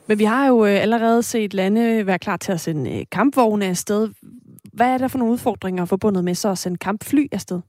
Men 0.06 0.18
vi 0.18 0.24
har 0.24 0.46
jo 0.46 0.64
øh, 0.64 0.82
allerede 0.82 1.22
set 1.22 1.54
lande 1.54 2.06
være 2.06 2.18
klar 2.18 2.36
til 2.36 2.52
at 2.52 2.60
sende 2.60 2.98
øh, 2.98 3.04
kampvogne 3.12 3.66
afsted. 3.66 4.08
Hvad 4.72 4.86
er 4.86 4.98
der 4.98 5.08
for 5.08 5.18
nogle 5.18 5.32
udfordringer 5.32 5.84
forbundet 5.84 6.24
med 6.24 6.34
så 6.34 6.50
at 6.50 6.58
sende 6.58 6.78
kampfly 6.78 7.26
afsted? 7.32 7.60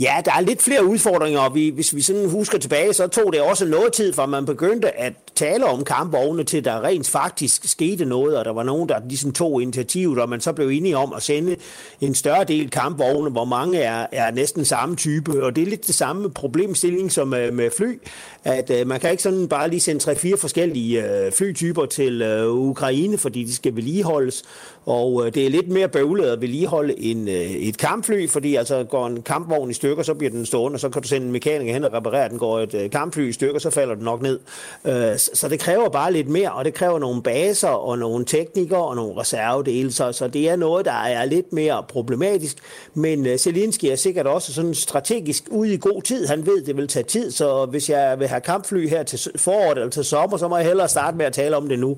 Ja, 0.00 0.16
der 0.24 0.32
er 0.32 0.40
lidt 0.40 0.62
flere 0.62 0.84
udfordringer, 0.86 1.40
og 1.40 1.54
vi, 1.54 1.68
hvis 1.68 1.94
vi 1.94 2.00
sådan 2.00 2.30
husker 2.30 2.58
tilbage, 2.58 2.92
så 2.92 3.06
tog 3.06 3.32
det 3.32 3.40
også 3.40 3.66
noget 3.66 3.92
tid, 3.92 4.12
fra 4.12 4.26
man 4.26 4.46
begyndte 4.46 4.98
at 4.98 5.12
tale 5.34 5.64
om 5.64 5.84
kampvogne, 5.84 6.44
til 6.44 6.64
der 6.64 6.84
rent 6.84 7.08
faktisk 7.08 7.68
skete 7.68 8.04
noget, 8.04 8.36
og 8.36 8.44
der 8.44 8.52
var 8.52 8.62
nogen, 8.62 8.88
der 8.88 9.00
ligesom 9.08 9.32
tog 9.32 9.62
initiativet, 9.62 10.18
og 10.18 10.28
man 10.28 10.40
så 10.40 10.52
blev 10.52 10.68
enige 10.68 10.96
om 10.96 11.12
at 11.12 11.22
sende 11.22 11.56
en 12.00 12.14
større 12.14 12.44
del 12.44 12.70
kampvogne, 12.70 13.30
hvor 13.30 13.44
mange 13.44 13.78
er, 13.78 14.06
er 14.12 14.30
næsten 14.30 14.64
samme 14.64 14.96
type, 14.96 15.44
og 15.44 15.56
det 15.56 15.62
er 15.62 15.66
lidt 15.66 15.86
det 15.86 15.94
samme 15.94 16.30
problemstilling 16.30 17.12
som 17.12 17.28
med, 17.28 17.52
med 17.52 17.70
fly, 17.76 17.98
at 18.44 18.70
øh, 18.70 18.86
man 18.86 19.00
kan 19.00 19.10
ikke 19.10 19.22
sådan 19.22 19.48
bare 19.48 19.70
lige 19.70 19.80
sende 19.80 20.00
tre-fire 20.00 20.36
forskellige 20.36 21.04
øh, 21.04 21.32
flytyper 21.32 21.86
til 21.86 22.22
øh, 22.22 22.52
Ukraine, 22.52 23.18
fordi 23.18 23.44
de 23.44 23.54
skal 23.54 23.76
vedligeholdes, 23.76 24.42
og 24.86 25.26
øh, 25.26 25.34
det 25.34 25.46
er 25.46 25.50
lidt 25.50 25.68
mere 25.68 25.88
bøvlet 25.88 26.24
at 26.24 26.40
vedligeholde 26.40 27.00
en, 27.00 27.28
øh, 27.28 27.34
et 27.34 27.78
kampfly, 27.78 28.28
fordi 28.28 28.54
altså 28.54 28.84
går 28.84 29.06
en 29.06 29.22
kampvogn 29.22 29.70
i 29.70 29.72
stykker, 29.72 30.02
så 30.02 30.14
bliver 30.14 30.30
den 30.30 30.46
stående, 30.46 30.76
og 30.76 30.80
så 30.80 30.88
kan 30.88 31.02
du 31.02 31.08
sende 31.08 31.26
en 31.26 31.32
mekaniker 31.32 31.72
hen 31.72 31.84
og 31.84 31.92
reparere 31.92 32.28
den. 32.28 32.38
Går 32.38 32.60
et 32.60 32.74
øh, 32.74 32.90
kampfly 32.90 33.28
i 33.28 33.32
stykker, 33.32 33.60
så 33.60 33.70
falder 33.70 33.94
den 33.94 34.04
nok 34.04 34.22
ned. 34.22 34.40
Øh, 34.84 35.18
så 35.18 35.48
det 35.48 35.60
kræver 35.60 35.88
bare 35.88 36.12
lidt 36.12 36.28
mere, 36.28 36.52
og 36.52 36.64
det 36.64 36.74
kræver 36.74 36.98
nogle 36.98 37.22
baser 37.22 37.68
og 37.68 37.98
nogle 37.98 38.24
teknikere 38.24 38.84
og 38.84 38.96
nogle 38.96 39.20
reservedele, 39.20 39.92
så, 39.92 40.12
så 40.12 40.28
det 40.28 40.48
er 40.48 40.56
noget, 40.56 40.86
der 40.86 40.92
er 40.92 41.24
lidt 41.24 41.52
mere 41.52 41.84
problematisk. 41.88 42.56
Men 42.94 43.26
øh, 43.26 43.38
Zelensky 43.38 43.84
er 43.84 43.96
sikkert 43.96 44.26
også 44.26 44.52
sådan 44.52 44.74
strategisk 44.74 45.44
ude 45.50 45.74
i 45.74 45.76
god 45.76 46.02
tid. 46.02 46.26
Han 46.26 46.46
ved, 46.46 46.62
det 46.64 46.76
vil 46.76 46.88
tage 46.88 47.02
tid, 47.02 47.30
så 47.30 47.66
hvis 47.66 47.90
jeg 47.90 48.18
vil 48.18 48.28
have 48.30 48.40
kampfly 48.40 48.88
her 48.88 49.02
til 49.02 49.18
foråret 49.36 49.78
eller 49.78 49.90
til 49.90 50.04
sommer, 50.04 50.36
så 50.36 50.48
må 50.48 50.56
jeg 50.56 50.66
hellere 50.66 50.88
starte 50.88 51.16
med 51.16 51.26
at 51.26 51.32
tale 51.32 51.56
om 51.56 51.68
det 51.68 51.78
nu. 51.78 51.96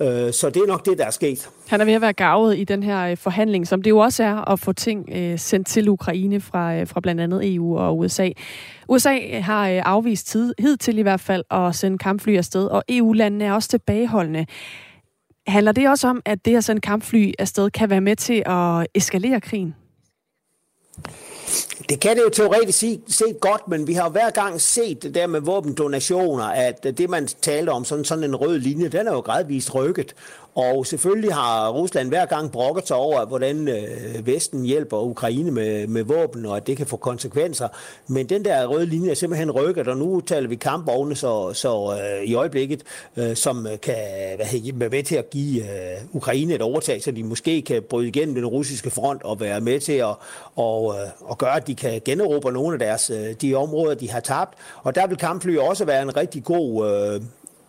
Øh, 0.00 0.32
så 0.32 0.50
det 0.54 0.62
er 0.62 0.66
nok 0.66 0.86
det, 0.86 0.98
der 0.98 1.06
er 1.06 1.10
sket. 1.10 1.50
Han 1.68 1.80
er 1.80 1.84
ved 1.84 1.94
at 1.94 2.00
være 2.00 2.12
gavet 2.12 2.58
i 2.58 2.64
den 2.64 2.82
her 2.82 3.10
øh, 3.10 3.16
forhandling, 3.16 3.66
som 3.66 3.82
det 3.82 3.90
jo 3.90 3.98
også 3.98 4.24
er 4.24 4.50
at 4.52 4.60
få 4.60 4.72
ting 4.72 5.08
øh, 5.12 5.38
sendt 5.38 5.66
til 5.66 5.88
Ukraine 5.88 6.40
fra, 6.40 6.74
øh, 6.74 6.86
fra 6.86 7.00
blandt 7.00 7.20
andet 7.20 7.54
EU 7.54 7.78
og 7.78 7.98
USA. 7.98 8.30
USA 8.88 9.18
øh, 9.32 9.44
har 9.44 9.82
afvist 9.84 10.26
tid, 10.26 10.54
til 10.80 10.98
i 10.98 11.02
hvert 11.02 11.20
fald 11.20 11.44
at 11.50 11.74
sende 11.74 11.98
kampfly 11.98 12.36
afsted, 12.36 12.66
og 12.66 12.82
EU-landene 12.88 13.44
er 13.44 13.52
også 13.52 13.68
tilbageholdende. 13.68 14.46
Handler 15.46 15.72
det 15.72 15.88
også 15.88 16.08
om, 16.08 16.22
at 16.24 16.44
det 16.44 16.56
at 16.56 16.64
sende 16.64 16.80
kampfly 16.80 17.32
afsted 17.38 17.70
kan 17.70 17.90
være 17.90 18.00
med 18.00 18.16
til 18.16 18.42
at 18.46 18.86
eskalere 18.94 19.40
krigen? 19.40 19.74
Det 21.90 22.00
kan 22.00 22.16
det 22.16 22.22
jo 22.22 22.28
teoretisk 22.28 22.78
set 23.08 23.40
godt, 23.40 23.68
men 23.68 23.86
vi 23.86 23.92
har 23.92 24.04
jo 24.04 24.10
hver 24.10 24.30
gang 24.30 24.60
set 24.60 25.02
det 25.02 25.14
der 25.14 25.26
med 25.26 25.40
våbendonationer, 25.40 26.44
at 26.44 26.82
det 26.82 27.10
man 27.10 27.28
talte 27.42 27.70
om, 27.70 27.84
sådan, 27.84 28.04
sådan 28.04 28.24
en 28.24 28.36
rød 28.36 28.58
linje, 28.58 28.88
den 28.88 29.08
er 29.08 29.12
jo 29.12 29.20
gradvist 29.20 29.74
rykket. 29.74 30.14
Og 30.54 30.86
selvfølgelig 30.86 31.34
har 31.34 31.70
Rusland 31.70 32.08
hver 32.08 32.26
gang 32.26 32.52
brokket 32.52 32.88
sig 32.88 32.96
over, 32.96 33.26
hvordan 33.26 33.68
øh, 33.68 34.26
Vesten 34.26 34.64
hjælper 34.64 34.96
Ukraine 34.96 35.50
med, 35.50 35.86
med 35.86 36.02
våben, 36.02 36.46
og 36.46 36.56
at 36.56 36.66
det 36.66 36.76
kan 36.76 36.86
få 36.86 36.96
konsekvenser. 36.96 37.68
Men 38.08 38.28
den 38.28 38.44
der 38.44 38.66
røde 38.66 38.86
linje 38.86 39.10
er 39.10 39.14
simpelthen 39.14 39.50
rykket, 39.50 39.88
og 39.88 39.96
nu 39.96 40.20
taler 40.20 40.48
vi 40.48 40.56
kampvogne 40.56 41.16
så, 41.16 41.52
så 41.52 41.98
øh, 42.02 42.24
i 42.24 42.34
øjeblikket, 42.34 42.82
øh, 43.16 43.36
som 43.36 43.66
kan 43.82 43.94
være 44.38 44.88
med 44.88 45.02
til 45.02 45.16
at 45.16 45.30
give 45.30 45.62
øh, 45.62 45.98
Ukraine 46.12 46.54
et 46.54 46.62
overtag, 46.62 47.02
så 47.02 47.10
de 47.10 47.24
måske 47.24 47.62
kan 47.62 47.82
bryde 47.82 48.08
igennem 48.08 48.34
den 48.34 48.46
russiske 48.46 48.90
front 48.90 49.22
og 49.22 49.40
være 49.40 49.60
med 49.60 49.80
til 49.80 49.92
at 49.92 50.14
og, 50.56 50.94
øh, 50.94 51.08
og 51.20 51.38
gøre, 51.38 51.56
at 51.56 51.66
de 51.66 51.74
kan 51.74 52.00
generobre 52.04 52.52
nogle 52.52 52.72
af 52.72 52.78
deres, 52.78 53.10
øh, 53.10 53.34
de 53.42 53.54
områder, 53.54 53.94
de 53.94 54.10
har 54.10 54.20
tabt. 54.20 54.54
Og 54.82 54.94
der 54.94 55.06
vil 55.06 55.16
kampfly 55.16 55.56
også 55.56 55.84
være 55.84 56.02
en 56.02 56.16
rigtig 56.16 56.44
god 56.44 56.90
øh, 56.90 57.20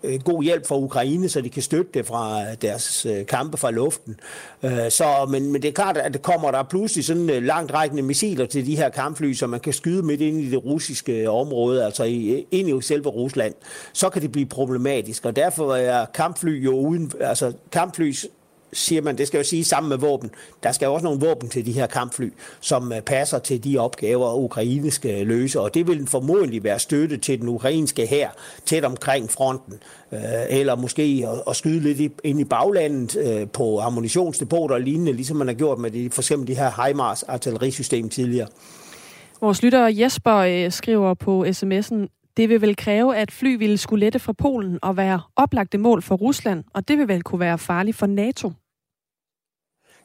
øh, 0.04 0.20
god 0.22 0.44
hjælp 0.44 0.68
for 0.68 0.78
Ukraine, 0.78 1.30
så 1.30 1.42
de 1.42 1.50
kan 1.50 1.62
støtte 1.62 1.92
det 1.94 2.06
fra 2.06 2.42
øh, 2.42 2.48
deres 2.62 3.06
øh, 3.06 3.26
kampe 3.26 3.58
fra 3.58 3.72
luften. 3.72 4.20
Øh, 4.64 4.92
så, 4.92 5.06
men, 5.30 5.52
men 5.52 5.62
det 5.62 5.68
er 5.68 5.72
klart, 5.72 5.98
at 5.98 6.14
det 6.14 6.22
kommer 6.22 6.52
der 6.52 6.64
pludselig 6.64 7.06
sådan 7.06 7.30
øh, 7.30 7.44
langt 7.44 7.74
rækkende 7.74 8.04
missiler 8.04 8.46
til 8.46 8.66
de 8.66 8.76
her 8.76 8.90
kampfly, 8.90 9.34
som 9.34 9.50
man 9.50 9.60
kan 9.60 9.74
skyde 9.74 10.04
midt 10.04 10.22
ind 10.22 10.42
i 10.42 10.50
det 10.50 10.66
russiske 10.66 11.14
øh, 11.14 11.34
område, 11.34 11.86
altså 11.86 12.04
i, 12.04 12.30
øh, 12.30 12.44
ind 12.52 12.70
i 12.70 12.82
selve 12.82 13.10
Rusland. 13.10 13.54
Så 13.94 14.10
kan 14.10 14.22
det 14.22 14.32
blive 14.32 14.46
problematisk, 14.46 15.26
og 15.26 15.36
derfor 15.36 15.76
er 15.76 16.06
kampfly 16.06 16.66
jo 16.66 16.72
uden, 16.72 17.12
altså 17.20 17.54
kampflys 17.72 18.28
siger 18.74 19.02
man, 19.02 19.18
det 19.18 19.28
skal 19.28 19.38
jo 19.38 19.44
sige 19.44 19.64
sammen 19.64 19.90
med 19.90 19.98
våben. 19.98 20.32
Der 20.64 20.72
skal 20.72 20.86
jo 20.86 20.94
også 20.94 21.04
nogle 21.04 21.20
våben 21.20 21.50
til 21.50 21.66
de 21.66 21.72
her 21.72 21.88
kampfly, 21.88 22.30
som 22.60 22.94
øh, 22.94 23.02
passer 23.02 23.40
til 23.40 23.64
de 23.64 23.78
opgaver, 23.78 24.36
Ukraine 24.36 24.92
skal 24.92 25.22
øh, 25.22 25.28
løse, 25.28 25.60
og 25.60 25.74
det 25.74 25.88
vil 25.88 26.08
formodentlig 26.08 26.64
være 26.64 26.80
støtte 26.80 27.18
til 27.18 27.42
den 27.42 27.50
ukrainske 27.50 28.08
hær 28.08 28.30
tæt 28.66 28.86
omkring 28.86 29.32
fronten, 29.32 29.74
øh, 30.12 30.20
eller 30.50 30.76
måske 30.76 31.28
at 31.50 31.56
skyde 31.56 31.80
lidt 31.80 32.14
ind 32.24 32.40
i 32.40 32.44
baglandet 32.44 33.50
på 33.54 33.80
ammunitionsdepoter 33.80 34.76
og 34.76 34.82
lignende, 34.82 35.14
ligesom 35.14 35.38
man 35.38 35.48
har 35.48 35.56
gjort 35.56 35.80
med 35.80 35.92
de, 35.92 36.10
for 36.10 36.22
eksempel 36.22 36.48
de 36.48 36.56
her 36.56 36.88
HIMARS 36.88 37.24
artillerisystem 37.24 38.10
tidligere. 38.10 38.48
Vores 39.42 39.64
lytter 39.64 39.88
Jesper 39.88 40.70
skriver 40.70 41.14
på 41.14 41.46
sms'en, 41.46 42.22
det 42.38 42.50
vil 42.50 42.62
vel 42.62 42.76
kræve, 42.76 43.18
at 43.18 43.32
fly 43.32 43.58
ville 43.58 43.78
skulle 43.78 44.06
lette 44.06 44.20
fra 44.20 44.34
Polen 44.34 44.80
og 44.82 44.98
være 44.98 45.22
oplagte 45.36 45.78
mål 45.78 46.02
for 46.02 46.16
Rusland, 46.16 46.64
og 46.74 46.88
det 46.88 46.98
vil 46.98 47.08
vel 47.08 47.24
kunne 47.24 47.40
være 47.40 47.58
farligt 47.58 47.98
for 47.98 48.06
NATO? 48.06 48.52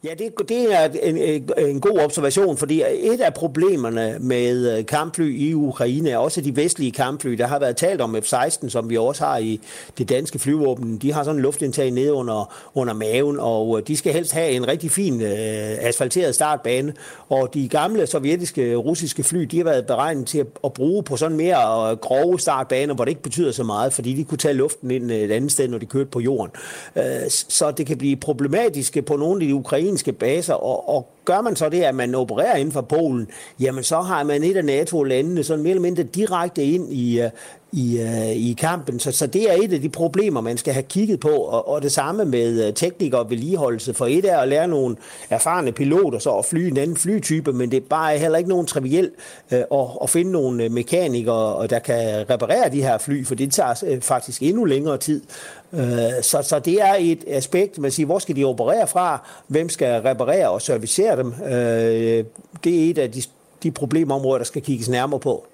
Ja, 0.07 0.15
det, 0.15 0.49
det 0.49 0.75
er 0.75 0.89
en, 1.03 1.17
en, 1.59 1.81
god 1.81 1.99
observation, 1.99 2.57
fordi 2.57 2.83
et 3.01 3.21
af 3.21 3.35
problemerne 3.35 4.17
med 4.21 4.79
øh, 4.79 4.87
kampfly 4.87 5.39
i 5.39 5.55
Ukraine 5.55 6.11
er 6.11 6.19
også 6.19 6.41
de 6.41 6.57
vestlige 6.57 6.93
kampfly. 6.93 7.31
Der 7.31 7.47
har 7.47 7.59
været 7.59 7.77
talt 7.77 8.01
om 8.01 8.17
F-16, 8.17 8.69
som 8.69 8.91
vi 8.91 8.97
også 8.97 9.25
har 9.25 9.39
i 9.39 9.61
det 9.99 10.09
danske 10.09 10.39
flyvåben. 10.39 10.99
De 10.99 11.13
har 11.13 11.25
sådan 11.25 11.37
en 11.37 11.43
luftindtag 11.43 11.91
nede 11.91 12.13
under, 12.13 12.55
under 12.75 12.95
maven, 12.95 13.41
og 13.41 13.79
øh, 13.79 13.87
de 13.87 13.97
skal 13.97 14.13
helst 14.13 14.33
have 14.33 14.51
en 14.51 14.69
rigtig 14.69 14.91
fin 14.91 15.23
øh, 15.23 15.77
asfalteret 15.81 16.35
startbane. 16.35 16.95
Og 17.29 17.55
de 17.55 17.69
gamle 17.69 18.07
sovjetiske 18.07 18.75
russiske 18.75 19.23
fly, 19.23 19.41
de 19.41 19.57
har 19.57 19.65
været 19.65 19.87
beregnet 19.87 20.27
til 20.27 20.39
at, 20.39 20.47
at 20.65 20.73
bruge 20.73 21.03
på 21.03 21.17
sådan 21.17 21.37
mere 21.37 21.91
øh, 21.91 21.97
grove 21.97 22.41
startbaner, 22.41 22.95
hvor 22.95 23.05
det 23.05 23.11
ikke 23.11 23.23
betyder 23.23 23.53
så 23.53 23.65
meget, 23.65 23.93
fordi 23.93 24.15
de 24.15 24.25
kunne 24.25 24.39
tage 24.39 24.55
luften 24.55 24.91
ind 24.91 25.11
et 25.11 25.31
andet 25.31 25.53
sted, 25.53 25.69
når 25.69 25.79
de 25.79 25.87
kørte 25.87 26.11
på 26.11 26.21
jorden. 26.21 26.53
Øh, 26.97 27.05
så 27.29 27.71
det 27.71 27.87
kan 27.87 27.99
blive 27.99 28.17
problematisk 28.17 29.05
på 29.07 29.17
nogle 29.17 29.43
af 29.43 29.49
de 29.49 29.55
ukrainske 29.55 29.96
baser, 30.13 30.55
og, 30.55 30.89
og 30.89 31.16
gør 31.27 31.41
man 31.41 31.57
så 31.57 31.69
det, 31.69 31.83
at 31.83 31.95
man 31.95 32.15
opererer 32.15 32.57
inden 32.57 32.73
for 32.73 32.81
Polen, 32.81 33.29
jamen 33.61 33.85
så 33.85 34.01
har 34.01 34.25
man 34.25 34.43
et 34.43 34.57
af 34.57 34.65
NATO-landene 34.65 35.45
sådan 35.45 35.63
mere 35.63 35.71
eller 35.71 35.83
mindre 35.83 36.03
direkte 36.03 36.65
ind 36.65 36.93
i, 36.93 37.21
øh, 37.21 37.31
i, 37.73 38.01
øh, 38.01 38.31
i 38.31 38.57
kampen. 38.61 39.01
Så, 39.01 39.13
så 39.13 39.27
det 39.27 39.51
er 39.53 39.57
et 39.63 39.73
af 39.73 39.81
de 39.81 39.89
problemer, 39.89 40.41
man 40.41 40.57
skal 40.57 40.73
have 40.73 40.83
kigget 40.83 41.21
på, 41.21 41.29
og, 41.29 41.69
og 41.69 41.83
det 41.83 41.93
samme 41.93 42.25
med 42.25 42.67
øh, 42.67 42.75
teknikere 42.75 43.21
og 43.21 43.31
vedligeholdelse. 43.31 43.95
For 43.95 44.07
et 44.07 44.25
er 44.25 44.39
at 44.39 44.49
lære 44.49 44.69
nogle 44.69 44.97
erfarne 45.31 45.73
piloter 45.73 46.19
så 46.19 46.31
at 46.31 46.45
flyve 46.45 46.71
en 46.71 46.77
anden 46.77 46.97
flytype, 46.97 47.53
men 47.53 47.71
det 47.71 47.77
er 47.77 47.87
bare 47.91 48.19
heller 48.19 48.39
ikke 48.39 48.51
nogen 48.51 48.67
trivielt 48.67 49.13
uh, 49.53 49.59
at, 49.59 49.89
at 50.03 50.11
finde 50.11 50.33
nogle 50.33 50.69
mekanikere, 50.69 51.67
der 51.67 51.79
kan 51.79 52.31
reparere 52.31 52.71
de 52.71 52.83
her 52.83 52.99
fly, 52.99 53.27
for 53.27 53.35
det 53.35 53.53
tager 53.53 53.99
faktisk 54.03 54.43
endnu 54.43 54.65
længere 54.65 54.99
tid. 54.99 55.23
Så, 56.23 56.43
så 56.43 56.59
det 56.65 56.83
er 56.83 56.95
et 56.99 57.25
aspekt, 57.29 57.79
man 57.79 57.91
siger, 57.91 58.07
hvor 58.07 58.19
skal 58.19 58.37
de 58.37 58.45
operere 58.45 58.87
fra, 58.87 59.29
hvem 59.47 59.69
skal 59.69 60.03
reparere 60.03 60.51
og 60.51 60.63
servicere 60.63 61.16
dem. 61.17 61.33
Øh, 61.45 62.25
det 62.65 62.87
er 62.87 62.91
et 62.91 62.99
af 62.99 63.13
de, 63.13 63.23
de 63.63 63.71
problemområder, 63.71 64.39
der 64.39 64.45
skal 64.45 64.63
kigges 64.63 64.89
nærmere 64.89 65.21
på. 65.21 65.47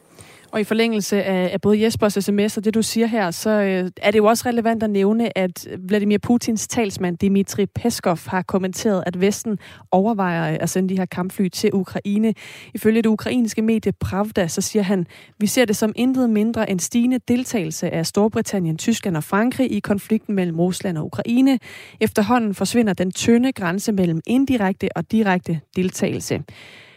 Og 0.52 0.60
i 0.60 0.64
forlængelse 0.64 1.22
af, 1.22 1.50
af 1.52 1.60
både 1.60 1.82
Jespers 1.82 2.12
sms 2.12 2.56
og 2.56 2.64
det, 2.64 2.74
du 2.74 2.82
siger 2.82 3.06
her, 3.06 3.30
så 3.30 3.50
øh, 3.50 3.90
er 4.02 4.10
det 4.10 4.18
jo 4.18 4.24
også 4.24 4.48
relevant 4.48 4.82
at 4.82 4.90
nævne, 4.90 5.38
at 5.38 5.68
Vladimir 5.78 6.18
Putins 6.18 6.68
talsmand 6.68 7.18
Dmitri 7.18 7.66
Peskov 7.66 8.18
har 8.26 8.42
kommenteret, 8.42 9.02
at 9.06 9.20
Vesten 9.20 9.58
overvejer 9.90 10.58
at 10.58 10.70
sende 10.70 10.88
de 10.88 10.98
her 10.98 11.06
kampfly 11.06 11.48
til 11.48 11.70
Ukraine. 11.72 12.34
Ifølge 12.74 13.02
det 13.02 13.08
ukrainske 13.08 13.62
medie 13.62 13.92
Pravda, 13.92 14.48
så 14.48 14.60
siger 14.60 14.82
han, 14.82 15.06
vi 15.38 15.46
ser 15.46 15.64
det 15.64 15.76
som 15.76 15.92
intet 15.96 16.30
mindre 16.30 16.70
end 16.70 16.80
stigende 16.80 17.18
deltagelse 17.28 17.90
af 17.90 18.06
Storbritannien, 18.06 18.78
Tyskland 18.78 19.16
og 19.16 19.24
Frankrig 19.24 19.72
i 19.72 19.80
konflikten 19.80 20.34
mellem 20.34 20.60
Rusland 20.60 20.98
og 20.98 21.06
Ukraine. 21.06 21.58
Efterhånden 22.00 22.54
forsvinder 22.54 22.92
den 22.92 23.12
tynde 23.12 23.52
grænse 23.52 23.92
mellem 23.92 24.20
indirekte 24.26 24.88
og 24.96 25.12
direkte 25.12 25.60
deltagelse. 25.76 26.42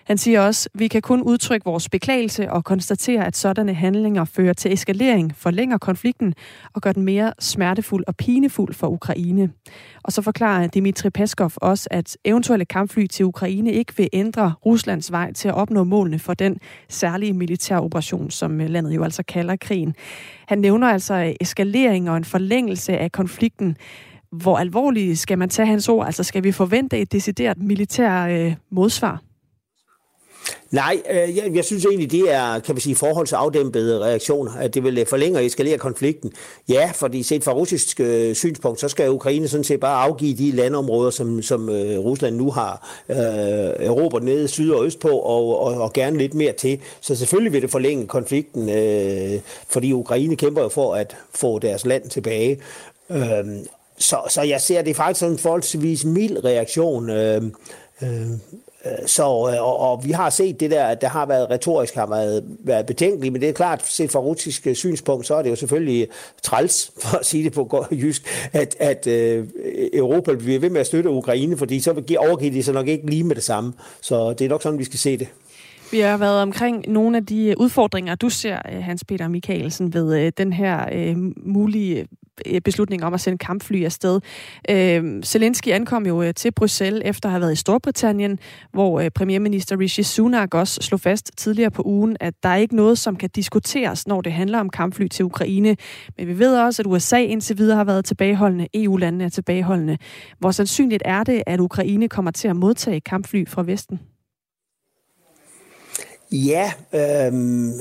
Han 0.06 0.18
siger 0.18 0.42
også, 0.42 0.70
vi 0.74 0.88
kan 0.88 1.02
kun 1.02 1.22
udtrykke 1.22 1.66
vores 1.66 1.90
beklagelse 1.90 2.52
og 2.52 2.64
konstatere, 2.64 3.26
at 3.26 3.38
sådanne 3.38 3.74
handlinger 3.74 4.26
fører 4.26 4.54
til 4.54 4.74
eskalering, 4.74 5.36
forlænger 5.36 5.78
konflikten 5.78 6.34
og 6.74 6.82
gør 6.82 6.92
den 6.92 7.04
mere 7.04 7.34
smertefuld 7.40 8.04
og 8.08 8.16
pinefuld 8.16 8.74
for 8.74 8.88
Ukraine. 8.88 9.50
Og 10.04 10.12
så 10.12 10.22
forklarer 10.22 10.68
Dmitri 10.68 11.10
Peskov 11.10 11.52
også, 11.56 11.88
at 11.92 12.18
eventuelle 12.26 12.66
kampfly 12.66 13.06
til 13.06 13.26
Ukraine 13.26 13.72
ikke 13.72 13.98
vil 13.98 14.10
ændre 14.14 14.54
Ruslands 14.66 15.12
vej 15.12 15.34
til 15.34 15.48
at 15.48 15.54
opnå 15.54 15.84
målene 15.84 16.20
for 16.20 16.34
den 16.34 16.58
særlige 16.90 17.34
militære 17.34 17.82
operation, 17.82 18.32
som 18.32 18.62
øh, 18.62 18.70
landet 18.70 18.96
jo 18.96 19.04
altså 19.04 19.24
kalder 19.24 19.56
krigen. 19.56 19.96
Han 20.48 20.60
nævner 20.60 20.88
altså 20.88 21.14
øh, 21.14 21.34
eskalering 21.42 22.10
og 22.10 22.18
en 22.18 22.26
forlængelse 22.26 22.98
af 22.98 23.12
konflikten. 23.12 23.78
Hvor 24.32 24.58
alvorligt 24.58 25.20
skal 25.20 25.38
man 25.38 25.50
tage 25.50 25.66
hans 25.66 25.90
ord? 25.90 26.06
Altså 26.06 26.24
skal 26.24 26.44
vi 26.44 26.52
forvente 26.52 27.00
et 27.00 27.12
decideret 27.12 27.58
militær 27.58 28.26
øh, 28.28 28.56
modsvar? 28.72 29.25
Nej, 30.76 31.02
øh, 31.10 31.38
jeg, 31.38 31.56
jeg 31.56 31.66
synes 31.66 31.86
egentlig, 31.86 32.12
det 32.12 32.34
er, 32.34 32.60
kan 32.60 32.76
man 32.76 32.82
sige, 32.82 32.96
forholdsafdæmpede 32.96 34.00
reaktioner, 34.00 34.52
at 34.52 34.74
det 34.74 34.84
vil 34.84 34.98
øh, 34.98 35.08
forlænge 35.08 35.40
og 35.40 35.46
eskalere 35.46 35.78
konflikten. 35.78 36.32
Ja, 36.70 36.92
fordi 36.96 37.24
set 37.24 37.44
fra 37.44 37.54
russisk 37.54 38.00
øh, 38.00 38.36
synspunkt, 38.36 38.80
så 38.80 38.88
skal 38.88 39.10
Ukraine 39.10 39.48
sådan 39.48 39.64
set 39.64 39.80
bare 39.80 40.04
afgive 40.04 40.38
de 40.38 40.52
landområder, 40.52 41.10
som, 41.12 41.42
som 41.42 41.70
øh, 41.70 42.00
Rusland 42.00 42.36
nu 42.36 42.52
har 42.52 43.04
øh, 43.10 43.88
Europa 43.88 44.20
nede 44.20 44.48
syd 44.48 44.72
og 44.72 44.86
øst 44.86 45.00
på, 45.00 45.10
og, 45.10 45.60
og, 45.60 45.82
og 45.82 45.94
gerne 45.94 46.18
lidt 46.18 46.34
mere 46.34 46.54
til. 46.54 46.80
Så 47.02 47.16
selvfølgelig 47.16 47.54
vil 47.54 47.62
det 47.62 47.72
forlænge 47.72 48.08
konflikten, 48.08 48.70
øh, 48.70 49.40
fordi 49.70 49.92
Ukraine 49.92 50.36
kæmper 50.36 50.62
jo 50.62 50.70
for 50.70 50.94
at 50.94 51.16
få 51.36 51.60
deres 51.60 51.86
land 51.86 52.10
tilbage. 52.10 52.60
Øh, 53.10 53.46
så, 53.98 54.18
så 54.30 54.42
jeg 54.42 54.62
ser 54.62 54.82
det 54.82 54.96
faktisk 54.96 55.20
som 55.20 55.32
en 55.32 55.38
forholdsvis 55.38 56.06
mild 56.06 56.46
reaktion. 56.46 57.10
Øh, 57.10 57.42
Øh, 58.04 58.28
Øh, 58.86 59.08
så, 59.08 59.24
øh, 59.24 59.68
og, 59.68 59.80
og 59.80 60.06
vi 60.06 60.12
har 60.12 60.30
set 60.30 60.60
det 60.60 60.72
der, 60.72 60.86
at 60.86 61.02
der 61.02 61.08
har 61.08 61.26
været 61.26 61.50
retorisk, 61.50 61.96
har 61.96 62.08
været, 62.08 62.44
været 62.60 62.86
betænkeligt, 62.86 63.34
men 63.34 63.42
det 63.42 63.50
er 63.50 63.54
klart, 63.54 63.86
set 63.86 64.12
fra 64.12 64.20
russisk 64.20 64.68
øh, 64.68 64.76
synspunkt, 64.76 65.28
så 65.28 65.36
er 65.36 65.42
det 65.42 65.50
jo 65.50 65.56
selvfølgelig 65.56 66.08
træls, 66.44 66.92
for 67.02 67.18
at 67.18 67.26
sige 67.26 67.44
det 67.44 67.54
på 67.54 67.86
jysk, 67.92 68.50
at, 68.54 68.76
at 68.80 69.08
øh, 69.08 69.48
Europa 69.94 70.36
bliver 70.36 70.60
ved 70.60 70.70
med 70.70 70.82
at 70.82 70.88
støtte 70.88 71.10
Ukraine, 71.10 71.58
fordi 71.58 71.80
så 71.80 71.92
overgiver 72.20 72.52
de 72.52 72.64
sig 72.64 72.74
nok 72.74 72.88
ikke 72.88 73.10
lige 73.10 73.24
med 73.24 73.36
det 73.36 73.44
samme. 73.44 73.74
Så 74.02 74.34
det 74.34 74.46
er 74.46 74.50
nok 74.50 74.62
sådan, 74.62 74.80
vi 74.80 74.84
skal 74.84 75.00
se 75.00 75.18
det. 75.18 75.28
Vi 75.92 76.00
har 76.00 76.18
været 76.18 76.42
omkring 76.42 76.86
nogle 76.88 77.18
af 77.18 77.26
de 77.26 77.56
udfordringer, 77.58 78.16
du 78.16 78.30
ser, 78.30 78.82
Hans 78.82 79.04
Peter 79.04 79.28
Michaelsen, 79.28 79.94
ved 79.94 80.32
den 80.32 80.54
her 80.54 80.86
øh, 80.92 81.16
mulige 81.46 82.08
Øh, 82.46 82.62
beslutning 82.62 83.04
om 83.04 83.14
at 83.14 83.22
sende 83.22 83.38
kampfly 83.38 83.84
afsted. 83.84 84.20
Øh, 84.70 85.24
Zelensky 85.24 85.68
ankom 85.68 86.06
jo 86.06 86.22
øh, 86.22 86.34
til 86.34 86.52
Bruxelles 86.52 87.02
efter 87.06 87.30
at 87.30 87.32
have 87.32 87.42
været 87.42 87.54
i 87.54 87.56
Storbritannien, 87.56 88.40
hvor 88.74 89.00
øh, 89.00 89.10
premierminister 89.10 89.80
Rishi 89.80 90.04
Sunak 90.04 90.54
også 90.54 90.82
slog 90.82 91.00
fast 91.00 91.32
tidligere 91.38 91.72
på 91.72 91.84
ugen, 91.86 92.18
at 92.20 92.34
der 92.44 92.50
er 92.50 92.56
ikke 92.56 92.76
noget, 92.76 92.98
som 92.98 93.16
kan 93.16 93.30
diskuteres, 93.36 94.08
når 94.08 94.22
det 94.22 94.32
handler 94.32 94.60
om 94.60 94.70
kampfly 94.70 95.08
til 95.08 95.26
Ukraine. 95.26 95.76
Men 96.18 96.28
vi 96.28 96.40
ved 96.40 96.58
også, 96.58 96.82
at 96.82 96.86
USA 96.88 97.18
indtil 97.18 97.58
videre 97.58 97.78
har 97.78 97.84
været 97.84 98.06
tilbageholdende, 98.06 98.68
EU-landene 98.74 99.24
er 99.24 99.30
tilbageholdende. 99.30 99.98
Hvor 100.40 100.52
sandsynligt 100.52 101.04
er 101.06 101.24
det, 101.24 101.44
at 101.48 101.60
Ukraine 101.60 102.10
kommer 102.10 102.32
til 102.32 102.48
at 102.48 102.56
modtage 102.56 103.02
kampfly 103.02 103.48
fra 103.48 103.64
Vesten? 103.64 104.00
Ja, 106.32 106.72
øh, 106.94 107.34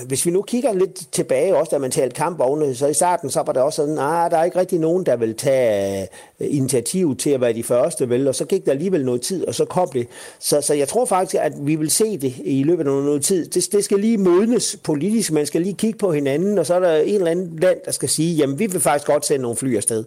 hvis 0.07 0.26
vi 0.26 0.30
nu 0.30 0.42
kigger 0.42 0.72
lidt 0.72 1.12
tilbage, 1.12 1.57
også 1.57 1.70
da 1.70 1.78
man 1.78 1.90
talte 1.90 2.14
kampvogne, 2.14 2.74
så 2.74 2.86
i 2.86 2.95
starten 2.95 3.30
så 3.30 3.42
var 3.47 3.53
det 3.53 3.62
også 3.62 3.76
sådan, 3.76 3.99
at 3.99 4.30
der 4.30 4.38
er 4.38 4.45
ikke 4.45 4.59
rigtig 4.59 4.78
nogen, 4.78 5.07
der 5.07 5.16
vil 5.16 5.34
tage 5.34 6.03
øh, 6.40 6.47
initiativ 6.51 7.16
til 7.16 7.30
at 7.30 7.40
være 7.40 7.53
de 7.53 7.62
første, 7.62 8.09
vel? 8.09 8.28
og 8.28 8.34
så 8.34 8.45
gik 8.45 8.64
der 8.64 8.72
alligevel 8.72 9.05
noget 9.05 9.22
tid, 9.22 9.49
og 9.49 9.55
så 9.55 9.64
kom 9.64 9.88
det. 9.92 10.07
Så, 10.38 10.61
så 10.61 10.74
jeg 10.74 10.88
tror 10.88 11.05
faktisk, 11.05 11.34
at 11.40 11.53
vi 11.61 11.74
vil 11.74 11.90
se 11.90 12.18
det 12.18 12.34
i 12.45 12.62
løbet 12.62 12.80
af 12.80 12.86
noget 12.86 13.24
tid. 13.24 13.49
Det, 13.49 13.72
det 13.72 13.84
skal 13.84 13.99
lige 13.99 14.18
modnes 14.18 14.76
politisk, 14.82 15.32
man 15.32 15.47
skal 15.47 15.61
lige 15.61 15.74
kigge 15.74 15.99
på 15.99 16.12
hinanden, 16.12 16.59
og 16.59 16.66
så 16.66 16.74
er 16.74 16.80
der 16.80 16.97
en 16.97 17.14
eller 17.14 17.30
anden 17.30 17.59
land, 17.59 17.78
der 17.84 17.92
skal 17.92 18.09
sige, 18.09 18.34
jamen 18.34 18.59
vi 18.59 18.66
vil 18.66 18.80
faktisk 18.80 19.07
godt 19.07 19.26
sende 19.26 19.42
nogle 19.42 19.57
fly 19.57 19.76
afsted. 19.76 20.05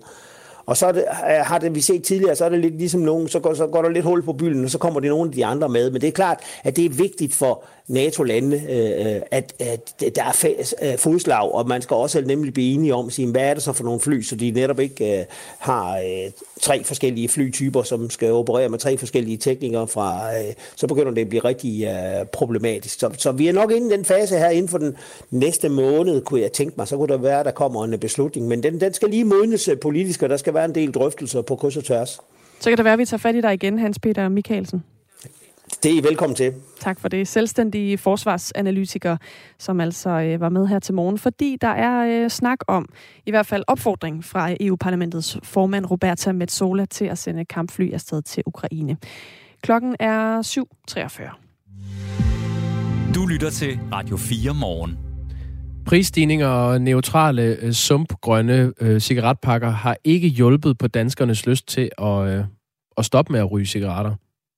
Og 0.68 0.78
så 0.78 0.92
det, 0.92 1.04
øh, 1.08 1.46
har 1.46 1.58
det, 1.58 1.76
vi 1.76 1.82
set 1.82 2.04
tidligere, 2.04 2.36
så 2.36 2.46
er 2.46 2.50
det 2.50 2.60
lidt 2.60 2.78
ligesom 2.78 3.02
nogen, 3.02 3.28
så 3.28 3.40
går, 3.40 3.54
så 3.54 3.68
går 3.68 3.82
der 3.82 3.90
lidt 3.90 4.06
hul 4.06 4.24
på 4.24 4.34
bylden, 4.34 4.64
og 4.64 4.70
så 4.70 4.78
kommer 4.78 5.00
det 5.00 5.10
nogle 5.10 5.30
af 5.30 5.36
de 5.36 5.46
andre 5.46 5.70
med. 5.70 5.92
Men 5.92 6.02
det 6.02 6.08
er 6.08 6.12
klart, 6.12 6.40
at 6.64 6.76
det 6.76 6.86
er 6.86 6.90
vigtigt 6.90 7.36
for 7.36 7.64
NATO-landene, 7.88 8.62
øh, 8.70 9.16
øh 9.16 9.22
at, 9.32 9.54
at 9.60 10.16
der 10.16 10.24
er 10.24 10.64
øh, 10.82 10.98
fodslag, 10.98 11.52
og 11.52 11.68
man 11.68 11.82
skal 11.82 11.96
også 11.96 12.22
nemlig 12.22 12.54
blive 12.54 12.74
enige 12.74 12.96
om, 12.96 13.10
sige, 13.10 13.32
hvad 13.32 13.42
er 13.42 13.54
det 13.54 13.64
så 13.64 13.74
for 13.74 13.84
nogle 13.84 14.00
fly, 14.00 14.22
så 14.22 14.36
de 14.36 14.52
netop 14.52 14.80
ikke 14.80 15.20
øh, 15.20 15.26
har 15.58 15.98
øh, 15.98 16.32
tre 16.62 16.84
forskellige 16.84 17.30
flytyper, 17.30 17.84
som 17.84 18.10
skal 18.10 18.32
operere 18.32 18.70
med 18.70 18.80
tre 18.80 18.98
forskellige 18.98 19.38
teknikere 19.38 19.88
fra, 19.88 20.38
øh, 20.38 20.54
så 20.76 20.88
begynder 20.88 21.12
det 21.12 21.22
at 21.22 21.30
blive 21.30 21.44
rigtig 21.44 21.84
øh, 21.84 22.26
problematisk. 22.26 23.00
Så, 23.00 23.10
så 23.18 23.32
vi 23.32 23.48
er 23.48 23.54
nok 23.54 23.72
inde 23.72 23.94
i 23.94 23.98
den 23.98 24.06
fase 24.06 24.38
her 24.38 24.50
inden 24.50 24.70
for 24.70 24.78
den 24.78 24.98
næste 25.32 25.70
måned, 25.70 26.22
kunne 26.22 26.42
jeg 26.42 26.52
tænke 26.52 26.74
mig, 26.78 26.88
så 26.88 26.98
kunne 26.98 27.08
der 27.08 27.18
være, 27.18 27.44
der 27.44 27.52
kommer 27.52 27.84
en 27.84 28.00
beslutning, 28.00 28.48
men 28.48 28.64
den, 28.64 28.82
den 28.82 28.94
skal 28.94 29.10
lige 29.10 29.24
modnes 29.24 29.70
politisk, 29.82 30.24
og 30.24 30.30
der 30.30 30.38
skal 30.38 30.54
være 30.58 30.66
en 30.66 30.76
del 30.76 30.92
drøftelser 30.92 31.42
på 31.42 31.56
kryds 31.56 31.78
og 31.78 31.84
tværs. 31.84 32.20
Så 32.60 32.70
kan 32.70 32.78
det 32.78 32.84
være, 32.84 32.94
at 32.94 33.00
vi 33.00 33.06
tager 33.06 33.20
fat 33.20 33.36
i 33.36 33.42
dig 33.42 33.54
igen, 33.54 33.80
Hans 33.80 34.00
Peter 34.00 34.30
Mikkelsen. 34.30 34.84
Det 35.84 35.92
er 35.92 35.96
I 35.96 36.04
velkommen 36.04 36.36
til. 36.36 36.54
Tak 36.80 37.00
for 37.00 37.08
det. 37.08 37.28
Selvstændige 37.28 37.98
forsvarsanalytiker, 37.98 39.18
som 39.60 39.80
altså 39.80 40.10
øh, 40.10 40.42
var 40.42 40.50
med 40.50 40.68
her 40.68 40.80
til 40.80 40.94
morgen, 40.94 41.18
fordi 41.18 41.58
der 41.62 41.68
er 41.68 42.24
øh, 42.24 42.30
snak 42.30 42.60
om, 42.68 42.90
i 43.26 43.32
hvert 43.32 43.46
fald 43.46 43.64
opfordring 43.68 44.26
fra 44.26 44.56
EU-parlamentets 44.60 45.38
formand 45.44 45.92
Roberta 45.92 46.32
Metsola 46.32 46.86
til 46.86 47.06
at 47.06 47.18
sende 47.18 47.46
kampfly 47.46 47.94
afsted 47.94 48.22
til 48.22 48.44
Ukraine. 48.46 48.98
Klokken 49.62 49.96
er 50.00 50.42
7.43. 50.92 53.14
Du 53.16 53.26
lytter 53.26 53.50
til 53.50 53.80
Radio 53.92 54.18
4 54.18 54.54
morgen. 54.54 55.07
Prisstigninger 55.88 56.48
og 56.48 56.82
neutrale 56.82 57.58
øh, 57.62 57.72
sumpgrønne 57.72 58.74
øh, 58.82 59.00
cigaretpakker 59.00 59.70
har 59.70 59.98
ikke 60.04 60.28
hjulpet 60.28 60.78
på 60.78 60.88
danskernes 60.88 61.46
lyst 61.46 61.68
til 61.68 61.90
at, 61.98 62.28
øh, 62.28 62.44
at 62.98 63.06
stoppe 63.06 63.34
med 63.34 63.40
at 63.40 63.52
ryge 63.52 63.66
cigaretter. 63.66 64.16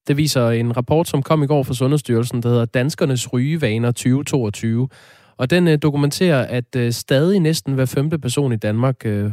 Det 0.08 0.18
viser 0.18 0.50
en 0.50 0.78
rapport, 0.78 1.08
som 1.08 1.24
kom 1.24 1.44
i 1.44 1.48
går 1.48 1.64
fra 1.64 1.74
Sundhedsstyrelsen, 1.74 2.44
der 2.44 2.50
hedder 2.50 2.66
Danskernes 2.66 3.34
rygevaner 3.34 3.92
2022. 3.92 4.90
Og 5.38 5.50
den 5.50 5.68
øh, 5.68 5.78
dokumenterer, 5.82 6.46
at 6.46 6.76
øh, 6.76 6.92
stadig 6.92 7.40
næsten 7.40 7.74
hver 7.74 7.86
femte 7.86 8.20
person 8.20 8.52
i 8.52 8.58
Danmark 8.58 9.06
øh, 9.06 9.32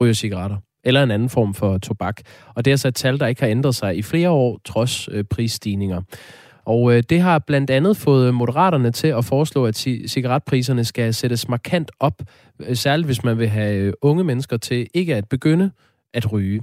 ryger 0.00 0.14
cigaretter. 0.14 0.56
eller 0.84 1.02
en 1.02 1.10
anden 1.10 1.28
form 1.28 1.54
for 1.54 1.78
tobak. 1.78 2.20
Og 2.54 2.64
det 2.64 2.72
er 2.72 2.76
så 2.76 2.88
et 2.88 2.94
tal, 2.94 3.20
der 3.20 3.26
ikke 3.26 3.40
har 3.40 3.48
ændret 3.48 3.74
sig 3.74 3.96
i 3.96 4.02
flere 4.02 4.30
år, 4.30 4.60
trods 4.64 5.08
øh, 5.12 5.24
prisstigninger. 5.24 6.02
Og 6.64 6.96
øh, 6.96 7.02
det 7.10 7.20
har 7.20 7.38
blandt 7.38 7.70
andet 7.70 7.96
fået 7.96 8.34
moderaterne 8.34 8.90
til 8.90 9.08
at 9.08 9.24
foreslå, 9.24 9.66
at 9.66 9.76
cigaretpriserne 10.06 10.84
skal 10.84 11.14
sættes 11.14 11.48
markant 11.48 11.90
op, 12.00 12.22
øh, 12.60 12.76
særligt 12.76 13.06
hvis 13.06 13.24
man 13.24 13.38
vil 13.38 13.48
have 13.48 13.76
øh, 13.76 13.92
unge 14.02 14.24
mennesker 14.24 14.56
til 14.56 14.86
ikke 14.94 15.16
at 15.16 15.28
begynde 15.28 15.70
at 16.14 16.32
ryge. 16.32 16.62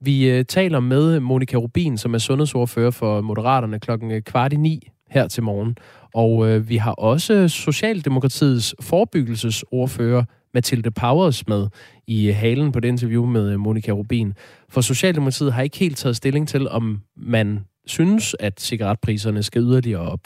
Vi 0.00 0.30
øh, 0.30 0.44
taler 0.44 0.80
med 0.80 1.20
Monika 1.20 1.56
Rubin, 1.56 1.98
som 1.98 2.14
er 2.14 2.18
sundhedsordfører 2.18 2.90
for 2.90 3.20
Moderaterne 3.20 3.80
klokken 3.80 4.10
øh, 4.10 4.22
kvart 4.22 4.52
i 4.52 4.56
ni 4.56 4.88
her 5.10 5.28
til 5.28 5.42
morgen. 5.42 5.76
Og 6.14 6.48
øh, 6.48 6.68
vi 6.68 6.76
har 6.76 6.92
også 6.92 7.48
Socialdemokratiets 7.48 8.74
forebyggelsesordfører 8.80 10.24
Mathilde 10.54 10.90
Powers 10.90 11.48
med 11.48 11.68
i 12.06 12.28
øh, 12.28 12.36
halen 12.36 12.72
på 12.72 12.80
det 12.80 12.88
interview 12.88 13.26
med 13.26 13.56
Monika 13.56 13.92
Rubin. 13.92 14.34
For 14.68 14.80
Socialdemokratiet 14.80 15.52
har 15.52 15.62
ikke 15.62 15.78
helt 15.78 15.96
taget 15.96 16.16
stilling 16.16 16.48
til, 16.48 16.68
om 16.68 17.00
man 17.16 17.60
synes, 17.86 18.36
at 18.40 18.60
cigaretpriserne 18.60 19.42
skal 19.42 19.62
yderligere 19.62 20.00
op. 20.00 20.20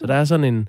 Så 0.00 0.06
der 0.06 0.14
er 0.14 0.24
sådan 0.24 0.54
en, 0.54 0.68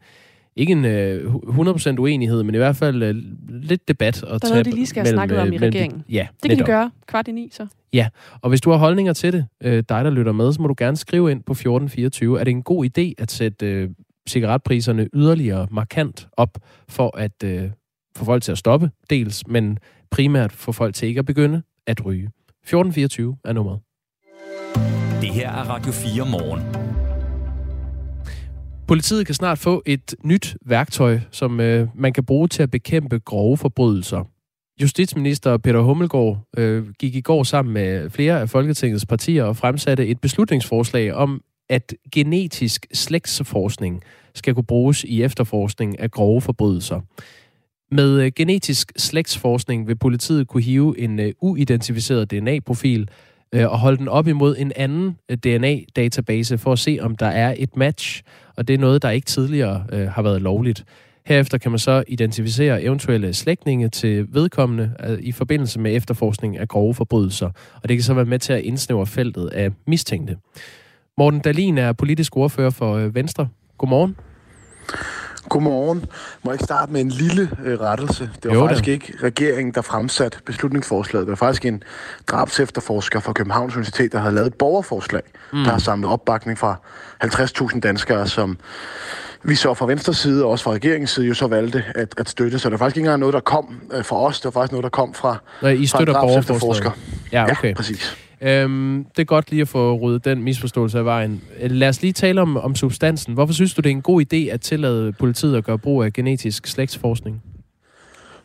ikke 0.56 0.72
en 0.72 0.86
øh, 0.86 1.36
100% 1.36 1.96
uenighed, 2.00 2.44
men 2.44 2.56
i 2.56 2.58
hvert 2.58 2.76
fald 2.76 3.04
øh, 3.04 3.16
lidt 3.48 3.88
debat. 3.88 4.24
Og 4.24 4.42
der 4.42 4.48
er 4.48 4.52
noget, 4.52 4.66
de 4.66 4.72
lige 4.72 4.86
skal 4.86 5.06
have 5.06 5.14
snakket 5.14 5.38
om 5.38 5.54
i 5.54 5.58
regeringen. 5.58 6.04
Ja, 6.10 6.28
det 6.44 6.50
kan 6.50 6.60
de 6.60 6.64
gøre 6.64 6.92
kvart 7.08 7.28
i 7.28 7.32
ni, 7.32 7.50
så. 7.52 7.68
Ja, 7.94 8.08
og 8.42 8.50
hvis 8.50 8.62
du 8.62 8.72
har 8.72 8.78
holdninger 8.78 9.14
til 9.14 9.34
det, 9.34 9.46
øh, 9.64 9.84
dig 9.90 10.06
der 10.06 10.10
lytter 10.10 10.32
med, 10.32 10.54
så 10.54 10.62
må 10.62 10.68
du 10.68 10.76
gerne 10.78 10.98
skrive 10.98 11.32
ind 11.32 11.44
på 11.44 11.54
1424. 11.54 12.40
Er 12.40 12.44
det 12.44 12.52
en 12.52 12.64
god 12.64 12.86
idé 12.86 13.14
at 13.18 13.32
sætte 13.32 13.66
øh, 13.66 13.90
cigaretpriserne 14.30 15.08
yderligere 15.14 15.68
markant 15.72 16.28
op 16.38 16.58
for 16.90 17.18
at 17.18 17.44
øh, 17.44 17.70
få 18.18 18.26
folk 18.26 18.44
til 18.44 18.52
at 18.52 18.58
stoppe, 18.58 18.92
dels, 19.10 19.48
men 19.48 19.78
primært 20.12 20.52
få 20.52 20.72
folk 20.72 20.96
til 20.96 21.08
ikke 21.08 21.20
at 21.20 21.26
begynde 21.26 21.62
at 21.88 22.06
ryge. 22.06 22.32
1424 22.64 23.38
er 23.46 23.54
nummeret. 23.54 23.80
Her 25.36 25.50
er 25.50 25.70
Radio 25.70 25.92
4 25.92 26.26
morgen. 26.26 26.62
Politiet 28.88 29.26
kan 29.26 29.36
snart 29.36 29.60
få 29.60 29.84
et 29.86 30.16
nyt 30.24 30.58
værktøj, 30.66 31.20
som 31.32 31.60
øh, 31.60 31.88
man 31.96 32.14
kan 32.14 32.26
bruge 32.26 32.48
til 32.48 32.64
at 32.64 32.72
bekæmpe 32.72 33.20
grove 33.20 33.58
forbrydelser. 33.58 34.24
Justitsminister 34.82 35.58
Peter 35.58 35.80
Hummelgaard 35.80 36.48
øh, 36.58 36.90
gik 37.00 37.16
i 37.16 37.22
går 37.22 37.44
sammen 37.44 37.74
med 37.74 38.10
flere 38.10 38.42
af 38.42 38.50
Folketingets 38.50 39.06
partier 39.06 39.44
og 39.44 39.58
fremsatte 39.58 40.08
et 40.08 40.22
beslutningsforslag 40.22 41.14
om, 41.14 41.42
at 41.70 41.94
genetisk 42.12 42.86
slægtsforskning 42.94 44.02
skal 44.36 44.54
kunne 44.54 44.64
bruges 44.64 45.04
i 45.04 45.24
efterforskning 45.24 46.00
af 46.00 46.12
grove 46.12 46.42
forbrydelser. 46.42 47.02
Med 47.92 48.22
øh, 48.22 48.32
genetisk 48.36 48.92
slægtsforskning 48.98 49.88
vil 49.88 49.98
politiet 49.98 50.48
kunne 50.48 50.64
hive 50.64 51.00
en 51.00 51.20
øh, 51.20 51.34
uidentificeret 51.42 52.32
DNA-profil 52.32 53.10
øh, 53.56 53.72
og 53.72 53.80
holde 53.80 53.98
den 53.98 54.08
op 54.08 54.28
imod 54.28 54.56
en 54.58 54.72
anden 54.76 55.18
øh, 55.30 55.38
DNA-database 55.38 56.58
for 56.58 56.72
at 56.72 56.80
se, 56.80 56.98
om 57.02 57.16
der 57.16 57.26
er 57.26 57.56
et 57.58 57.78
match. 57.78 58.24
Og 58.58 58.68
det 58.68 58.74
er 58.74 58.78
noget, 58.78 59.02
der 59.02 59.10
ikke 59.10 59.26
tidligere 59.26 59.86
øh, 59.92 60.08
har 60.08 60.22
været 60.22 60.42
lovligt. 60.42 60.86
Herefter 61.26 61.58
kan 61.58 61.72
man 61.72 61.80
så 61.80 62.04
identificere 62.08 62.84
eventuelle 62.84 63.34
slægtninge 63.34 63.90
til 63.90 64.28
vedkommende 64.34 64.92
øh, 65.08 65.20
i 65.22 65.32
forbindelse 65.32 65.80
med 65.80 65.96
efterforskning 65.96 66.58
af 66.58 66.68
grove 66.68 66.94
forbrydelser. 66.94 67.50
Og 67.84 67.90
det 67.90 67.98
kan 67.98 68.04
så 68.04 68.14
være 68.14 68.26
med 68.26 68.40
til 68.40 68.54
at 68.54 68.62
indsnævre 68.62 69.06
feltet 69.06 69.48
af 69.48 69.72
mistænkte. 69.88 70.38
Morten 71.18 71.40
Dalin 71.40 71.78
er 71.78 71.94
politisk 71.94 72.38
ordfører 72.38 72.70
for 72.70 72.96
øh, 72.96 73.16
Venstre. 73.16 73.48
Godmorgen. 73.78 74.16
Godmorgen. 75.50 76.06
Må 76.44 76.52
jeg 76.52 76.56
ikke 76.56 76.64
starte 76.64 76.92
med 76.92 77.02
en 77.02 77.10
lille 77.10 77.50
øh, 77.66 77.80
rettelse? 77.80 78.30
Det 78.44 78.52
var 78.52 78.56
jo, 78.56 78.62
faktisk 78.62 78.86
det. 78.86 78.92
ikke 78.92 79.14
regeringen, 79.24 79.74
der 79.74 79.82
fremsat 79.82 80.40
beslutningsforslaget. 80.46 81.28
Det 81.28 81.30
var 81.30 81.36
faktisk 81.36 81.66
en 81.66 81.84
drabsefterforsker 82.28 83.20
fra 83.20 83.34
Københavns 83.34 83.76
Universitet, 83.76 84.12
der 84.12 84.20
havde 84.20 84.36
lavet 84.36 84.48
et 84.48 84.54
borgerforslag, 84.54 85.22
mm. 85.54 85.64
der 85.64 85.72
har 85.72 85.80
samlet 85.80 86.12
opbakning 86.12 86.58
fra 86.58 86.76
50.000 87.24 87.80
danskere, 87.80 88.28
som 88.28 88.58
vi 89.44 89.56
så 89.56 89.74
fra 89.74 89.86
venstre 89.86 90.14
side 90.14 90.44
og 90.44 90.52
også 90.52 90.64
fra 90.64 90.72
regeringens 90.72 91.10
side 91.10 91.28
jo 91.28 91.34
så 91.34 91.48
valgte 91.48 91.84
at, 91.96 92.14
at 92.18 92.30
støtte. 92.30 92.60
Så 92.60 92.70
det 92.70 92.72
var 92.72 92.78
faktisk 92.78 92.98
ikke 92.98 93.06
engang 93.06 93.20
noget, 93.20 93.34
der 93.34 93.40
kom 93.40 93.82
øh, 93.94 94.06
fra 94.06 94.22
os. 94.22 94.40
Det 94.40 94.46
var 94.46 94.52
faktisk 94.52 94.72
noget, 94.72 94.84
der 94.84 94.90
kom 94.90 95.14
fra, 95.14 95.38
Nej, 95.62 95.72
I 95.72 95.86
støtter 95.86 96.14
fra 96.14 96.22
borgerforslaget. 96.22 96.96
Ja, 97.32 97.44
okay. 97.52 97.70
Ja, 97.70 97.74
præcis. 97.74 98.18
Øhm, 98.46 99.06
det 99.16 99.20
er 99.20 99.26
godt 99.26 99.52
lige 99.52 99.62
at 99.62 99.68
få 99.68 99.94
ryddet 99.94 100.26
den 100.26 100.44
misforståelse 100.44 100.98
af 100.98 101.06
vejen. 101.06 101.42
Øh, 101.62 101.72
lad 101.72 101.90
os 101.90 102.02
lige 102.02 102.14
tale 102.14 102.42
om, 102.42 102.58
om 102.58 102.76
substansen. 102.76 103.34
Hvorfor 103.34 103.54
synes 103.54 103.74
du, 103.74 103.82
det 103.82 103.90
er 103.90 103.92
en 103.92 104.02
god 104.02 104.22
idé 104.22 104.38
at 104.38 104.62
tillade 104.62 105.12
politiet 105.12 105.58
at 105.58 105.64
gøre 105.64 105.78
brug 105.78 106.04
af 106.04 106.14
genetisk 106.14 106.68
slægtsforskning? 106.68 107.44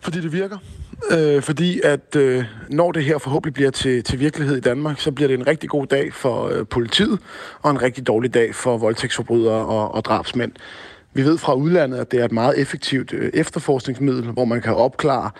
Fordi 0.00 0.20
det 0.20 0.32
virker. 0.32 0.58
Øh, 1.18 1.42
fordi 1.42 1.80
at 1.84 2.16
øh, 2.16 2.44
når 2.68 2.92
det 2.92 3.04
her 3.04 3.18
forhåbentlig 3.18 3.54
bliver 3.54 3.70
til, 3.70 4.04
til 4.04 4.20
virkelighed 4.20 4.56
i 4.56 4.60
Danmark, 4.60 5.00
så 5.00 5.12
bliver 5.12 5.28
det 5.28 5.38
en 5.38 5.46
rigtig 5.46 5.68
god 5.68 5.86
dag 5.86 6.12
for 6.12 6.48
øh, 6.48 6.66
politiet, 6.66 7.18
og 7.62 7.70
en 7.70 7.82
rigtig 7.82 8.06
dårlig 8.06 8.34
dag 8.34 8.54
for 8.54 8.78
voldtægtsforbrydere 8.78 9.66
og, 9.66 9.94
og 9.94 10.04
drabsmænd. 10.04 10.52
Vi 11.12 11.22
ved 11.22 11.38
fra 11.38 11.54
udlandet, 11.54 11.98
at 11.98 12.10
det 12.10 12.20
er 12.20 12.24
et 12.24 12.32
meget 12.32 12.58
effektivt 12.60 13.12
øh, 13.12 13.30
efterforskningsmiddel, 13.34 14.30
hvor 14.30 14.44
man 14.44 14.60
kan 14.60 14.74
opklare 14.74 15.30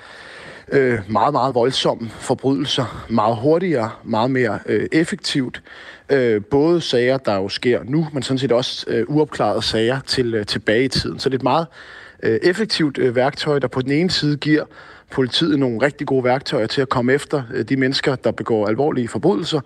øh, 0.72 0.98
meget, 1.08 1.32
meget 1.32 1.54
voldsomme 1.54 2.10
forbrydelser 2.10 3.06
meget 3.08 3.36
hurtigere, 3.36 3.90
meget 4.04 4.30
mere 4.30 4.58
øh, 4.66 4.88
effektivt. 4.92 5.62
Øh, 6.10 6.42
både 6.50 6.80
sager, 6.80 7.18
der 7.18 7.34
jo 7.34 7.48
sker 7.48 7.80
nu, 7.84 8.08
men 8.12 8.22
sådan 8.22 8.38
set 8.38 8.52
også 8.52 8.86
øh, 8.88 9.04
uopklarede 9.08 9.62
sager 9.62 10.00
til, 10.06 10.34
øh, 10.34 10.46
tilbage 10.46 10.84
i 10.84 10.88
tiden. 10.88 11.18
Så 11.18 11.28
det 11.28 11.34
er 11.34 11.38
et 11.38 11.42
meget 11.42 11.66
øh, 12.22 12.38
effektivt 12.42 12.98
øh, 12.98 13.16
værktøj, 13.16 13.58
der 13.58 13.68
på 13.68 13.82
den 13.82 13.92
ene 13.92 14.10
side 14.10 14.36
giver 14.36 14.64
politiet 15.10 15.58
nogle 15.58 15.82
rigtig 15.82 16.06
gode 16.06 16.24
værktøjer 16.24 16.66
til 16.66 16.80
at 16.80 16.88
komme 16.88 17.12
efter 17.12 17.42
øh, 17.54 17.64
de 17.64 17.76
mennesker, 17.76 18.14
der 18.14 18.30
begår 18.30 18.66
alvorlige 18.66 19.08
forbrydelser, 19.08 19.60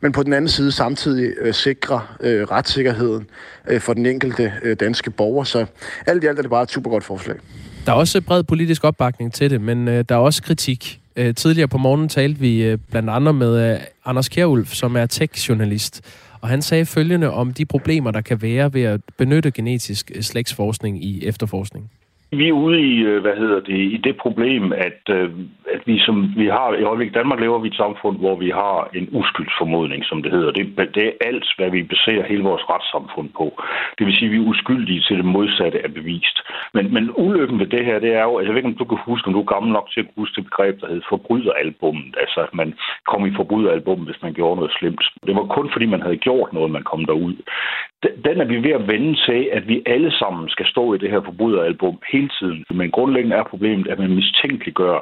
men 0.00 0.12
på 0.12 0.22
den 0.22 0.32
anden 0.32 0.48
side 0.48 0.72
samtidig 0.72 1.32
øh, 1.40 1.54
sikre 1.54 2.02
øh, 2.20 2.42
retssikkerheden 2.42 3.26
øh, 3.68 3.80
for 3.80 3.94
den 3.94 4.06
enkelte 4.06 4.52
øh, 4.62 4.76
danske 4.80 5.10
borger. 5.10 5.44
Så 5.44 5.66
alt 6.06 6.24
i 6.24 6.26
alt 6.26 6.38
er 6.38 6.42
det 6.42 6.50
bare 6.50 6.62
et 6.62 6.70
super 6.70 6.90
godt 6.90 7.04
forslag. 7.04 7.36
Der 7.86 7.92
er 7.92 7.96
også 7.96 8.20
bred 8.20 8.42
politisk 8.42 8.84
opbakning 8.84 9.32
til 9.32 9.50
det, 9.50 9.60
men 9.60 9.88
øh, 9.88 10.04
der 10.08 10.14
er 10.14 10.18
også 10.18 10.42
kritik. 10.42 11.00
Øh, 11.16 11.34
tidligere 11.34 11.68
på 11.68 11.78
morgenen 11.78 12.08
talte 12.08 12.40
vi 12.40 12.62
øh, 12.62 12.78
blandt 12.90 13.10
andre 13.10 13.32
med 13.32 13.72
øh, 13.72 13.80
Anders 14.04 14.28
Kjærulf, 14.28 14.72
som 14.72 14.96
er 14.96 15.06
tech-journalist, 15.06 16.00
og 16.40 16.48
han 16.48 16.62
sagde 16.62 16.86
følgende 16.86 17.30
om 17.30 17.52
de 17.52 17.64
problemer, 17.64 18.10
der 18.10 18.20
kan 18.20 18.42
være 18.42 18.74
ved 18.74 18.82
at 18.82 19.00
benytte 19.18 19.50
genetisk 19.50 20.10
øh, 20.14 20.22
slægtsforskning 20.22 21.04
i 21.04 21.26
efterforskning. 21.26 21.90
Vi 22.30 22.48
er 22.48 22.52
ude 22.52 22.80
i, 22.80 22.94
øh, 23.02 23.20
hvad 23.22 23.36
hedder 23.36 23.60
det, 23.60 23.78
i 23.78 23.96
det 24.04 24.16
problem, 24.16 24.72
at, 24.72 25.00
øh, 25.10 25.30
at 25.74 25.82
vi 25.86 25.98
som 25.98 26.32
vi 26.36 26.46
har 26.46 26.72
i 26.72 26.82
øjeblikket 26.82 27.14
Danmark 27.14 27.40
lever 27.40 27.58
vi 27.58 27.68
i 27.68 27.70
et 27.70 27.76
samfund, 27.76 28.18
hvor 28.18 28.36
vi 28.36 28.50
har 28.50 28.90
en 28.94 29.08
uskyldsformodning, 29.12 30.04
som 30.04 30.22
det 30.22 30.32
hedder. 30.32 30.50
Det, 30.52 30.94
det 30.94 31.06
er 31.06 31.12
alt, 31.28 31.46
hvad 31.56 31.70
vi 31.70 31.82
baserer 31.82 32.26
hele 32.26 32.42
vores 32.42 32.68
retssamfund 32.70 33.28
på. 33.36 33.62
Det 33.98 34.06
vil 34.06 34.16
sige, 34.16 34.28
at 34.28 34.32
vi 34.32 34.36
er 34.36 34.50
uskyldige 34.52 35.02
til 35.02 35.16
det 35.16 35.24
modsatte 35.24 35.78
er 35.78 35.88
bevist. 35.88 36.36
Men, 36.74 36.94
men 36.94 37.10
ulykken 37.16 37.58
ved 37.58 37.66
det 37.66 37.84
her, 37.84 37.98
det 37.98 38.12
er 38.14 38.22
jo, 38.22 38.38
altså, 38.38 38.48
jeg 38.48 38.54
ved 38.54 38.60
ikke, 38.62 38.72
om 38.72 38.80
du 38.82 38.84
kan 38.84 38.98
huske, 39.10 39.26
om 39.26 39.32
du 39.32 39.40
er 39.40 39.54
gammel 39.54 39.72
nok 39.72 39.88
til 39.90 40.00
at 40.00 40.06
huske 40.16 40.36
det 40.36 40.44
begreb, 40.44 40.80
der 40.80 40.88
hed 40.88 41.02
forbryderalbummet. 41.08 42.16
Altså, 42.20 42.40
at 42.40 42.54
man 42.54 42.74
kom 43.10 43.26
i 43.26 43.36
forbryderalbummet, 43.36 44.08
hvis 44.08 44.22
man 44.22 44.34
gjorde 44.34 44.56
noget 44.56 44.76
slemt. 44.78 45.04
Det 45.26 45.34
var 45.36 45.46
kun 45.56 45.70
fordi, 45.72 45.86
man 45.86 46.02
havde 46.02 46.24
gjort 46.28 46.52
noget, 46.52 46.70
man 46.70 46.82
kom 46.90 47.04
derud 47.04 47.36
den 48.24 48.40
er 48.40 48.44
vi 48.44 48.56
ved 48.66 48.74
at 48.80 48.88
vende 48.92 49.14
til, 49.26 49.40
at 49.52 49.68
vi 49.68 49.82
alle 49.86 50.10
sammen 50.20 50.48
skal 50.48 50.66
stå 50.66 50.94
i 50.94 50.98
det 50.98 51.10
her 51.10 51.22
forbryderalbum 51.24 51.98
hele 52.12 52.30
tiden. 52.38 52.64
Men 52.70 52.90
grundlæggende 52.90 53.36
er 53.36 53.44
problemet, 53.44 53.88
at 53.88 53.98
man 53.98 54.14
mistænkeliggør 54.14 54.96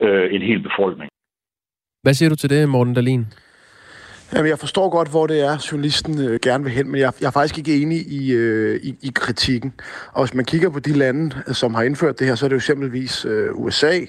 øh, 0.00 0.34
en 0.34 0.42
hel 0.42 0.60
befolkning. 0.68 1.10
Hvad 2.02 2.14
siger 2.14 2.28
du 2.28 2.36
til 2.36 2.50
det, 2.50 2.68
Morten 2.68 2.94
Dalin? 2.94 3.26
Jamen, 4.32 4.50
jeg 4.50 4.58
forstår 4.58 4.88
godt, 4.88 5.08
hvor 5.08 5.26
det 5.26 5.40
er, 5.40 5.66
journalisten 5.72 6.20
øh, 6.20 6.40
gerne 6.42 6.64
vil 6.64 6.72
hen, 6.72 6.90
men 6.90 7.00
jeg, 7.00 7.12
jeg 7.20 7.26
er 7.26 7.30
faktisk 7.30 7.58
ikke 7.58 7.82
enig 7.82 7.98
i, 7.98 8.32
øh, 8.32 8.80
i, 8.82 8.94
i 9.02 9.12
kritikken. 9.14 9.72
Og 10.12 10.24
hvis 10.24 10.34
man 10.34 10.44
kigger 10.44 10.68
på 10.68 10.80
de 10.80 10.92
lande, 10.92 11.36
øh, 11.48 11.54
som 11.54 11.74
har 11.74 11.82
indført 11.82 12.18
det 12.18 12.26
her, 12.26 12.34
så 12.34 12.46
er 12.46 12.48
det 12.48 12.54
jo 12.54 12.58
eksempelvis 12.58 13.24
øh, 13.24 13.48
USA, 13.54 14.00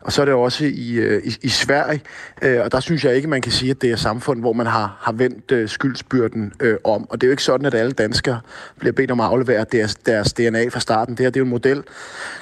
og 0.00 0.12
så 0.12 0.20
er 0.20 0.24
det 0.24 0.34
også 0.34 0.64
i, 0.64 0.92
øh, 0.92 1.22
i, 1.24 1.36
i 1.42 1.48
Sverige. 1.48 2.00
Øh, 2.42 2.60
og 2.60 2.72
der 2.72 2.80
synes 2.80 3.04
jeg 3.04 3.16
ikke, 3.16 3.28
man 3.28 3.42
kan 3.42 3.52
sige, 3.52 3.70
at 3.70 3.82
det 3.82 3.90
er 3.90 3.96
samfund, 3.96 4.40
hvor 4.40 4.52
man 4.52 4.66
har, 4.66 4.96
har 5.00 5.12
vendt 5.12 5.52
øh, 5.52 5.68
skyldsbyrden 5.68 6.52
øh, 6.60 6.76
om. 6.84 7.10
Og 7.10 7.20
det 7.20 7.26
er 7.26 7.28
jo 7.28 7.32
ikke 7.32 7.42
sådan, 7.42 7.66
at 7.66 7.74
alle 7.74 7.92
danskere 7.92 8.40
bliver 8.78 8.92
bedt 8.92 9.10
om 9.10 9.20
at 9.20 9.26
aflevere 9.26 9.64
deres, 9.72 9.94
deres 9.94 10.32
DNA 10.32 10.68
fra 10.68 10.80
starten. 10.80 11.14
Det 11.14 11.24
her 11.24 11.30
det 11.30 11.36
er 11.36 11.40
jo 11.40 11.44
en 11.44 11.50
model, 11.50 11.82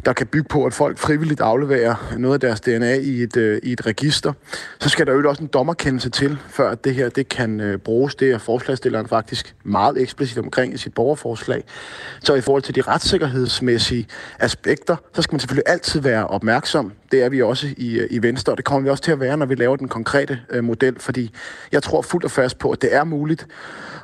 der 0.05 0.13
kan 0.13 0.27
bygge 0.27 0.49
på, 0.49 0.65
at 0.65 0.75
folk 0.75 0.99
frivilligt 0.99 1.41
afleverer 1.41 2.15
noget 2.19 2.35
af 2.35 2.41
deres 2.41 2.61
DNA 2.61 2.95
i 2.95 3.23
et, 3.23 3.37
øh, 3.37 3.61
i 3.63 3.73
et 3.73 3.87
register. 3.87 4.33
Så 4.81 4.89
skal 4.89 5.07
der 5.07 5.13
jo 5.13 5.29
også 5.29 5.43
en 5.43 5.49
dommerkendelse 5.53 6.11
til, 6.11 6.39
før 6.49 6.71
at 6.71 6.85
det 6.85 6.95
her 6.95 7.09
det 7.09 7.22
kan 7.29 7.61
øh, 7.61 7.79
bruges. 7.79 8.15
Det 8.15 8.31
er 8.31 8.39
forslagstilleren 8.39 9.09
faktisk 9.09 9.55
meget 9.65 10.01
eksplicit 10.01 10.39
omkring 10.39 10.75
i 10.75 10.77
sit 10.77 10.95
borgerforslag. 10.95 11.65
Så 12.25 12.35
i 12.35 12.41
forhold 12.41 12.63
til 12.63 12.75
de 12.75 12.81
retssikkerhedsmæssige 12.81 14.07
aspekter, 14.39 14.97
så 15.13 15.23
skal 15.23 15.35
man 15.35 15.41
selvfølgelig 15.41 15.69
altid 15.73 16.01
være 16.01 16.27
opmærksom. 16.27 16.93
Det 17.13 17.23
er 17.23 17.29
vi 17.29 17.43
også 17.43 17.67
i, 17.77 17.99
øh, 17.99 18.09
i 18.11 18.23
Venstre, 18.23 18.53
og 18.53 18.57
det 18.57 18.65
kommer 18.65 18.85
vi 18.85 18.91
også 18.91 19.03
til 19.03 19.13
at 19.13 19.21
være, 19.21 19.37
når 19.37 19.47
vi 19.47 19.55
laver 19.55 19.77
den 19.77 19.89
konkrete 19.89 20.39
øh, 20.51 20.65
model, 20.65 21.01
fordi 21.01 21.31
jeg 21.73 21.83
tror 21.83 22.03
fuldt 22.03 22.25
og 22.25 22.31
fast 22.31 22.59
på, 22.59 22.71
at 22.71 22.83
det 22.83 22.95
er 22.95 23.05
muligt 23.05 23.47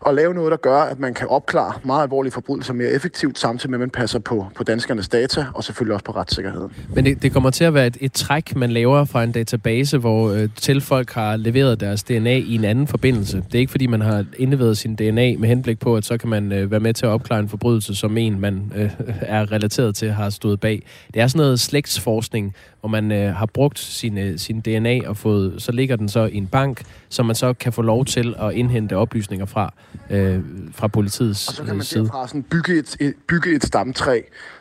at 0.06 0.14
lave 0.14 0.34
noget, 0.34 0.50
der 0.50 0.56
gør, 0.56 0.80
at 0.80 0.98
man 0.98 1.14
kan 1.14 1.28
opklare 1.28 1.72
meget 1.84 2.02
alvorlige 2.02 2.32
forbrydelser 2.32 2.72
mere 2.72 2.90
effektivt, 2.90 3.38
samtidig 3.38 3.70
med, 3.70 3.76
at 3.76 3.80
man 3.80 3.90
passer 3.90 4.18
på, 4.18 4.46
på 4.54 4.64
danskernes 4.64 5.08
data, 5.08 5.46
og 5.54 5.64
selvfølgelig 5.64 5.94
også 5.94 6.04
på 6.04 6.12
retssikkerheden. 6.12 6.72
Men 6.94 7.04
det, 7.04 7.22
det 7.22 7.32
kommer 7.32 7.50
til 7.50 7.64
at 7.64 7.74
være 7.74 7.86
et, 7.86 7.96
et 8.00 8.12
træk, 8.12 8.56
man 8.56 8.70
laver 8.70 9.04
fra 9.04 9.24
en 9.24 9.32
database, 9.32 9.98
hvor 9.98 10.30
øh, 10.30 10.48
til 10.56 10.80
folk 10.80 11.10
har 11.10 11.36
leveret 11.36 11.80
deres 11.80 12.02
DNA 12.02 12.36
i 12.36 12.54
en 12.54 12.64
anden 12.64 12.86
forbindelse. 12.86 13.36
Det 13.36 13.54
er 13.54 13.58
ikke, 13.58 13.70
fordi 13.70 13.86
man 13.86 14.00
har 14.00 14.24
indleveret 14.38 14.78
sin 14.78 14.96
DNA 14.96 15.36
med 15.38 15.48
henblik 15.48 15.78
på, 15.80 15.96
at 15.96 16.04
så 16.04 16.18
kan 16.18 16.28
man 16.28 16.52
øh, 16.52 16.70
være 16.70 16.80
med 16.80 16.94
til 16.94 17.06
at 17.06 17.10
opklare 17.10 17.40
en 17.40 17.48
forbrydelse, 17.48 17.94
som 17.94 18.18
en, 18.18 18.40
man 18.40 18.72
øh, 18.76 18.90
er 19.20 19.52
relateret 19.52 19.94
til, 19.94 20.12
har 20.12 20.30
stået 20.30 20.60
bag. 20.60 20.86
Det 21.14 21.22
er 21.22 21.26
sådan 21.26 21.38
noget 21.38 21.60
slægtsforskning, 21.60 22.54
hvor 22.80 22.88
man 22.88 23.12
øh, 23.12 23.34
har 23.34 23.46
brugt 23.46 23.78
sin, 23.78 24.18
øh, 24.18 24.38
sin 24.38 24.60
DNA 24.60 25.08
og 25.08 25.16
fået, 25.16 25.62
så 25.62 25.72
ligger 25.72 25.96
den 25.96 26.08
så 26.08 26.24
i 26.24 26.36
en 26.36 26.46
bank, 26.46 26.84
som 27.08 27.26
man 27.26 27.36
så 27.36 27.52
kan 27.52 27.72
få 27.72 27.82
lov 27.82 28.04
til 28.04 28.34
at 28.40 28.52
indhente 28.52 28.96
oplysninger 28.96 29.46
fra, 29.46 29.74
øh, 30.10 30.40
fra 30.72 30.88
politiets 30.88 31.48
og 31.48 31.54
så 31.54 31.64
kan 31.64 31.76
man 31.76 31.84
side. 31.84 32.04
derfra 32.04 32.28
sådan 32.28 32.42
bygge, 32.42 32.78
et, 32.78 32.96
et, 33.00 33.14
bygge 33.28 33.54
et 33.54 33.64
stamtræ 33.64 34.20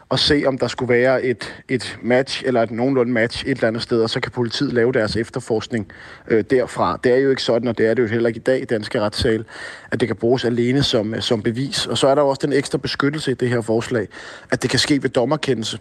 og 0.09 0.19
se, 0.19 0.43
om 0.47 0.57
der 0.57 0.67
skulle 0.67 0.93
være 0.93 1.23
et, 1.23 1.53
et 1.69 1.97
match, 2.01 2.43
eller 2.45 2.63
et 2.63 2.71
nogenlunde 2.71 3.11
match 3.11 3.45
et 3.45 3.51
eller 3.51 3.67
andet 3.67 3.81
sted, 3.81 4.01
og 4.01 4.09
så 4.09 4.19
kan 4.19 4.31
politiet 4.31 4.73
lave 4.73 4.91
deres 4.91 5.15
efterforskning 5.15 5.91
øh, 6.27 6.43
derfra. 6.49 6.99
Det 7.03 7.11
er 7.11 7.17
jo 7.17 7.29
ikke 7.29 7.43
sådan, 7.43 7.67
og 7.67 7.77
det 7.77 7.87
er 7.87 7.93
det 7.93 8.03
jo 8.03 8.07
heller 8.07 8.27
ikke 8.27 8.37
i 8.37 8.43
dag 8.43 8.61
i 8.61 8.65
danske 8.65 9.01
retssal, 9.01 9.45
at 9.91 9.99
det 9.99 10.07
kan 10.07 10.15
bruges 10.15 10.45
alene 10.45 10.83
som, 10.83 11.21
som 11.21 11.41
bevis. 11.41 11.85
Og 11.85 11.97
så 11.97 12.07
er 12.07 12.15
der 12.15 12.21
jo 12.21 12.27
også 12.27 12.41
den 12.45 12.53
ekstra 12.53 12.77
beskyttelse 12.77 13.31
i 13.31 13.33
det 13.33 13.49
her 13.49 13.61
forslag, 13.61 14.07
at 14.51 14.61
det 14.61 14.69
kan 14.69 14.79
ske 14.79 15.03
ved 15.03 15.09
dommerkendelse. 15.09 15.79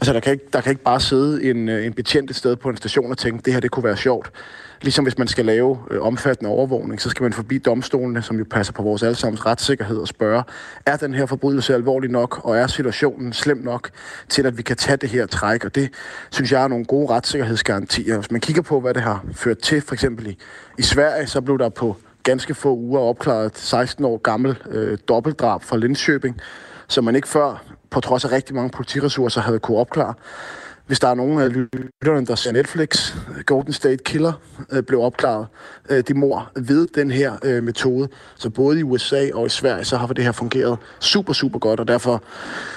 Altså, 0.00 0.12
der 0.12 0.20
kan 0.20 0.32
ikke, 0.32 0.44
der 0.52 0.60
kan 0.60 0.70
ikke 0.70 0.82
bare 0.82 1.00
sidde 1.00 1.50
en, 1.50 1.68
øh, 1.68 1.86
en 1.86 1.92
betjent 1.92 2.30
et 2.30 2.36
sted 2.36 2.56
på 2.56 2.68
en 2.68 2.76
station 2.76 3.10
og 3.10 3.18
tænke, 3.18 3.42
det 3.44 3.52
her 3.52 3.60
det 3.60 3.70
kunne 3.70 3.84
være 3.84 3.96
sjovt. 3.96 4.30
Ligesom 4.82 5.04
hvis 5.04 5.18
man 5.18 5.28
skal 5.28 5.44
lave 5.44 5.78
øh, 5.90 6.02
omfattende 6.02 6.50
overvågning, 6.50 7.00
så 7.00 7.10
skal 7.10 7.22
man 7.22 7.32
forbi 7.32 7.58
domstolene, 7.58 8.22
som 8.22 8.38
jo 8.38 8.44
passer 8.50 8.72
på 8.72 8.82
vores 8.82 9.02
allesammens 9.02 9.46
retssikkerhed 9.46 9.96
og 9.96 10.08
spørge, 10.08 10.42
er 10.86 10.96
den 10.96 11.14
her 11.14 11.26
forbrydelse 11.26 11.74
alvorlig 11.74 12.10
nok, 12.10 12.40
og 12.44 12.56
er 12.56 12.66
situationen 12.66 13.32
slem 13.32 13.56
nok 13.56 13.90
til, 14.28 14.46
at 14.46 14.58
vi 14.58 14.62
kan 14.62 14.76
tage 14.76 14.96
det 14.96 15.08
her 15.08 15.26
træk? 15.26 15.64
Og 15.64 15.74
det 15.74 15.90
synes 16.30 16.52
jeg 16.52 16.62
er 16.62 16.68
nogle 16.68 16.84
gode 16.84 17.10
retssikkerhedsgarantier. 17.10 18.18
Hvis 18.18 18.30
man 18.30 18.40
kigger 18.40 18.62
på, 18.62 18.80
hvad 18.80 18.94
det 18.94 19.02
har 19.02 19.24
ført 19.32 19.58
til, 19.58 19.80
for 19.80 19.94
eksempel 19.94 20.26
i, 20.26 20.38
i 20.78 20.82
Sverige, 20.82 21.26
så 21.26 21.40
blev 21.40 21.58
der 21.58 21.68
på 21.68 21.96
ganske 22.22 22.54
få 22.54 22.76
uger 22.76 23.00
opklaret 23.00 23.46
et 23.46 23.58
16 23.58 24.04
år 24.04 24.16
gammel 24.16 24.58
øh, 24.70 24.98
dobbeltdrab 25.08 25.62
fra 25.62 25.76
Linköping, 25.76 26.40
som 26.88 27.04
man 27.04 27.16
ikke 27.16 27.28
før, 27.28 27.64
på 27.90 28.00
trods 28.00 28.24
af 28.24 28.32
rigtig 28.32 28.54
mange 28.54 28.70
politiressourcer, 28.70 29.40
havde 29.40 29.58
kunne 29.58 29.78
opklare. 29.78 30.14
Hvis 30.86 31.00
der 31.00 31.08
er 31.08 31.14
nogen 31.14 31.40
af 31.40 31.52
lytterne, 32.02 32.26
der 32.26 32.34
ser 32.34 32.52
Netflix, 32.52 33.14
Golden 33.46 33.72
State 33.72 34.04
Killer 34.04 34.32
øh, 34.72 34.82
blev 34.82 35.00
opklaret, 35.00 35.46
øh, 35.90 36.04
de 36.08 36.14
mor 36.14 36.50
ved 36.56 36.88
den 36.94 37.10
her 37.10 37.36
øh, 37.44 37.62
metode. 37.62 38.08
Så 38.36 38.50
både 38.50 38.80
i 38.80 38.82
USA 38.82 39.28
og 39.34 39.46
i 39.46 39.48
Sverige, 39.48 39.84
så 39.84 39.96
har 39.96 40.06
det 40.06 40.24
her 40.24 40.32
fungeret 40.32 40.78
super, 41.00 41.32
super 41.32 41.58
godt, 41.58 41.80
og 41.80 41.88
derfor 41.88 42.22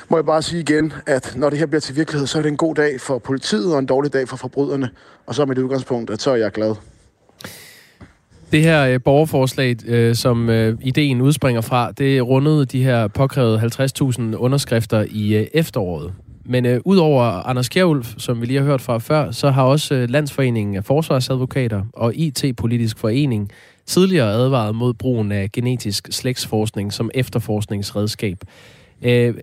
må 0.10 0.18
jeg 0.18 0.26
bare 0.26 0.42
sige 0.42 0.60
igen, 0.60 0.94
at 1.06 1.34
når 1.36 1.50
det 1.50 1.60
her 1.60 1.66
bliver 1.66 1.82
til 1.82 1.96
virkelighed, 1.96 2.28
så 2.28 2.38
er 2.38 2.42
det 2.42 2.50
en 2.50 2.58
god 2.58 2.76
dag 2.76 3.02
for 3.02 3.18
politiet 3.18 3.74
og 3.74 3.80
en 3.80 3.86
dårlig 3.86 4.14
dag 4.14 4.30
for 4.30 4.38
forbryderne. 4.38 4.90
Og 5.26 5.36
så 5.36 5.42
er 5.42 5.46
mit 5.46 5.58
udgangspunkt, 5.58 6.10
at 6.10 6.22
så 6.22 6.32
er 6.32 6.36
jeg 6.36 6.52
glad. 6.52 6.76
Det 8.52 8.64
her 8.64 8.86
øh, 8.86 9.00
borgerforslag, 9.02 9.76
øh, 9.86 10.16
som 10.16 10.50
øh, 10.50 10.78
ideen 10.82 11.22
udspringer 11.22 11.62
fra, 11.62 11.92
det 11.92 12.28
rundede 12.28 12.66
de 12.66 12.84
her 12.84 13.08
påkrævede 13.08 13.60
50.000 13.60 14.36
underskrifter 14.36 15.06
i 15.12 15.36
øh, 15.36 15.48
efteråret. 15.54 16.14
Men 16.46 16.66
øh, 16.66 16.82
udover 16.86 17.24
Anders 17.24 17.70
Kjærulf, 17.70 18.14
som 18.18 18.42
vi 18.42 18.46
lige 18.46 18.60
har 18.60 18.66
hørt 18.66 18.82
fra 18.82 18.98
før, 18.98 19.32
så 19.32 19.50
har 19.50 19.64
også 19.64 19.96
øh, 19.96 20.10
Landsforeningen 20.10 20.76
af 20.76 20.86
Forsvarsadvokater 20.86 21.84
og 21.94 22.16
IT-politisk 22.16 22.98
forening 22.98 23.52
tidligere 23.86 24.32
advaret 24.32 24.76
mod 24.76 24.94
brugen 24.94 25.32
af 25.32 25.52
genetisk 25.52 26.08
slægtsforskning 26.12 26.94
som 26.94 27.12
efterforskningsredskab. 27.14 28.38
Øh, 29.02 29.28
øh, 29.28 29.34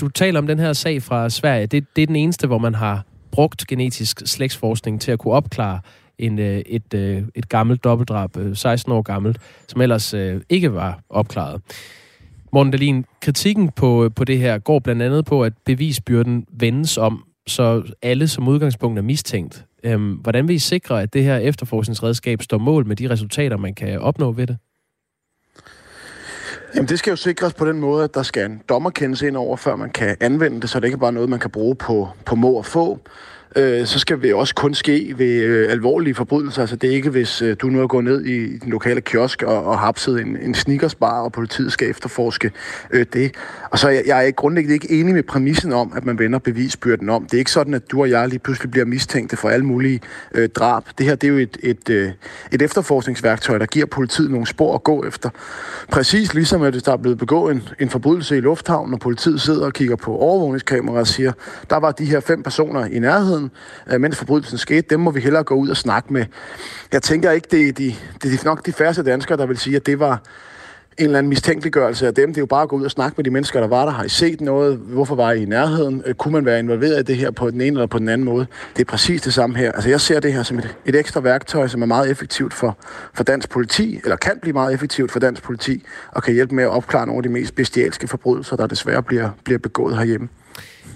du 0.00 0.08
taler 0.08 0.38
om 0.38 0.46
den 0.46 0.58
her 0.58 0.72
sag 0.72 1.02
fra 1.02 1.30
Sverige. 1.30 1.66
Det, 1.66 1.84
det 1.96 2.02
er 2.02 2.06
den 2.06 2.16
eneste, 2.16 2.46
hvor 2.46 2.58
man 2.58 2.74
har 2.74 3.04
brugt 3.30 3.66
genetisk 3.66 4.22
slægtsforskning 4.24 5.00
til 5.00 5.12
at 5.12 5.18
kunne 5.18 5.34
opklare 5.34 5.80
en, 6.18 6.38
øh, 6.38 6.58
et, 6.58 6.94
øh, 6.94 7.22
et 7.34 7.48
gammelt 7.48 7.84
dobbeltdrab, 7.84 8.36
øh, 8.36 8.56
16 8.56 8.92
år 8.92 9.02
gammelt, 9.02 9.38
som 9.68 9.80
ellers 9.80 10.14
øh, 10.14 10.40
ikke 10.48 10.74
var 10.74 11.00
opklaret. 11.08 11.60
Morten 12.52 12.70
Dahlin, 12.70 13.04
kritikken 13.20 13.70
på, 13.70 14.04
øh, 14.04 14.10
på 14.16 14.24
det 14.24 14.38
her 14.38 14.58
går 14.58 14.78
blandt 14.78 15.02
andet 15.02 15.24
på, 15.24 15.42
at 15.42 15.52
bevisbyrden 15.64 16.46
vendes 16.52 16.98
om, 16.98 17.24
så 17.46 17.82
alle 18.02 18.28
som 18.28 18.48
udgangspunkt 18.48 18.98
er 18.98 19.02
mistænkt. 19.02 19.64
Øhm, 19.84 20.12
hvordan 20.12 20.48
vil 20.48 20.56
I 20.56 20.58
sikre, 20.58 21.02
at 21.02 21.14
det 21.14 21.24
her 21.24 21.36
efterforskningsredskab 21.36 22.42
står 22.42 22.58
mål 22.58 22.86
med 22.86 22.96
de 22.96 23.10
resultater, 23.10 23.56
man 23.56 23.74
kan 23.74 24.00
opnå 24.00 24.32
ved 24.32 24.46
det? 24.46 24.58
Jamen, 26.74 26.88
det 26.88 26.98
skal 26.98 27.10
jo 27.10 27.16
sikres 27.16 27.54
på 27.54 27.68
den 27.68 27.80
måde, 27.80 28.04
at 28.04 28.14
der 28.14 28.22
skal 28.22 28.50
en 28.50 28.60
dommerkendelse 28.68 29.26
ind 29.28 29.36
over, 29.36 29.56
før 29.56 29.76
man 29.76 29.90
kan 29.90 30.16
anvende 30.20 30.60
det, 30.60 30.70
så 30.70 30.80
det 30.80 30.86
ikke 30.86 30.98
bare 30.98 31.08
er 31.08 31.12
noget, 31.12 31.28
man 31.28 31.38
kan 31.38 31.50
bruge 31.50 31.74
på, 31.74 32.08
på 32.26 32.34
må 32.34 32.52
og 32.52 32.66
få 32.66 32.98
øh, 33.56 33.86
så 33.86 33.98
skal 33.98 34.22
det 34.22 34.34
også 34.34 34.54
kun 34.54 34.74
ske 34.74 35.14
ved 35.16 35.42
øh, 35.42 35.72
alvorlige 35.72 36.14
forbrydelser. 36.14 36.60
Altså 36.60 36.76
det 36.76 36.90
er 36.90 36.94
ikke, 36.94 37.10
hvis 37.10 37.42
øh, 37.42 37.56
du 37.60 37.66
nu 37.66 37.82
er 37.82 37.86
gået 37.86 38.04
ned 38.04 38.24
i, 38.24 38.58
den 38.58 38.70
lokale 38.70 39.00
kiosk 39.00 39.42
og, 39.42 39.64
og 39.64 39.78
hapset 39.78 40.20
en, 40.20 40.36
en 40.42 40.54
sneakersbar, 40.54 41.20
og 41.20 41.32
politiet 41.32 41.72
skal 41.72 41.90
efterforske 41.90 42.50
øh, 42.90 43.06
det. 43.12 43.34
Og 43.70 43.78
så 43.78 43.88
jeg, 43.88 44.02
jeg 44.06 44.26
er 44.26 44.30
grundlæggende 44.30 44.74
ikke 44.74 44.90
enig 44.90 45.14
med 45.14 45.22
præmissen 45.22 45.72
om, 45.72 45.92
at 45.96 46.04
man 46.04 46.18
vender 46.18 46.38
bevisbyrden 46.38 47.10
om. 47.10 47.24
Det 47.24 47.34
er 47.34 47.38
ikke 47.38 47.50
sådan, 47.50 47.74
at 47.74 47.90
du 47.90 48.00
og 48.00 48.10
jeg 48.10 48.28
lige 48.28 48.38
pludselig 48.38 48.70
bliver 48.70 48.86
mistænkte 48.86 49.36
for 49.36 49.48
alle 49.48 49.66
mulige 49.66 50.00
øh, 50.34 50.48
drab. 50.48 50.84
Det 50.98 51.06
her 51.06 51.14
det 51.14 51.26
er 51.26 51.32
jo 51.32 51.38
et, 51.38 51.56
et, 51.62 51.90
øh, 51.90 52.10
et 52.52 52.62
efterforskningsværktøj, 52.62 53.58
der 53.58 53.66
giver 53.66 53.86
politiet 53.86 54.30
nogle 54.30 54.46
spor 54.46 54.74
at 54.74 54.84
gå 54.84 55.04
efter. 55.04 55.30
Præcis 55.90 56.34
ligesom 56.34 56.62
at 56.62 56.72
hvis 56.72 56.82
der 56.82 56.92
er 56.92 56.96
blevet 56.96 57.18
begået 57.18 57.54
en, 57.54 57.62
en 57.80 57.90
forbrydelse 57.90 58.36
i 58.36 58.40
lufthavnen, 58.40 58.94
og 58.94 59.00
politiet 59.00 59.40
sidder 59.40 59.66
og 59.66 59.72
kigger 59.72 59.96
på 59.96 60.16
overvågningskameraer 60.16 61.00
og 61.00 61.06
siger, 61.06 61.32
der 61.70 61.76
var 61.76 61.92
de 61.92 62.04
her 62.04 62.20
fem 62.20 62.42
personer 62.42 62.84
i 62.84 62.98
nærheden, 62.98 63.43
øh, 63.92 64.00
mens 64.00 64.16
forbrydelsen 64.16 64.58
skete, 64.58 64.82
dem 64.90 65.00
må 65.00 65.10
vi 65.10 65.20
hellere 65.20 65.44
gå 65.44 65.54
ud 65.54 65.68
og 65.68 65.76
snakke 65.76 66.12
med. 66.12 66.24
Jeg 66.92 67.02
tænker 67.02 67.30
ikke, 67.30 67.48
det 67.50 67.68
er, 67.68 67.72
de, 67.72 67.94
det 68.22 68.40
er 68.40 68.44
nok 68.44 68.66
de 68.66 68.72
færreste 68.72 69.02
danskere, 69.02 69.38
der 69.38 69.46
vil 69.46 69.58
sige, 69.58 69.76
at 69.76 69.86
det 69.86 69.98
var 70.00 70.22
en 70.98 71.04
eller 71.04 71.18
anden 71.18 71.28
mistænkeliggørelse 71.28 72.06
af 72.06 72.14
dem. 72.14 72.28
Det 72.28 72.36
er 72.36 72.42
jo 72.42 72.46
bare 72.46 72.62
at 72.62 72.68
gå 72.68 72.76
ud 72.76 72.84
og 72.84 72.90
snakke 72.90 73.14
med 73.16 73.24
de 73.24 73.30
mennesker, 73.30 73.60
der 73.60 73.66
var 73.66 73.84
der. 73.84 73.92
Har 73.92 74.04
I 74.04 74.08
set 74.08 74.40
noget? 74.40 74.76
Hvorfor 74.76 75.14
var 75.14 75.32
I 75.32 75.42
i 75.42 75.44
nærheden? 75.44 76.02
Øh, 76.06 76.14
kunne 76.14 76.32
man 76.32 76.44
være 76.44 76.58
involveret 76.58 77.00
i 77.00 77.02
det 77.02 77.16
her 77.16 77.30
på 77.30 77.50
den 77.50 77.60
ene 77.60 77.66
eller 77.66 77.86
på 77.86 77.98
den 77.98 78.08
anden 78.08 78.24
måde? 78.24 78.46
Det 78.76 78.80
er 78.80 78.90
præcis 78.90 79.22
det 79.22 79.34
samme 79.34 79.56
her. 79.56 79.72
Altså 79.72 79.88
jeg 79.88 80.00
ser 80.00 80.20
det 80.20 80.32
her 80.32 80.42
som 80.42 80.58
et, 80.58 80.76
et 80.86 80.96
ekstra 80.96 81.20
værktøj, 81.20 81.68
som 81.68 81.82
er 81.82 81.86
meget 81.86 82.10
effektivt 82.10 82.54
for, 82.54 82.76
for 83.14 83.24
dansk 83.24 83.50
politi, 83.50 84.00
eller 84.04 84.16
kan 84.16 84.38
blive 84.42 84.52
meget 84.52 84.74
effektivt 84.74 85.12
for 85.12 85.18
dansk 85.18 85.42
politi, 85.42 85.84
og 86.12 86.22
kan 86.22 86.34
hjælpe 86.34 86.54
med 86.54 86.64
at 86.64 86.70
opklare 86.70 87.06
nogle 87.06 87.18
af 87.18 87.22
de 87.22 87.28
mest 87.28 87.54
bestialske 87.54 88.08
forbrydelser, 88.08 88.56
der 88.56 88.66
desværre 88.66 89.02
bliver, 89.02 89.30
bliver 89.44 89.58
begået 89.58 89.96
herhjemme. 89.96 90.28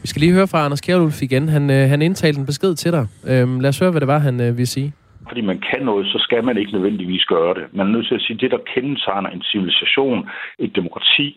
Vi 0.09 0.11
skal 0.11 0.21
lige 0.27 0.39
høre 0.39 0.53
fra 0.53 0.65
Anders 0.65 0.81
Kjærulf 0.81 1.23
igen. 1.23 1.49
Han, 1.49 1.65
øh, 1.71 1.89
han 1.93 2.03
indtalte 2.03 2.41
en 2.41 2.47
besked 2.47 2.75
til 2.75 2.93
dig. 2.93 3.05
Øhm, 3.31 3.61
lad 3.61 3.69
os 3.69 3.79
høre, 3.79 3.91
hvad 3.91 4.01
det 4.01 4.13
var, 4.15 4.19
han 4.19 4.41
øh, 4.41 4.51
ville 4.59 4.75
sige. 4.77 4.93
Fordi 5.29 5.41
man 5.41 5.61
kan 5.69 5.83
noget, 5.91 6.07
så 6.07 6.19
skal 6.27 6.45
man 6.45 6.57
ikke 6.59 6.73
nødvendigvis 6.73 7.25
gøre 7.25 7.55
det. 7.55 7.65
Man 7.73 7.87
er 7.87 7.91
nødt 7.91 8.07
til 8.09 8.15
at 8.15 8.21
sige, 8.21 8.35
at 8.35 8.41
det, 8.41 8.51
der 8.51 8.69
kendetegner 8.75 9.31
en 9.31 9.43
civilisation, 9.43 10.29
et 10.59 10.77
demokrati 10.77 11.29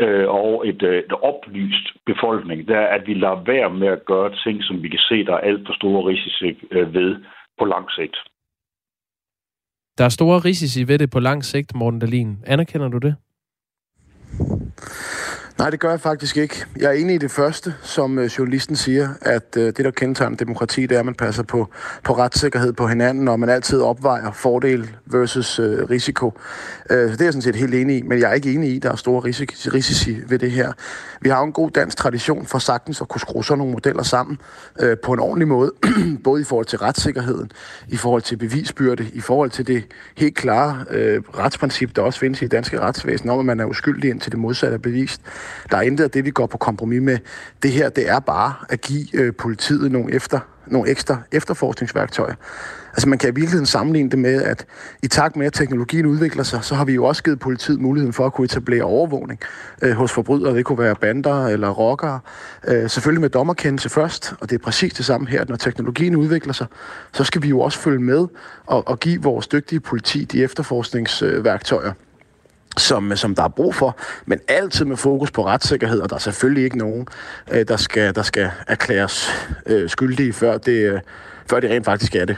øh, 0.00 0.26
og 0.28 0.68
et, 0.68 0.82
øh, 0.82 0.98
et 0.98 1.12
oplyst 1.30 1.86
befolkning, 2.06 2.68
det 2.68 2.76
er, 2.76 2.88
at 2.96 3.02
vi 3.06 3.14
lader 3.14 3.44
være 3.52 3.70
med 3.80 3.88
at 3.96 4.04
gøre 4.12 4.30
ting, 4.44 4.56
som 4.64 4.82
vi 4.82 4.88
kan 4.88 5.02
se, 5.08 5.24
der 5.24 5.34
er 5.34 5.46
alt 5.48 5.62
for 5.66 5.74
store 5.80 6.00
risici 6.10 6.50
øh, 6.70 6.94
ved 6.94 7.10
på 7.58 7.64
lang 7.64 7.86
sigt. 7.98 8.16
Der 9.98 10.04
er 10.04 10.12
store 10.18 10.38
risici 10.38 10.88
ved 10.88 10.98
det 10.98 11.10
på 11.10 11.20
lang 11.20 11.44
sigt, 11.44 11.74
Morten 11.74 12.00
Dahlin. 12.00 12.30
Anerkender 12.46 12.88
du 12.88 12.98
det? 12.98 13.14
Nej, 15.58 15.70
det 15.70 15.80
gør 15.80 15.90
jeg 15.90 16.00
faktisk 16.00 16.36
ikke. 16.36 16.64
Jeg 16.76 16.88
er 16.88 16.92
enig 16.92 17.14
i 17.14 17.18
det 17.18 17.30
første, 17.30 17.74
som 17.82 18.18
øh, 18.18 18.24
journalisten 18.24 18.76
siger, 18.76 19.08
at 19.20 19.56
øh, 19.56 19.66
det, 19.66 19.78
der 19.78 19.90
kendetegner 19.90 20.36
demokrati, 20.36 20.82
det 20.82 20.94
er, 20.94 20.98
at 20.98 21.04
man 21.04 21.14
passer 21.14 21.42
på, 21.42 21.68
på 22.04 22.12
retssikkerhed 22.12 22.72
på 22.72 22.86
hinanden, 22.86 23.28
og 23.28 23.40
man 23.40 23.48
altid 23.48 23.80
opvejer 23.80 24.32
fordel 24.32 24.90
versus 25.06 25.58
øh, 25.58 25.90
risiko. 25.90 26.32
Øh, 26.90 27.10
så 27.10 27.12
det 27.12 27.20
er 27.20 27.24
jeg 27.24 27.32
sådan 27.32 27.42
set 27.42 27.56
helt 27.56 27.74
enig 27.74 27.96
i, 27.96 28.02
men 28.02 28.20
jeg 28.20 28.30
er 28.30 28.34
ikke 28.34 28.52
enig 28.52 28.70
i, 28.70 28.76
at 28.76 28.82
der 28.82 28.92
er 28.92 28.96
store 28.96 29.20
risik- 29.20 29.74
risici 29.74 30.16
ved 30.28 30.38
det 30.38 30.50
her. 30.50 30.72
Vi 31.20 31.28
har 31.28 31.38
jo 31.38 31.44
en 31.44 31.52
god 31.52 31.70
dansk 31.70 31.96
tradition 31.96 32.46
for 32.46 32.58
sagtens 32.58 33.00
at 33.00 33.08
kunne 33.08 33.20
skrue 33.20 33.44
sådan 33.44 33.58
nogle 33.58 33.72
modeller 33.72 34.02
sammen 34.02 34.38
øh, 34.80 34.96
på 35.04 35.12
en 35.12 35.20
ordentlig 35.20 35.48
måde, 35.48 35.72
både 36.24 36.40
i 36.40 36.44
forhold 36.44 36.66
til 36.66 36.78
retssikkerheden, 36.78 37.52
i 37.88 37.96
forhold 37.96 38.22
til 38.22 38.36
bevisbyrde, 38.36 39.06
i 39.12 39.20
forhold 39.20 39.50
til 39.50 39.66
det 39.66 39.84
helt 40.16 40.34
klare 40.36 40.84
øh, 40.90 41.22
retsprincip, 41.38 41.96
der 41.96 42.02
også 42.02 42.18
findes 42.18 42.42
i 42.42 42.44
det 42.44 42.52
danske 42.52 42.80
retsvæsen, 42.80 43.30
om 43.30 43.38
at 43.38 43.44
man 43.44 43.60
er 43.60 43.64
uskyldig 43.64 44.10
indtil 44.10 44.32
det 44.32 44.40
modsatte 44.40 44.74
er 44.74 44.78
bevist. 44.78 45.20
Der 45.70 45.76
er 45.76 45.82
intet 45.82 46.04
af 46.04 46.10
det, 46.10 46.24
vi 46.24 46.30
går 46.30 46.46
på 46.46 46.58
kompromis 46.58 47.02
med. 47.02 47.18
Det 47.62 47.72
her, 47.72 47.88
det 47.88 48.08
er 48.08 48.20
bare 48.20 48.54
at 48.68 48.80
give 48.80 49.06
øh, 49.14 49.34
politiet 49.34 49.92
nogle 49.92 50.14
efter 50.14 50.40
nogle 50.70 50.90
ekstra 50.90 51.22
efterforskningsværktøjer. 51.32 52.34
Altså 52.88 53.08
man 53.08 53.18
kan 53.18 53.28
i 53.28 53.34
virkeligheden 53.34 53.66
sammenligne 53.66 54.10
det 54.10 54.18
med, 54.18 54.42
at 54.42 54.66
i 55.02 55.08
takt 55.08 55.36
med, 55.36 55.46
at 55.46 55.52
teknologien 55.52 56.06
udvikler 56.06 56.42
sig, 56.42 56.64
så 56.64 56.74
har 56.74 56.84
vi 56.84 56.94
jo 56.94 57.04
også 57.04 57.22
givet 57.22 57.38
politiet 57.38 57.80
muligheden 57.80 58.12
for 58.12 58.26
at 58.26 58.32
kunne 58.32 58.44
etablere 58.44 58.82
overvågning 58.82 59.40
øh, 59.82 59.92
hos 59.92 60.12
forbrydere. 60.12 60.56
Det 60.56 60.64
kunne 60.64 60.78
være 60.78 60.94
bander 60.94 61.46
eller 61.46 61.70
rockere. 61.70 62.20
Øh, 62.68 62.90
selvfølgelig 62.90 63.20
med 63.20 63.30
dommerkendelse 63.30 63.88
først, 63.88 64.34
og 64.40 64.50
det 64.50 64.58
er 64.58 64.64
præcis 64.64 64.94
det 64.94 65.04
samme 65.04 65.28
her, 65.28 65.40
at 65.40 65.48
når 65.48 65.56
teknologien 65.56 66.16
udvikler 66.16 66.52
sig, 66.52 66.66
så 67.12 67.24
skal 67.24 67.42
vi 67.42 67.48
jo 67.48 67.60
også 67.60 67.78
følge 67.78 68.02
med 68.02 68.26
og, 68.66 68.88
og 68.88 69.00
give 69.00 69.22
vores 69.22 69.46
dygtige 69.46 69.80
politi 69.80 70.24
de 70.24 70.42
efterforskningsværktøjer 70.42 71.92
som, 72.78 73.16
som 73.16 73.34
der 73.34 73.42
er 73.42 73.48
brug 73.48 73.74
for, 73.74 73.96
men 74.26 74.38
altid 74.48 74.84
med 74.84 74.96
fokus 74.96 75.30
på 75.30 75.46
retssikkerhed, 75.46 76.00
og 76.00 76.10
der 76.10 76.16
er 76.16 76.20
selvfølgelig 76.20 76.64
ikke 76.64 76.78
nogen, 76.78 77.06
øh, 77.50 77.68
der, 77.68 77.76
skal, 77.76 78.14
der 78.14 78.22
skal 78.22 78.50
erklæres 78.66 79.30
øh, 79.66 79.90
skyldige, 79.90 80.32
før 80.32 80.58
det, 80.58 80.92
øh, 80.92 81.00
før 81.50 81.60
det 81.60 81.70
rent 81.70 81.84
faktisk 81.84 82.14
er 82.14 82.24
det. 82.24 82.36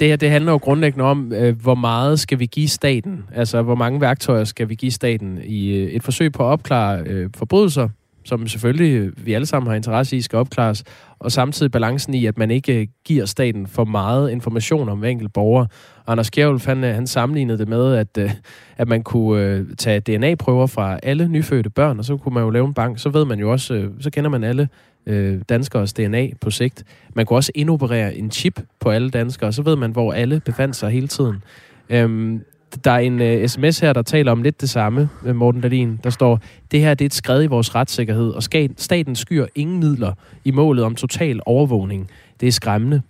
Det 0.00 0.08
her 0.08 0.16
det 0.16 0.30
handler 0.30 0.52
jo 0.52 0.58
grundlæggende 0.58 1.04
om, 1.04 1.32
øh, 1.32 1.60
hvor 1.62 1.74
meget 1.74 2.20
skal 2.20 2.38
vi 2.38 2.46
give 2.46 2.68
staten? 2.68 3.24
Altså, 3.34 3.62
hvor 3.62 3.74
mange 3.74 4.00
værktøjer 4.00 4.44
skal 4.44 4.68
vi 4.68 4.74
give 4.74 4.92
staten 4.92 5.40
i 5.44 5.76
øh, 5.76 5.90
et 5.90 6.02
forsøg 6.02 6.32
på 6.32 6.42
at 6.42 6.46
opklare 6.46 7.02
øh, 7.06 7.30
forbrydelser, 7.36 7.88
som 8.24 8.48
selvfølgelig 8.48 8.94
øh, 8.94 9.26
vi 9.26 9.32
alle 9.32 9.46
sammen 9.46 9.68
har 9.68 9.76
interesse 9.76 10.16
i, 10.16 10.20
skal 10.20 10.36
opklares, 10.36 10.84
og 11.24 11.32
samtidig 11.32 11.72
balancen 11.72 12.14
i, 12.14 12.26
at 12.26 12.38
man 12.38 12.50
ikke 12.50 12.80
øh, 12.80 12.86
giver 13.04 13.24
staten 13.24 13.66
for 13.66 13.84
meget 13.84 14.30
information 14.30 14.88
om 14.88 15.04
enkelt 15.04 15.32
borger. 15.32 15.66
Anders 16.06 16.30
Kjærulf, 16.30 16.66
han, 16.66 16.84
øh, 16.84 16.94
han 16.94 17.06
sammenlignede 17.06 17.58
det 17.58 17.68
med, 17.68 17.94
at, 17.94 18.18
øh, 18.18 18.30
at 18.76 18.88
man 18.88 19.02
kunne 19.02 19.66
tage 19.76 20.00
DNA-prøver 20.00 20.66
fra 20.66 20.98
alle 21.02 21.28
nyfødte 21.28 21.70
børn, 21.70 21.98
og 21.98 22.04
så 22.04 22.16
kunne 22.16 22.34
man 22.34 22.42
jo 22.42 22.50
lave 22.50 22.66
en 22.66 22.74
bank. 22.74 22.98
Så 22.98 23.08
ved 23.08 23.24
man 23.24 23.38
jo 23.38 23.52
også, 23.52 23.88
så 24.00 24.10
kender 24.10 24.30
man 24.30 24.44
alle 24.44 24.68
øh, 25.06 25.40
danskers 25.48 25.92
DNA 25.92 26.28
på 26.40 26.50
sigt. 26.50 26.84
Man 27.14 27.26
kunne 27.26 27.36
også 27.36 27.52
indoperere 27.54 28.14
en 28.14 28.30
chip 28.30 28.60
på 28.80 28.90
alle 28.90 29.10
danskere, 29.10 29.48
og 29.48 29.54
så 29.54 29.62
ved 29.62 29.76
man, 29.76 29.90
hvor 29.90 30.12
alle 30.12 30.40
befandt 30.40 30.76
sig 30.76 30.90
hele 30.90 31.08
tiden. 31.08 31.42
Øhm, 31.90 32.40
der 32.84 32.90
er 32.90 32.98
en 32.98 33.22
øh, 33.22 33.42
uh, 33.42 33.46
sms 33.46 33.78
her, 33.78 33.92
der 33.92 34.02
taler 34.02 34.32
om 34.32 34.42
lidt 34.42 34.60
det 34.60 34.70
samme, 34.70 35.08
øh, 35.24 35.36
Morten 35.36 35.60
Dahlin. 35.60 36.00
Der 36.04 36.10
står, 36.10 36.40
det 36.70 36.80
her 36.80 36.94
det 36.94 37.04
er 37.04 37.06
et 37.06 37.14
skred 37.14 37.42
i 37.42 37.46
vores 37.46 37.74
retssikkerhed, 37.74 38.30
og 38.30 38.42
staten 38.76 39.16
skyer 39.16 39.46
ingen 39.54 39.80
midler 39.80 40.12
i 40.44 40.50
målet 40.50 40.84
om 40.84 40.94
total 40.94 41.40
overvågning. 41.46 42.10
Det 42.40 42.46
er 42.48 42.52
skræmmende. 42.52 43.02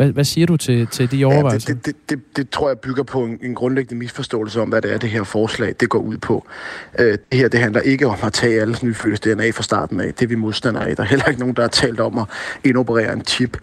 Hvad, 0.00 0.12
hvad 0.12 0.24
siger 0.24 0.46
du 0.46 0.56
til, 0.56 0.86
til 0.86 1.10
de 1.10 1.24
overvejelser? 1.24 1.72
Ja, 1.72 1.74
det, 1.74 1.86
det, 1.86 1.96
det, 2.10 2.36
det 2.36 2.50
tror 2.50 2.68
jeg 2.68 2.78
bygger 2.78 3.02
på 3.02 3.24
en, 3.24 3.38
en 3.42 3.54
grundlæggende 3.54 3.98
misforståelse 3.98 4.60
om, 4.60 4.68
hvad 4.68 4.82
det 4.82 4.92
er, 4.92 4.98
det 4.98 5.10
her 5.10 5.24
forslag 5.24 5.74
det 5.80 5.88
går 5.88 5.98
ud 5.98 6.16
på. 6.16 6.46
Uh, 6.98 7.04
det 7.04 7.18
her 7.32 7.48
det 7.48 7.60
handler 7.60 7.80
ikke 7.80 8.06
om 8.06 8.16
at 8.22 8.32
tage 8.32 8.60
alles 8.60 8.82
nyfødte 8.82 9.34
DNA 9.34 9.50
fra 9.50 9.62
starten 9.62 10.00
af. 10.00 10.14
Det 10.14 10.22
er 10.22 10.26
vi 10.28 10.34
modstandere 10.34 10.88
af. 10.88 10.96
Der 10.96 11.02
er 11.02 11.06
heller 11.06 11.26
ikke 11.26 11.40
nogen, 11.40 11.56
der 11.56 11.62
har 11.62 11.68
talt 11.68 12.00
om 12.00 12.18
at 12.18 12.24
indoperere 12.64 13.12
en 13.12 13.24
chip. 13.24 13.58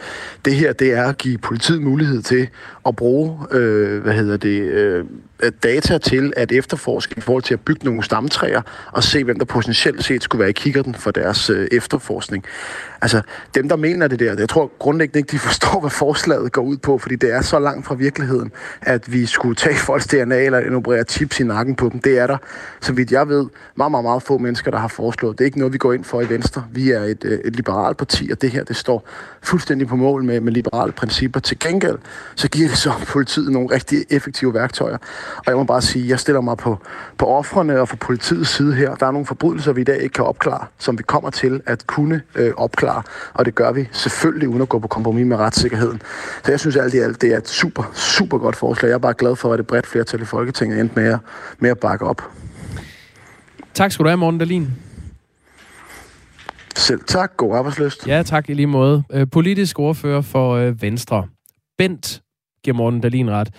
Det 0.46 0.56
her 0.56 0.74
det 0.74 0.94
er 0.94 1.04
at 1.04 1.18
give 1.18 1.38
politiet 1.38 1.82
mulighed 1.82 2.22
til 2.22 2.48
at 2.88 2.96
bruge 2.96 3.32
uh, 3.32 4.02
hvad 4.04 4.14
hedder 4.14 4.38
det, 4.38 5.00
uh, 5.00 5.06
Øh, 5.44 5.52
data 5.64 5.98
til 5.98 6.34
at 6.38 6.52
efterforske 6.52 7.16
i 7.18 7.22
forhold 7.22 7.44
til 7.44 7.54
at 7.54 7.60
bygge 7.60 7.86
nogle 7.86 8.04
stamtræer 8.04 8.62
og 8.92 9.04
se, 9.04 9.24
hvem 9.24 9.40
der 9.40 9.46
potentielt 9.46 10.04
set 10.04 10.24
skulle 10.24 10.40
være 10.40 10.50
i 10.50 10.54
kikkerten 10.54 10.96
for 10.96 11.12
deres 11.12 11.50
øh, 11.50 11.68
efterforskning. 11.72 12.44
Altså, 13.02 13.22
dem 13.56 13.70
der 13.70 13.76
mener 13.76 14.08
det 14.08 14.20
der, 14.20 14.36
jeg 14.40 14.50
tror 14.50 14.72
grundlæggende 14.80 15.20
ikke, 15.20 15.32
de 15.32 15.40
forstår, 15.50 15.80
hvad 15.80 15.90
forslaget 15.90 16.52
går 16.52 16.62
ud 16.62 16.78
på, 16.78 16.98
fordi 16.98 17.16
det 17.16 17.34
er 17.34 17.42
så 17.42 17.60
langt 17.60 17.86
fra 17.86 17.96
virkeligheden, 17.96 18.52
at 18.82 19.14
vi 19.14 19.26
skulle 19.26 19.56
tage 19.56 19.76
folks 19.76 20.08
DNA 20.08 20.46
eller 20.46 20.76
operere 20.76 21.04
chips 21.04 21.40
i 21.40 21.44
nakken 21.44 21.76
på 21.76 21.90
dem. 21.90 22.00
Det 22.00 22.20
er 22.20 22.28
der, 22.28 22.38
så 22.82 22.94
vidt 22.94 23.12
jeg 23.12 23.30
ved, 23.30 23.46
meget, 23.76 23.92
meget, 23.92 24.04
meget 24.04 24.24
få 24.24 24.38
mennesker, 24.38 24.72
der 24.72 24.78
har 24.78 24.88
foreslået. 24.88 25.38
Det 25.38 25.44
er 25.44 25.46
ikke 25.46 25.60
noget, 25.60 25.74
vi 25.74 25.78
går 25.78 25.94
ind 25.94 26.04
for 26.04 26.22
i 26.22 26.30
Venstre. 26.30 26.66
Vi 26.72 26.92
er 26.92 27.04
et, 27.04 27.24
øh, 27.26 27.40
et 27.46 27.56
liberalt 27.56 27.98
parti, 27.98 28.30
og 28.32 28.42
det 28.42 28.52
her, 28.52 28.64
det 28.64 28.76
står 28.76 29.10
fuldstændig 29.42 29.88
på 29.88 29.96
mål 29.96 30.24
med, 30.24 30.42
med 30.42 30.54
liberale 30.54 30.92
principper. 30.92 31.40
Til 31.40 31.60
gengæld, 31.60 31.98
så 32.36 32.50
giver 32.50 32.68
det 32.68 32.78
så 32.78 32.94
politiet 33.08 33.52
nogle 33.52 33.70
rigtig 33.72 34.06
effektive 34.10 34.54
værktøjer. 34.54 34.98
Og 35.38 35.44
jeg 35.48 35.56
må 35.56 35.64
bare 35.64 35.82
sige, 35.82 36.04
at 36.04 36.10
jeg 36.10 36.20
stiller 36.20 36.42
mig 36.42 36.58
på, 36.58 36.78
på 37.18 37.26
offrene 37.26 37.82
og 37.82 37.90
for 37.90 37.96
politiets 37.96 38.50
side 38.50 38.76
her. 38.76 38.96
Der 38.96 39.06
er 39.06 39.12
nogle 39.12 39.26
forbrydelser, 39.26 39.74
vi 39.74 39.82
i 39.82 39.84
dag 39.84 40.02
ikke 40.02 40.14
kan 40.14 40.26
opklare, 40.26 40.66
som 40.78 40.98
vi 40.98 41.04
kommer 41.04 41.30
til 41.30 41.62
at 41.66 41.88
kunne 41.88 42.22
øh, 42.36 42.54
opklare. 42.58 43.04
Og 43.34 43.46
det 43.46 43.56
gør 43.56 43.72
vi 43.72 43.88
selvfølgelig 43.92 44.50
uden 44.50 44.62
at 44.62 44.70
gå 44.70 44.80
på 44.80 44.88
kompromis 44.88 45.26
med 45.26 45.38
retssikkerheden. 45.38 46.02
Så 46.44 46.52
jeg 46.52 46.60
synes 46.60 46.76
alt 46.76 46.94
i 46.94 46.98
alt, 46.98 47.22
det 47.22 47.34
er 47.34 47.38
et 47.38 47.50
super, 47.50 47.92
super 47.94 48.38
godt 48.38 48.56
forslag. 48.56 48.90
Jeg 48.90 48.96
er 48.96 49.00
bare 49.00 49.14
glad 49.14 49.36
for, 49.36 49.54
at 49.54 49.58
det 49.58 49.68
bredt 49.68 49.88
flertal 49.88 50.22
i 50.22 50.26
Folketinget 50.26 50.80
endte 50.80 51.00
med 51.00 51.14
at, 51.14 51.20
med 51.60 51.70
at 51.70 51.80
bakke 51.80 52.06
op. 52.06 52.22
Tak 53.74 53.92
skal 53.92 54.04
du 54.04 54.10
have, 54.10 54.18
Morten 54.18 54.40
Dahlin. 54.40 54.68
Selv 56.76 57.02
tak. 57.08 57.38
God 57.38 57.56
arbejdsløst. 57.56 58.08
Ja, 58.08 58.24
tak 58.24 58.50
i 58.50 58.54
lige 58.54 58.68
måde. 58.68 59.04
Øh, 59.14 59.28
politisk 59.32 59.80
ordfører 59.80 60.22
for 60.22 60.56
øh, 60.56 60.82
Venstre. 60.82 61.28
Bent 61.78 62.22
giver 62.64 62.78
Morten 62.78 63.02
Dahlin 63.02 63.32
ret. 63.32 63.50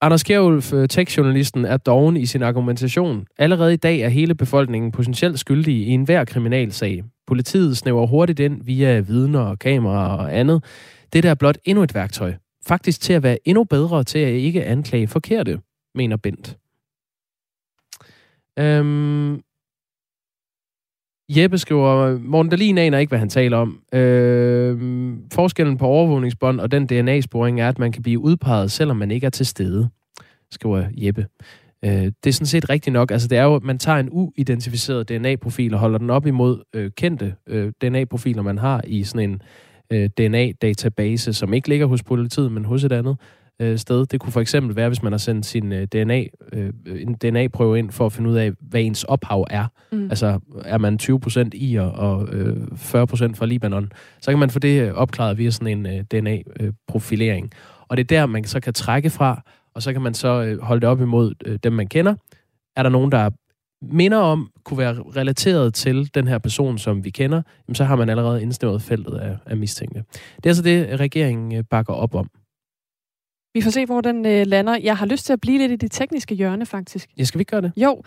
Anders 0.00 0.22
Kjærulf, 0.22 0.72
øh, 0.72 0.88
tekstjournalisten, 0.88 1.64
er 1.64 1.76
doven 1.76 2.16
i 2.16 2.26
sin 2.26 2.42
argumentation. 2.42 3.26
Allerede 3.38 3.74
i 3.74 3.76
dag 3.76 4.00
er 4.00 4.08
hele 4.08 4.34
befolkningen 4.34 4.92
potentielt 4.92 5.38
skyldig 5.38 5.74
i 5.74 5.88
enhver 5.88 6.24
kriminalsag. 6.24 7.04
Politiet 7.26 7.76
snæver 7.76 8.06
hurtigt 8.06 8.40
ind 8.40 8.64
via 8.64 9.00
vidner 9.00 9.40
og 9.40 9.58
kameraer 9.58 10.16
og 10.16 10.38
andet. 10.38 10.64
Det 11.12 11.22
der 11.22 11.30
er 11.30 11.34
blot 11.34 11.58
endnu 11.64 11.82
et 11.82 11.94
værktøj. 11.94 12.34
Faktisk 12.66 13.00
til 13.00 13.12
at 13.12 13.22
være 13.22 13.38
endnu 13.44 13.64
bedre 13.64 14.04
til 14.04 14.18
at 14.18 14.32
ikke 14.32 14.64
anklage 14.64 15.08
forkerte, 15.08 15.60
mener 15.94 16.16
Bent. 16.16 16.56
Øhm, 18.58 19.40
Jeppe 21.30 21.58
skriver, 21.58 22.18
Morten 22.18 22.50
Dahlin 22.50 22.78
aner 22.78 22.98
ikke, 22.98 23.10
hvad 23.10 23.18
han 23.18 23.28
taler 23.28 23.56
om. 23.56 23.80
Øh, 23.94 24.78
forskellen 25.32 25.78
på 25.78 25.86
overvågningsbånd 25.86 26.60
og 26.60 26.70
den 26.70 26.86
DNA-sporing 26.86 27.60
er, 27.60 27.68
at 27.68 27.78
man 27.78 27.92
kan 27.92 28.02
blive 28.02 28.18
udpeget, 28.18 28.70
selvom 28.70 28.96
man 28.96 29.10
ikke 29.10 29.26
er 29.26 29.30
til 29.30 29.46
stede, 29.46 29.88
skriver 30.50 30.84
Jeppe. 30.96 31.26
Øh, 31.84 31.90
det 31.90 32.26
er 32.26 32.32
sådan 32.32 32.46
set 32.46 32.70
rigtigt 32.70 32.92
nok. 32.92 33.10
Altså, 33.10 33.28
det 33.28 33.38
er 33.38 33.42
jo, 33.42 33.54
at 33.54 33.62
man 33.62 33.78
tager 33.78 33.98
en 33.98 34.08
uidentificeret 34.10 35.08
DNA-profil 35.08 35.74
og 35.74 35.80
holder 35.80 35.98
den 35.98 36.10
op 36.10 36.26
imod 36.26 36.62
øh, 36.74 36.90
kendte 36.96 37.34
øh, 37.46 37.72
DNA-profiler, 37.82 38.42
man 38.42 38.58
har 38.58 38.82
i 38.86 39.04
sådan 39.04 39.30
en 39.30 39.42
øh, 39.92 40.10
DNA-database, 40.18 41.32
som 41.32 41.54
ikke 41.54 41.68
ligger 41.68 41.86
hos 41.86 42.02
politiet, 42.02 42.52
men 42.52 42.64
hos 42.64 42.84
et 42.84 42.92
andet 42.92 43.16
øh, 43.60 43.78
sted. 43.78 44.06
Det 44.06 44.20
kunne 44.20 44.32
for 44.32 44.40
eksempel 44.40 44.76
være, 44.76 44.88
hvis 44.88 45.02
man 45.02 45.12
har 45.12 45.18
sendt 45.18 45.46
sin 45.46 45.72
øh, 45.72 45.86
DNA, 45.86 46.24
øh, 46.52 46.72
en 46.86 47.14
DNA-prøve 47.14 47.78
ind 47.78 47.90
for 47.90 48.06
at 48.06 48.12
finde 48.12 48.30
ud 48.30 48.36
af, 48.36 48.52
hvad 48.60 48.80
ens 48.80 49.04
ophav 49.04 49.46
er. 49.50 49.66
Mm. 49.92 50.10
Altså, 50.10 50.40
er 50.64 50.78
man 50.78 50.98
20% 51.02 51.48
i 51.52 51.76
og, 51.76 52.28
øh, 52.32 52.56
40% 52.56 53.34
fra 53.34 53.46
Libanon, 53.46 53.92
så 54.20 54.30
kan 54.30 54.38
man 54.38 54.50
få 54.50 54.58
det 54.58 54.82
øh, 54.82 54.94
opklaret 54.94 55.38
via 55.38 55.50
sådan 55.50 55.78
en 55.78 55.86
øh, 55.86 56.04
DNA-profilering. 56.04 57.50
Og 57.88 57.96
det 57.96 58.12
er 58.12 58.18
der, 58.18 58.26
man 58.26 58.44
så 58.44 58.60
kan 58.60 58.74
trække 58.74 59.10
fra, 59.10 59.42
og 59.74 59.82
så 59.82 59.92
kan 59.92 60.02
man 60.02 60.14
så 60.14 60.42
øh, 60.42 60.60
holde 60.62 60.80
det 60.80 60.88
op 60.88 61.00
imod 61.00 61.34
øh, 61.44 61.58
dem, 61.62 61.72
man 61.72 61.86
kender. 61.86 62.14
Er 62.76 62.82
der 62.82 62.90
nogen, 62.90 63.12
der 63.12 63.30
minder 63.82 64.18
om, 64.18 64.50
kunne 64.64 64.78
være 64.78 64.94
relateret 65.16 65.74
til 65.74 66.14
den 66.14 66.28
her 66.28 66.38
person, 66.38 66.78
som 66.78 67.04
vi 67.04 67.10
kender, 67.10 67.42
jamen, 67.68 67.74
så 67.74 67.84
har 67.84 67.96
man 67.96 68.08
allerede 68.08 68.42
indsnævret 68.42 68.82
feltet 68.82 69.14
af, 69.14 69.36
af 69.46 69.56
mistænkte. 69.56 70.04
Det 70.36 70.46
er 70.46 70.50
altså 70.50 70.62
det, 70.62 71.00
regeringen 71.00 71.54
øh, 71.54 71.64
bakker 71.70 71.92
op 71.92 72.14
om. 72.14 72.30
Vi 73.58 73.62
får 73.62 73.70
se, 73.70 73.86
hvor 73.86 74.00
den 74.00 74.26
øh, 74.26 74.46
lander. 74.46 74.78
Jeg 74.82 74.96
har 74.96 75.06
lyst 75.06 75.26
til 75.26 75.32
at 75.32 75.40
blive 75.40 75.58
lidt 75.58 75.72
i 75.72 75.76
det 75.76 75.92
tekniske 75.92 76.34
hjørne, 76.34 76.66
faktisk. 76.66 77.08
Ja, 77.18 77.24
skal 77.24 77.38
vi 77.38 77.44
gøre 77.44 77.60
det? 77.60 77.72
Jo. 77.76 78.02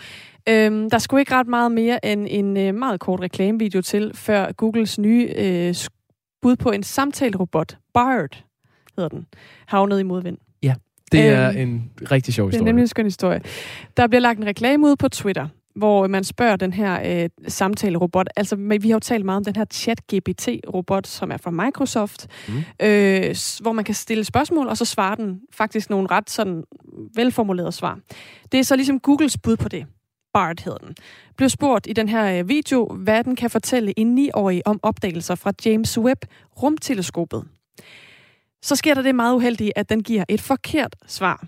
Øhm, 0.49 0.89
der 0.89 0.97
skulle 0.97 1.21
ikke 1.21 1.35
ret 1.35 1.47
meget 1.47 1.71
mere 1.71 2.05
end 2.05 2.27
en 2.29 2.57
øh, 2.57 2.75
meget 2.75 2.99
kort 2.99 3.21
reklamevideo 3.21 3.81
til, 3.81 4.11
før 4.15 4.51
Googles 4.51 4.99
nye 4.99 5.33
øh, 5.35 5.75
bud 6.41 6.55
på 6.55 6.71
en 6.71 6.83
samtalerobot, 6.83 7.77
Bard 7.93 8.43
hedder 8.95 9.09
den, 9.09 9.25
havnede 9.65 9.99
i 9.99 10.03
modvind. 10.03 10.37
Ja, 10.63 10.73
det 11.11 11.21
er 11.21 11.49
øhm, 11.49 11.59
en 11.59 11.91
rigtig 12.11 12.33
sjov 12.33 12.47
historie. 12.47 12.59
Det 12.59 12.61
er 12.61 12.65
nemlig 12.65 12.81
en 12.81 12.87
skøn 12.87 13.05
historie. 13.05 13.41
Der 13.97 14.07
bliver 14.07 14.21
lagt 14.21 14.39
en 14.39 14.45
reklame 14.45 14.87
ud 14.87 14.95
på 14.95 15.09
Twitter, 15.09 15.47
hvor 15.75 16.07
man 16.07 16.23
spørger 16.23 16.55
den 16.55 16.73
her 16.73 17.23
øh, 17.23 17.29
samtalerobot. 17.47 18.27
Altså, 18.35 18.55
vi 18.55 18.89
har 18.89 18.95
jo 18.95 18.99
talt 18.99 19.25
meget 19.25 19.37
om 19.37 19.43
den 19.43 19.55
her 19.55 19.65
chat-GPT-robot, 19.73 21.07
som 21.07 21.31
er 21.31 21.37
fra 21.37 21.51
Microsoft, 21.51 22.27
mm. 22.47 22.53
øh, 22.87 23.35
hvor 23.61 23.71
man 23.71 23.85
kan 23.85 23.95
stille 23.95 24.23
spørgsmål, 24.23 24.67
og 24.67 24.77
så 24.77 24.85
svarer 24.85 25.15
den 25.15 25.41
faktisk 25.53 25.89
nogle 25.89 26.07
ret 26.11 26.29
sådan 26.29 26.63
velformulerede 27.15 27.71
svar. 27.71 27.99
Det 28.51 28.59
er 28.59 28.63
så 28.63 28.75
ligesom 28.75 28.99
Googles 28.99 29.37
bud 29.37 29.57
på 29.57 29.69
det. 29.69 29.85
Bart 30.33 30.59
hedder 30.59 30.77
den. 30.77 30.95
Blev 31.37 31.49
spurgt 31.49 31.87
i 31.87 31.93
den 31.93 32.09
her 32.09 32.39
øh, 32.39 32.49
video, 32.49 32.85
hvad 32.95 33.23
den 33.23 33.35
kan 33.35 33.49
fortælle 33.49 33.99
en 33.99 34.17
9-årig 34.19 34.67
om 34.67 34.79
opdagelser 34.83 35.35
fra 35.35 35.51
James 35.65 35.97
Webb 35.97 36.25
rumteleskopet. 36.61 37.43
Så 38.61 38.75
sker 38.75 38.93
der 38.93 39.01
det 39.01 39.15
meget 39.15 39.35
uheldige, 39.35 39.77
at 39.77 39.89
den 39.89 40.03
giver 40.03 40.23
et 40.29 40.41
forkert 40.41 40.95
svar 41.07 41.45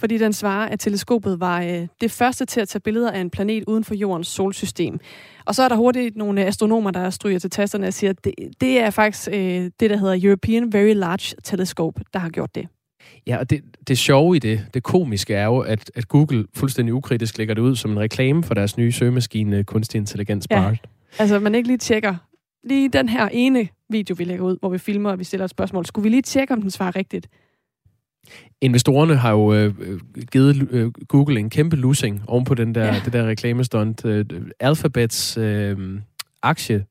fordi 0.00 0.18
den 0.18 0.32
svarer, 0.32 0.68
at 0.68 0.80
teleskopet 0.80 1.40
var 1.40 1.62
øh, 1.62 1.86
det 2.00 2.10
første 2.10 2.44
til 2.44 2.60
at 2.60 2.68
tage 2.68 2.80
billeder 2.80 3.10
af 3.10 3.20
en 3.20 3.30
planet 3.30 3.64
uden 3.66 3.84
for 3.84 3.94
jordens 3.94 4.28
solsystem. 4.28 4.98
Og 5.44 5.54
så 5.54 5.62
er 5.62 5.68
der 5.68 5.76
hurtigt 5.76 6.16
nogle 6.16 6.44
astronomer, 6.44 6.90
der 6.90 7.10
stryger 7.10 7.38
til 7.38 7.50
tasterne 7.50 7.86
og 7.86 7.94
siger, 7.94 8.10
at 8.10 8.24
det, 8.24 8.34
det 8.60 8.80
er 8.80 8.90
faktisk 8.90 9.28
øh, 9.32 9.70
det, 9.80 9.90
der 9.90 9.96
hedder 9.96 10.20
European 10.22 10.72
Very 10.72 10.94
Large 10.94 11.36
Telescope, 11.44 12.02
der 12.12 12.18
har 12.18 12.28
gjort 12.28 12.54
det. 12.54 12.68
Ja, 13.26 13.36
og 13.38 13.50
det, 13.50 13.62
det 13.88 13.98
sjove 13.98 14.36
i 14.36 14.38
det, 14.38 14.66
det 14.74 14.82
komiske 14.82 15.34
er 15.34 15.44
jo, 15.44 15.58
at, 15.58 15.90
at 15.94 16.08
Google 16.08 16.46
fuldstændig 16.54 16.94
ukritisk 16.94 17.38
lægger 17.38 17.54
det 17.54 17.62
ud 17.62 17.76
som 17.76 17.90
en 17.90 18.00
reklame 18.00 18.42
for 18.42 18.54
deres 18.54 18.76
nye 18.76 18.92
søgemaskine 18.92 19.64
kunstig 19.64 19.98
intelligens, 19.98 20.48
BART. 20.48 20.72
Ja, 20.72 20.78
altså 21.18 21.38
man 21.38 21.54
ikke 21.54 21.68
lige 21.68 21.78
tjekker 21.78 22.14
lige 22.64 22.88
den 22.88 23.08
her 23.08 23.28
ene 23.32 23.68
video, 23.90 24.14
vi 24.18 24.24
lægger 24.24 24.44
ud, 24.44 24.56
hvor 24.60 24.68
vi 24.68 24.78
filmer, 24.78 25.10
og 25.10 25.18
vi 25.18 25.24
stiller 25.24 25.44
et 25.44 25.50
spørgsmål. 25.50 25.86
Skulle 25.86 26.02
vi 26.02 26.08
lige 26.08 26.22
tjekke, 26.22 26.54
om 26.54 26.60
den 26.60 26.70
svarer 26.70 26.96
rigtigt? 26.96 27.28
Investorerne 28.60 29.16
har 29.16 29.30
jo 29.30 29.54
øh, 29.54 29.74
givet 30.32 30.68
øh, 30.70 30.90
Google 31.08 31.40
en 31.40 31.50
kæmpe 31.50 31.76
losing 31.76 32.22
oven 32.26 32.44
på 32.44 32.54
den 32.54 32.74
der, 32.74 32.84
ja. 32.84 33.00
det 33.04 33.12
der 33.12 33.26
reklamestunt. 33.26 34.04
Øh, 34.04 34.24
Alphabets 34.60 35.36
øh, 35.36 36.00
aktie 36.42 36.84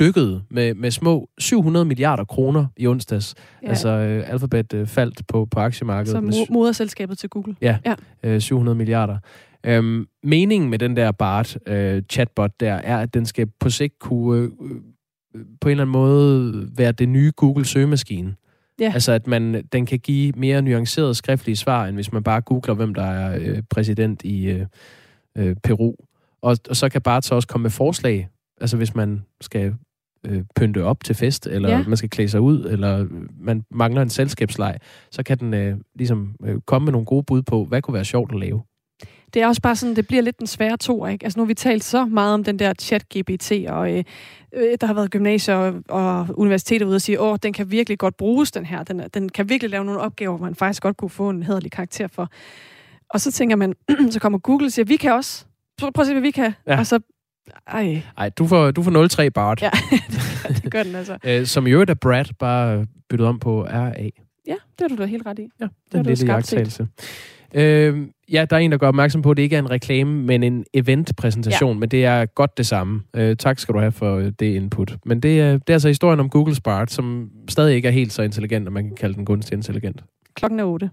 dykkede 0.00 0.42
med, 0.50 0.74
med 0.74 0.90
små 0.90 1.28
700 1.38 1.84
milliarder 1.84 2.24
kroner 2.24 2.66
i 2.76 2.86
onsdags. 2.86 3.34
Ja. 3.62 3.68
Altså 3.68 3.88
øh, 3.88 4.32
Alphabet 4.32 4.74
øh, 4.74 4.86
faldt 4.86 5.26
på, 5.26 5.44
på 5.44 5.60
aktiemarkedet. 5.60 6.34
Så 6.34 6.42
mo- 6.42 6.52
moderselskabet 6.52 7.18
til 7.18 7.28
Google. 7.28 7.56
Ja, 7.60 7.78
ja. 7.86 7.94
Øh, 8.22 8.40
700 8.40 8.76
milliarder. 8.76 9.18
Øhm, 9.66 10.06
meningen 10.22 10.70
med 10.70 10.78
den 10.78 10.96
der 10.96 11.12
BART 11.12 11.58
øh, 11.66 12.02
chatbot 12.10 12.60
der, 12.60 12.74
er, 12.74 12.98
at 12.98 13.14
den 13.14 13.26
skal 13.26 13.46
på 13.60 13.70
sigt 13.70 13.98
kunne 13.98 14.42
øh, 14.42 14.50
på 15.60 15.68
en 15.68 15.70
eller 15.70 15.84
anden 15.84 15.92
måde 15.92 16.68
være 16.76 16.92
det 16.92 17.08
nye 17.08 17.32
Google 17.36 17.64
søgemaskine. 17.64 18.34
Ja. 18.80 18.92
Altså, 18.94 19.12
at 19.12 19.26
man, 19.26 19.64
den 19.72 19.86
kan 19.86 19.98
give 19.98 20.32
mere 20.36 20.62
nuancerede 20.62 21.14
skriftlige 21.14 21.56
svar, 21.56 21.86
end 21.86 21.96
hvis 21.96 22.12
man 22.12 22.22
bare 22.22 22.40
googler, 22.40 22.74
hvem 22.74 22.94
der 22.94 23.04
er 23.04 23.38
øh, 23.40 23.62
præsident 23.70 24.22
i 24.24 24.46
øh, 24.46 24.66
øh, 25.38 25.56
Peru. 25.62 25.94
Og, 26.42 26.56
og 26.70 26.76
så 26.76 26.88
kan 26.88 27.02
BART 27.02 27.24
så 27.24 27.34
også 27.34 27.48
komme 27.48 27.62
med 27.62 27.70
forslag, 27.70 28.28
altså 28.60 28.76
hvis 28.76 28.94
man 28.94 29.24
skal 29.40 29.74
øh, 30.26 30.44
pynte 30.56 30.84
op 30.84 31.04
til 31.04 31.14
fest, 31.14 31.46
eller 31.46 31.68
ja. 31.68 31.84
man 31.88 31.96
skal 31.96 32.10
klæde 32.10 32.28
sig 32.28 32.40
ud, 32.40 32.64
eller 32.64 33.06
man 33.40 33.64
mangler 33.70 34.02
en 34.02 34.10
selskabsleg, 34.10 34.78
så 35.10 35.22
kan 35.22 35.38
den 35.38 35.54
øh, 35.54 35.76
ligesom 35.94 36.36
øh, 36.44 36.60
komme 36.66 36.84
med 36.84 36.92
nogle 36.92 37.06
gode 37.06 37.22
bud 37.22 37.42
på, 37.42 37.64
hvad 37.64 37.82
kunne 37.82 37.94
være 37.94 38.04
sjovt 38.04 38.32
at 38.32 38.40
lave. 38.40 38.62
Det 39.34 39.42
er 39.42 39.46
også 39.46 39.62
bare 39.62 39.76
sådan, 39.76 39.96
det 39.96 40.06
bliver 40.06 40.22
lidt 40.22 40.38
den 40.38 40.46
svære 40.46 40.76
to, 40.76 41.06
ikke? 41.06 41.24
Altså 41.24 41.38
nu 41.38 41.44
har 41.44 41.46
vi 41.46 41.54
talt 41.54 41.84
så 41.84 42.04
meget 42.04 42.34
om 42.34 42.44
den 42.44 42.58
der 42.58 42.74
chat-GPT, 42.82 43.70
og 43.72 43.92
øh, 43.92 44.04
øh, 44.52 44.78
der 44.80 44.86
har 44.86 44.94
været 44.94 45.10
gymnasier 45.10 45.54
og, 45.54 45.74
og 45.88 46.26
universiteter 46.34 46.86
ude 46.86 46.94
og 46.94 47.00
sige, 47.00 47.20
åh, 47.20 47.36
den 47.42 47.52
kan 47.52 47.70
virkelig 47.70 47.98
godt 47.98 48.16
bruges, 48.16 48.50
den 48.52 48.66
her. 48.66 48.82
Den, 48.82 49.02
den 49.14 49.28
kan 49.28 49.48
virkelig 49.48 49.70
lave 49.70 49.84
nogle 49.84 50.00
opgaver, 50.00 50.38
man 50.38 50.54
faktisk 50.54 50.82
godt 50.82 50.96
kunne 50.96 51.10
få 51.10 51.30
en 51.30 51.42
hederlig 51.42 51.72
karakter 51.72 52.06
for. 52.06 52.30
Og 53.10 53.20
så 53.20 53.32
tænker 53.32 53.56
man, 53.56 53.74
så 54.10 54.20
kommer 54.20 54.38
Google 54.38 54.66
og 54.66 54.72
siger, 54.72 54.86
vi 54.86 54.96
kan 54.96 55.12
også. 55.12 55.44
Prøv, 55.78 55.92
prøv 55.92 56.02
at 56.02 56.06
se, 56.06 56.12
hvad 56.12 56.22
vi 56.22 56.30
kan. 56.30 56.54
Ja. 56.66 56.78
Og 56.78 56.86
så 56.86 57.00
ej. 57.66 58.02
Ej, 58.18 58.28
du 58.28 58.46
får, 58.46 58.70
du 58.70 58.82
får 58.82 59.24
0,3 59.24 59.28
Bart. 59.28 59.62
Ja, 59.62 59.70
det, 60.48 60.62
det 60.62 60.72
gør 60.72 60.82
den 60.82 60.94
altså. 60.94 61.18
Æ, 61.24 61.44
som 61.54 61.66
i 61.66 61.70
øvrigt 61.70 61.90
er 61.90 61.94
Brad 61.94 62.24
bare 62.38 62.86
byttet 63.08 63.26
om 63.26 63.38
på 63.38 63.62
RA. 63.62 63.92
Ja, 64.46 64.54
det 64.78 64.80
har 64.80 64.88
du 64.88 64.96
da 64.96 65.04
helt 65.04 65.26
ret 65.26 65.38
i. 65.38 65.48
Ja, 65.60 65.64
det 65.64 65.94
er 65.94 65.98
en 65.98 66.06
lille 66.06 66.32
jagttagelse. 66.32 66.88
Øh, 67.54 68.06
ja, 68.32 68.44
der 68.50 68.56
er 68.56 68.60
en, 68.60 68.72
der 68.72 68.78
gør 68.78 68.88
opmærksom 68.88 69.22
på, 69.22 69.30
at 69.30 69.36
det 69.36 69.42
ikke 69.42 69.56
er 69.56 69.60
en 69.60 69.70
reklame, 69.70 70.22
men 70.22 70.42
en 70.42 70.64
eventpræsentation, 70.74 71.72
ja. 71.72 71.78
men 71.78 71.88
det 71.88 72.04
er 72.04 72.26
godt 72.26 72.58
det 72.58 72.66
samme. 72.66 73.02
Øh, 73.16 73.36
tak 73.36 73.58
skal 73.58 73.74
du 73.74 73.78
have 73.78 73.92
for 73.92 74.16
det 74.18 74.54
input. 74.54 74.96
Men 75.04 75.20
det 75.20 75.40
er, 75.40 75.52
det 75.52 75.70
er 75.70 75.72
altså 75.72 75.88
historien 75.88 76.20
om 76.20 76.30
Google 76.30 76.56
Bart, 76.64 76.92
som 76.92 77.30
stadig 77.48 77.76
ikke 77.76 77.88
er 77.88 77.92
helt 77.92 78.12
så 78.12 78.22
intelligent, 78.22 78.66
at 78.66 78.72
man 78.72 78.84
kan 78.84 78.96
kalde 78.96 79.14
den 79.14 79.24
gunstig 79.24 79.56
intelligent. 79.56 80.04
Klokken 80.34 80.60
er 80.60 80.64
8. 80.64 80.90